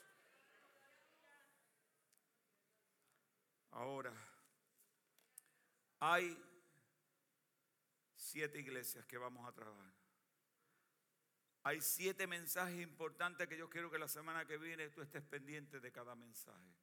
Ahora, 3.72 4.12
hay 5.98 6.36
siete 8.14 8.60
iglesias 8.60 9.04
que 9.06 9.18
vamos 9.18 9.48
a 9.48 9.52
trabajar. 9.52 9.92
Hay 11.62 11.80
siete 11.80 12.26
mensajes 12.26 12.80
importantes 12.80 13.48
que 13.48 13.56
yo 13.56 13.68
quiero 13.68 13.90
que 13.90 13.98
la 13.98 14.08
semana 14.08 14.46
que 14.46 14.56
viene 14.56 14.88
tú 14.90 15.02
estés 15.02 15.22
pendiente 15.22 15.80
de 15.80 15.92
cada 15.92 16.14
mensaje. 16.14 16.74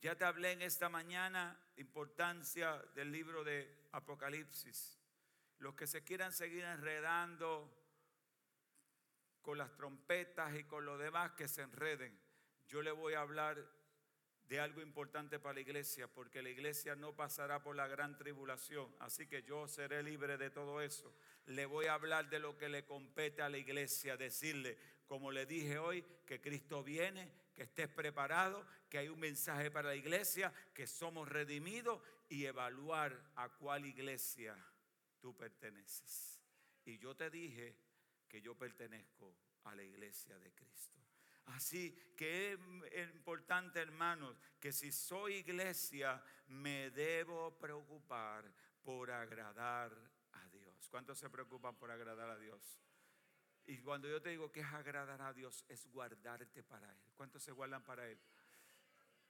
Ya 0.00 0.16
te 0.16 0.24
hablé 0.24 0.52
en 0.52 0.62
esta 0.62 0.88
mañana 0.88 1.58
importancia 1.76 2.76
del 2.94 3.10
libro 3.10 3.44
de 3.44 3.88
Apocalipsis. 3.92 4.98
Los 5.58 5.74
que 5.74 5.86
se 5.86 6.04
quieran 6.04 6.32
seguir 6.32 6.64
enredando 6.64 7.77
con 9.48 9.56
las 9.56 9.74
trompetas 9.76 10.54
y 10.56 10.64
con 10.64 10.84
lo 10.84 10.98
demás, 10.98 11.32
que 11.32 11.48
se 11.48 11.62
enreden. 11.62 12.14
Yo 12.66 12.82
le 12.82 12.90
voy 12.90 13.14
a 13.14 13.22
hablar 13.22 13.56
de 14.46 14.60
algo 14.60 14.82
importante 14.82 15.38
para 15.38 15.54
la 15.54 15.60
iglesia, 15.60 16.06
porque 16.06 16.42
la 16.42 16.50
iglesia 16.50 16.94
no 16.96 17.16
pasará 17.16 17.62
por 17.62 17.74
la 17.74 17.88
gran 17.88 18.18
tribulación, 18.18 18.94
así 18.98 19.26
que 19.26 19.42
yo 19.44 19.66
seré 19.66 20.02
libre 20.02 20.36
de 20.36 20.50
todo 20.50 20.82
eso. 20.82 21.14
Le 21.46 21.64
voy 21.64 21.86
a 21.86 21.94
hablar 21.94 22.28
de 22.28 22.40
lo 22.40 22.58
que 22.58 22.68
le 22.68 22.84
compete 22.84 23.40
a 23.40 23.48
la 23.48 23.56
iglesia, 23.56 24.18
decirle, 24.18 24.76
como 25.06 25.32
le 25.32 25.46
dije 25.46 25.78
hoy, 25.78 26.04
que 26.26 26.42
Cristo 26.42 26.84
viene, 26.84 27.32
que 27.54 27.62
estés 27.62 27.88
preparado, 27.88 28.66
que 28.90 28.98
hay 28.98 29.08
un 29.08 29.18
mensaje 29.18 29.70
para 29.70 29.88
la 29.88 29.96
iglesia, 29.96 30.52
que 30.74 30.86
somos 30.86 31.26
redimidos 31.26 32.02
y 32.28 32.44
evaluar 32.44 33.18
a 33.36 33.48
cuál 33.48 33.86
iglesia 33.86 34.54
tú 35.22 35.34
perteneces. 35.34 36.38
Y 36.84 36.98
yo 36.98 37.16
te 37.16 37.30
dije 37.30 37.87
que 38.28 38.40
yo 38.40 38.54
pertenezco 38.54 39.34
a 39.64 39.74
la 39.74 39.82
iglesia 39.82 40.38
de 40.38 40.52
Cristo. 40.52 40.98
Así 41.46 42.12
que 42.16 42.58
es 42.92 43.10
importante, 43.14 43.80
hermanos, 43.80 44.38
que 44.60 44.72
si 44.72 44.92
soy 44.92 45.36
iglesia, 45.36 46.22
me 46.48 46.90
debo 46.90 47.58
preocupar 47.58 48.52
por 48.82 49.10
agradar 49.10 49.92
a 50.32 50.48
Dios. 50.48 50.88
¿Cuántos 50.90 51.18
se 51.18 51.30
preocupan 51.30 51.76
por 51.76 51.90
agradar 51.90 52.28
a 52.28 52.38
Dios? 52.38 52.80
Y 53.66 53.78
cuando 53.78 54.08
yo 54.08 54.20
te 54.20 54.30
digo 54.30 54.50
que 54.50 54.60
es 54.60 54.66
agradar 54.66 55.20
a 55.22 55.32
Dios, 55.32 55.64
es 55.68 55.86
guardarte 55.88 56.62
para 56.62 56.90
Él. 56.90 57.00
¿Cuántos 57.14 57.42
se 57.42 57.52
guardan 57.52 57.84
para 57.84 58.06
Él? 58.08 58.18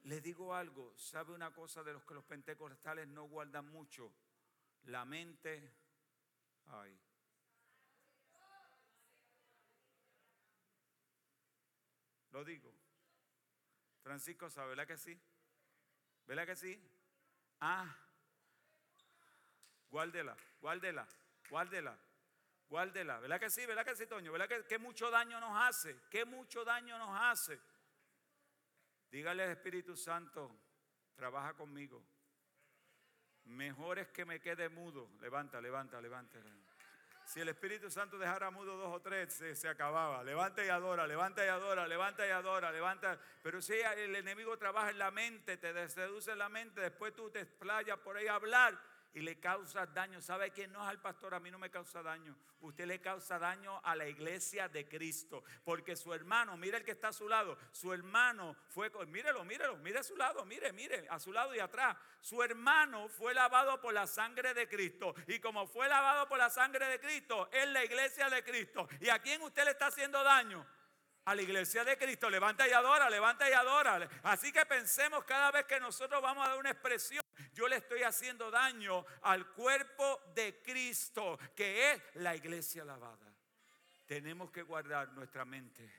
Le 0.04 0.20
digo 0.20 0.54
algo, 0.54 0.96
¿sabe 0.96 1.32
una 1.32 1.52
cosa 1.52 1.82
de 1.82 1.92
los 1.92 2.04
que 2.04 2.14
los 2.14 2.24
pentecostales 2.24 3.08
no 3.08 3.24
guardan 3.24 3.66
mucho? 3.68 4.12
La 4.84 5.04
mente, 5.04 5.72
ay, 6.66 6.98
Lo 12.38 12.44
digo. 12.44 12.72
Francisco 14.00 14.48
sabe, 14.48 14.68
¿verdad 14.68 14.86
que 14.86 14.96
sí? 14.96 15.20
¿Verdad 16.24 16.46
que 16.46 16.54
sí? 16.54 16.80
Ah, 17.58 17.92
guárdela, 19.90 20.36
guárdela, 20.60 21.08
guárdela, 21.50 21.98
guárdela. 22.68 23.18
¿Verdad 23.18 23.40
que 23.40 23.50
sí? 23.50 23.66
¿Verdad 23.66 23.84
que 23.84 23.96
sí, 23.96 24.06
Toño? 24.06 24.30
¿Verdad 24.30 24.64
que, 24.68 24.78
mucho 24.78 25.10
daño 25.10 25.40
nos 25.40 25.60
hace? 25.60 25.96
¿Qué 26.08 26.24
mucho 26.24 26.64
daño 26.64 26.96
nos 26.96 27.20
hace? 27.20 27.58
Dígale 29.10 29.42
al 29.42 29.50
Espíritu 29.50 29.96
Santo, 29.96 30.56
trabaja 31.16 31.54
conmigo. 31.54 32.06
Mejor 33.46 33.98
es 33.98 34.10
que 34.10 34.24
me 34.24 34.38
quede 34.38 34.68
mudo. 34.68 35.10
Levanta, 35.20 35.60
levanta, 35.60 36.00
levanta. 36.00 36.38
Si 37.28 37.40
el 37.40 37.48
Espíritu 37.50 37.90
Santo 37.90 38.16
dejara 38.16 38.50
mudo 38.50 38.78
dos 38.78 38.90
o 38.90 39.02
tres, 39.02 39.34
se, 39.34 39.68
acababa. 39.68 40.24
Levanta 40.24 40.64
y 40.64 40.70
adora, 40.70 41.06
levanta 41.06 41.44
y 41.44 41.48
adora, 41.48 41.86
levanta 41.86 42.26
y 42.26 42.30
adora, 42.30 42.72
levanta. 42.72 43.20
Pero 43.42 43.60
si 43.60 43.74
el 43.74 44.16
enemigo 44.16 44.56
trabaja 44.56 44.88
en 44.88 44.98
la 44.98 45.10
mente, 45.10 45.58
te 45.58 45.88
seduce 45.90 46.34
la 46.34 46.48
mente, 46.48 46.80
después 46.80 47.14
tú 47.14 47.28
te 47.28 47.40
explayas 47.40 47.98
por 47.98 48.16
ahí 48.16 48.26
a 48.28 48.36
hablar 48.36 48.80
y 49.14 49.20
le 49.20 49.38
causas 49.38 49.92
daño. 49.92 50.20
¿Sabe 50.20 50.50
que 50.50 50.66
no 50.68 50.82
es 50.82 50.88
al 50.88 51.00
pastor? 51.00 51.34
A 51.34 51.40
mí 51.40 51.50
no 51.50 51.58
me 51.58 51.70
causa 51.70 52.02
daño. 52.02 52.36
Usted 52.60 52.86
le 52.86 53.00
causa 53.00 53.38
daño 53.38 53.80
a 53.84 53.94
la 53.94 54.06
iglesia 54.06 54.68
de 54.68 54.88
Cristo. 54.88 55.44
Porque 55.64 55.96
su 55.96 56.12
hermano, 56.12 56.56
mire 56.56 56.78
el 56.78 56.84
que 56.84 56.92
está 56.92 57.08
a 57.08 57.12
su 57.12 57.28
lado, 57.28 57.56
su 57.72 57.92
hermano 57.92 58.56
fue, 58.68 58.90
mírelo, 59.06 59.44
mírelo, 59.44 59.76
mire 59.78 59.98
a 59.98 60.02
su 60.02 60.16
lado, 60.16 60.44
mire, 60.44 60.72
mire, 60.72 61.06
a 61.08 61.18
su 61.18 61.32
lado 61.32 61.54
y 61.54 61.58
atrás. 61.58 61.96
Su 62.20 62.42
hermano 62.42 63.08
fue 63.08 63.34
lavado 63.34 63.80
por 63.80 63.94
la 63.94 64.06
sangre 64.06 64.54
de 64.54 64.68
Cristo. 64.68 65.14
Y 65.26 65.40
como 65.40 65.66
fue 65.66 65.88
lavado 65.88 66.28
por 66.28 66.38
la 66.38 66.50
sangre 66.50 66.86
de 66.86 67.00
Cristo, 67.00 67.48
es 67.52 67.68
la 67.68 67.84
iglesia 67.84 68.28
de 68.28 68.42
Cristo. 68.42 68.88
¿Y 69.00 69.08
a 69.08 69.20
quién 69.20 69.42
usted 69.42 69.64
le 69.64 69.70
está 69.72 69.86
haciendo 69.86 70.22
daño? 70.22 70.66
a 71.28 71.34
la 71.34 71.42
iglesia 71.42 71.84
de 71.84 71.98
Cristo. 71.98 72.30
Levanta 72.30 72.66
y 72.66 72.72
adora, 72.72 73.10
levanta 73.10 73.48
y 73.48 73.52
adora. 73.52 74.08
Así 74.22 74.50
que 74.50 74.64
pensemos 74.64 75.24
cada 75.24 75.50
vez 75.50 75.66
que 75.66 75.78
nosotros 75.78 76.22
vamos 76.22 76.46
a 76.46 76.50
dar 76.50 76.58
una 76.58 76.70
expresión, 76.70 77.22
yo 77.52 77.68
le 77.68 77.76
estoy 77.76 78.02
haciendo 78.02 78.50
daño 78.50 79.04
al 79.22 79.52
cuerpo 79.52 80.20
de 80.34 80.60
Cristo, 80.62 81.38
que 81.54 81.92
es 81.92 82.02
la 82.14 82.34
iglesia 82.34 82.84
lavada. 82.84 83.32
Tenemos 84.06 84.50
que 84.50 84.62
guardar 84.62 85.12
nuestra 85.12 85.44
mente, 85.44 85.90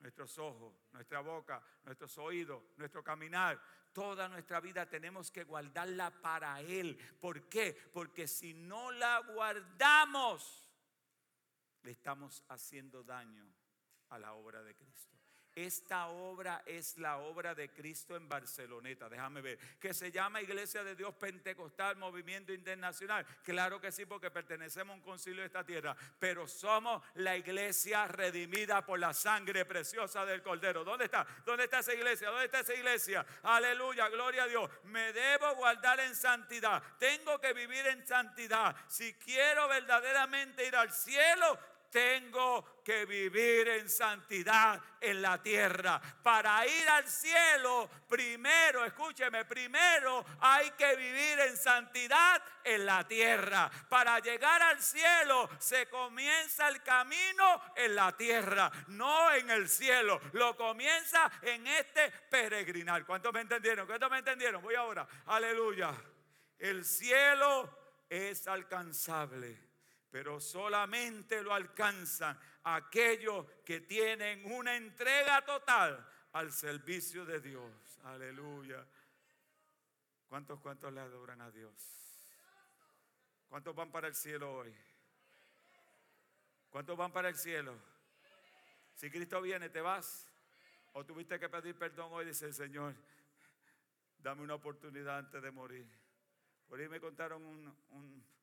nuestros 0.00 0.36
ojos, 0.38 0.74
nuestra 0.92 1.20
boca, 1.20 1.62
nuestros 1.84 2.18
oídos, 2.18 2.62
nuestro 2.76 3.02
caminar. 3.02 3.60
Toda 3.92 4.28
nuestra 4.28 4.60
vida 4.60 4.86
tenemos 4.88 5.30
que 5.30 5.44
guardarla 5.44 6.10
para 6.10 6.60
Él. 6.60 6.96
¿Por 7.20 7.48
qué? 7.48 7.72
Porque 7.92 8.28
si 8.28 8.52
no 8.52 8.90
la 8.90 9.20
guardamos, 9.20 10.68
le 11.82 11.92
estamos 11.92 12.42
haciendo 12.48 13.02
daño 13.04 13.46
a 14.10 14.18
la 14.18 14.34
obra 14.34 14.62
de 14.62 14.74
Cristo. 14.74 15.15
Esta 15.56 16.08
obra 16.08 16.62
es 16.66 16.98
la 16.98 17.16
obra 17.16 17.54
de 17.54 17.70
Cristo 17.70 18.14
en 18.14 18.28
Barceloneta, 18.28 19.08
déjame 19.08 19.40
ver, 19.40 19.58
que 19.80 19.94
se 19.94 20.12
llama 20.12 20.42
Iglesia 20.42 20.84
de 20.84 20.94
Dios 20.94 21.14
Pentecostal, 21.14 21.96
Movimiento 21.96 22.52
Internacional. 22.52 23.24
Claro 23.42 23.80
que 23.80 23.90
sí, 23.90 24.04
porque 24.04 24.30
pertenecemos 24.30 24.92
a 24.92 24.96
un 24.96 25.02
concilio 25.02 25.40
de 25.40 25.46
esta 25.46 25.64
tierra, 25.64 25.96
pero 26.18 26.46
somos 26.46 27.02
la 27.14 27.38
iglesia 27.38 28.06
redimida 28.06 28.84
por 28.84 28.98
la 28.98 29.14
sangre 29.14 29.64
preciosa 29.64 30.26
del 30.26 30.42
Cordero. 30.42 30.84
¿Dónde 30.84 31.06
está? 31.06 31.26
¿Dónde 31.46 31.64
está 31.64 31.78
esa 31.78 31.94
iglesia? 31.94 32.28
¿Dónde 32.28 32.44
está 32.44 32.60
esa 32.60 32.74
iglesia? 32.74 33.24
Aleluya, 33.44 34.10
gloria 34.10 34.42
a 34.42 34.48
Dios. 34.48 34.70
Me 34.84 35.14
debo 35.14 35.54
guardar 35.54 36.00
en 36.00 36.14
santidad. 36.14 36.82
Tengo 36.98 37.40
que 37.40 37.54
vivir 37.54 37.86
en 37.86 38.06
santidad. 38.06 38.76
Si 38.88 39.14
quiero 39.14 39.68
verdaderamente 39.68 40.66
ir 40.66 40.76
al 40.76 40.92
cielo, 40.92 41.58
tengo 41.96 42.82
que 42.84 43.06
vivir 43.06 43.68
en 43.68 43.88
santidad 43.88 44.78
en 45.00 45.22
la 45.22 45.42
tierra. 45.42 45.98
Para 46.22 46.66
ir 46.66 46.86
al 46.90 47.08
cielo, 47.08 47.88
primero, 48.06 48.84
escúcheme, 48.84 49.46
primero 49.46 50.22
hay 50.40 50.72
que 50.72 50.94
vivir 50.94 51.40
en 51.40 51.56
santidad 51.56 52.42
en 52.62 52.84
la 52.84 53.08
tierra. 53.08 53.70
Para 53.88 54.18
llegar 54.18 54.60
al 54.60 54.82
cielo 54.82 55.48
se 55.58 55.88
comienza 55.88 56.68
el 56.68 56.82
camino 56.82 57.62
en 57.74 57.96
la 57.96 58.14
tierra, 58.14 58.70
no 58.88 59.32
en 59.32 59.48
el 59.48 59.70
cielo. 59.70 60.20
Lo 60.34 60.54
comienza 60.54 61.30
en 61.40 61.66
este 61.66 62.10
peregrinar. 62.28 63.06
¿Cuántos 63.06 63.32
me 63.32 63.40
entendieron? 63.40 63.86
¿Cuántos 63.86 64.10
me 64.10 64.18
entendieron? 64.18 64.60
Voy 64.60 64.74
ahora. 64.74 65.08
Aleluya. 65.28 65.94
El 66.58 66.84
cielo 66.84 68.04
es 68.10 68.46
alcanzable 68.46 69.65
pero 70.10 70.40
solamente 70.40 71.42
lo 71.42 71.52
alcanzan 71.52 72.38
aquellos 72.64 73.46
que 73.64 73.80
tienen 73.80 74.50
una 74.52 74.76
entrega 74.76 75.44
total 75.44 76.06
al 76.32 76.52
servicio 76.52 77.24
de 77.24 77.40
Dios. 77.40 77.98
Aleluya. 78.04 78.86
¿Cuántos, 80.28 80.60
cuántos 80.60 80.92
le 80.92 81.00
adoran 81.00 81.40
a 81.40 81.50
Dios? 81.50 81.74
¿Cuántos 83.48 83.74
van 83.74 83.90
para 83.90 84.08
el 84.08 84.14
cielo 84.14 84.52
hoy? 84.54 84.74
¿Cuántos 86.70 86.96
van 86.96 87.12
para 87.12 87.28
el 87.28 87.36
cielo? 87.36 87.74
Si 88.94 89.10
Cristo 89.10 89.40
viene, 89.40 89.68
¿te 89.68 89.80
vas? 89.80 90.28
¿O 90.92 91.04
tuviste 91.04 91.38
que 91.38 91.48
pedir 91.48 91.76
perdón 91.76 92.12
hoy? 92.12 92.26
Dice 92.26 92.46
el 92.46 92.54
Señor, 92.54 92.94
dame 94.18 94.42
una 94.42 94.54
oportunidad 94.54 95.18
antes 95.18 95.42
de 95.42 95.50
morir. 95.50 95.86
Por 96.68 96.80
ahí 96.80 96.88
me 96.88 97.00
contaron 97.00 97.44
un 97.44 98.35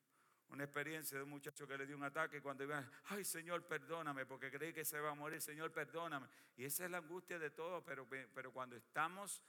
una 0.50 0.64
experiencia 0.64 1.16
de 1.16 1.24
un 1.24 1.30
muchacho 1.30 1.66
que 1.66 1.76
le 1.76 1.86
dio 1.86 1.96
un 1.96 2.04
ataque 2.04 2.40
cuando 2.40 2.64
iba, 2.64 2.84
ay 3.06 3.24
Señor, 3.24 3.66
perdóname, 3.66 4.26
porque 4.26 4.50
creí 4.50 4.72
que 4.72 4.84
se 4.84 4.98
iba 4.98 5.10
a 5.10 5.14
morir, 5.14 5.40
Señor, 5.40 5.72
perdóname. 5.72 6.28
Y 6.56 6.64
esa 6.64 6.84
es 6.84 6.90
la 6.90 6.98
angustia 6.98 7.38
de 7.38 7.50
todo, 7.50 7.84
pero, 7.84 8.06
pero 8.08 8.52
cuando 8.52 8.76
estamos 8.76 9.42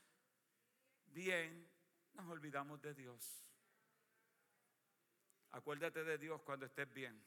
bien, 1.07 1.69
nos 2.13 2.27
olvidamos 2.29 2.81
de 2.81 2.93
Dios. 2.93 3.45
Acuérdate 5.51 6.03
de 6.03 6.17
Dios 6.17 6.41
cuando 6.41 6.65
estés 6.65 6.91
bien, 6.93 7.21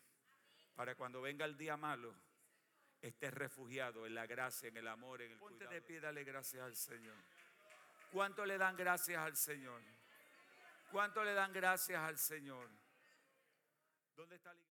para 0.75 0.95
cuando 0.95 1.23
venga 1.23 1.45
el 1.45 1.57
día 1.57 1.77
malo, 1.77 2.14
estés 3.01 3.33
refugiado 3.33 4.07
en 4.07 4.14
la 4.14 4.27
gracia, 4.27 4.69
en 4.69 4.77
el 4.77 4.89
amor, 4.89 5.23
en 5.23 5.33
el 5.33 5.39
Ponte 5.39 5.66
de 5.66 5.81
pie, 5.81 6.01
dale 6.01 6.25
gracias 6.25 6.62
al 6.62 6.77
Señor. 6.77 7.16
¿Cuánto 8.12 8.45
le 8.45 8.59
dan 8.59 8.77
gracias 8.77 9.19
al 9.19 9.37
Señor? 9.37 9.81
¿Cuánto 10.91 11.23
le 11.23 11.35
dan 11.35 11.53
gracias 11.53 12.01
al 12.01 12.19
Señor? 12.19 12.69
¿Dónde 14.19 14.35
está 14.35 14.53
la 14.53 14.59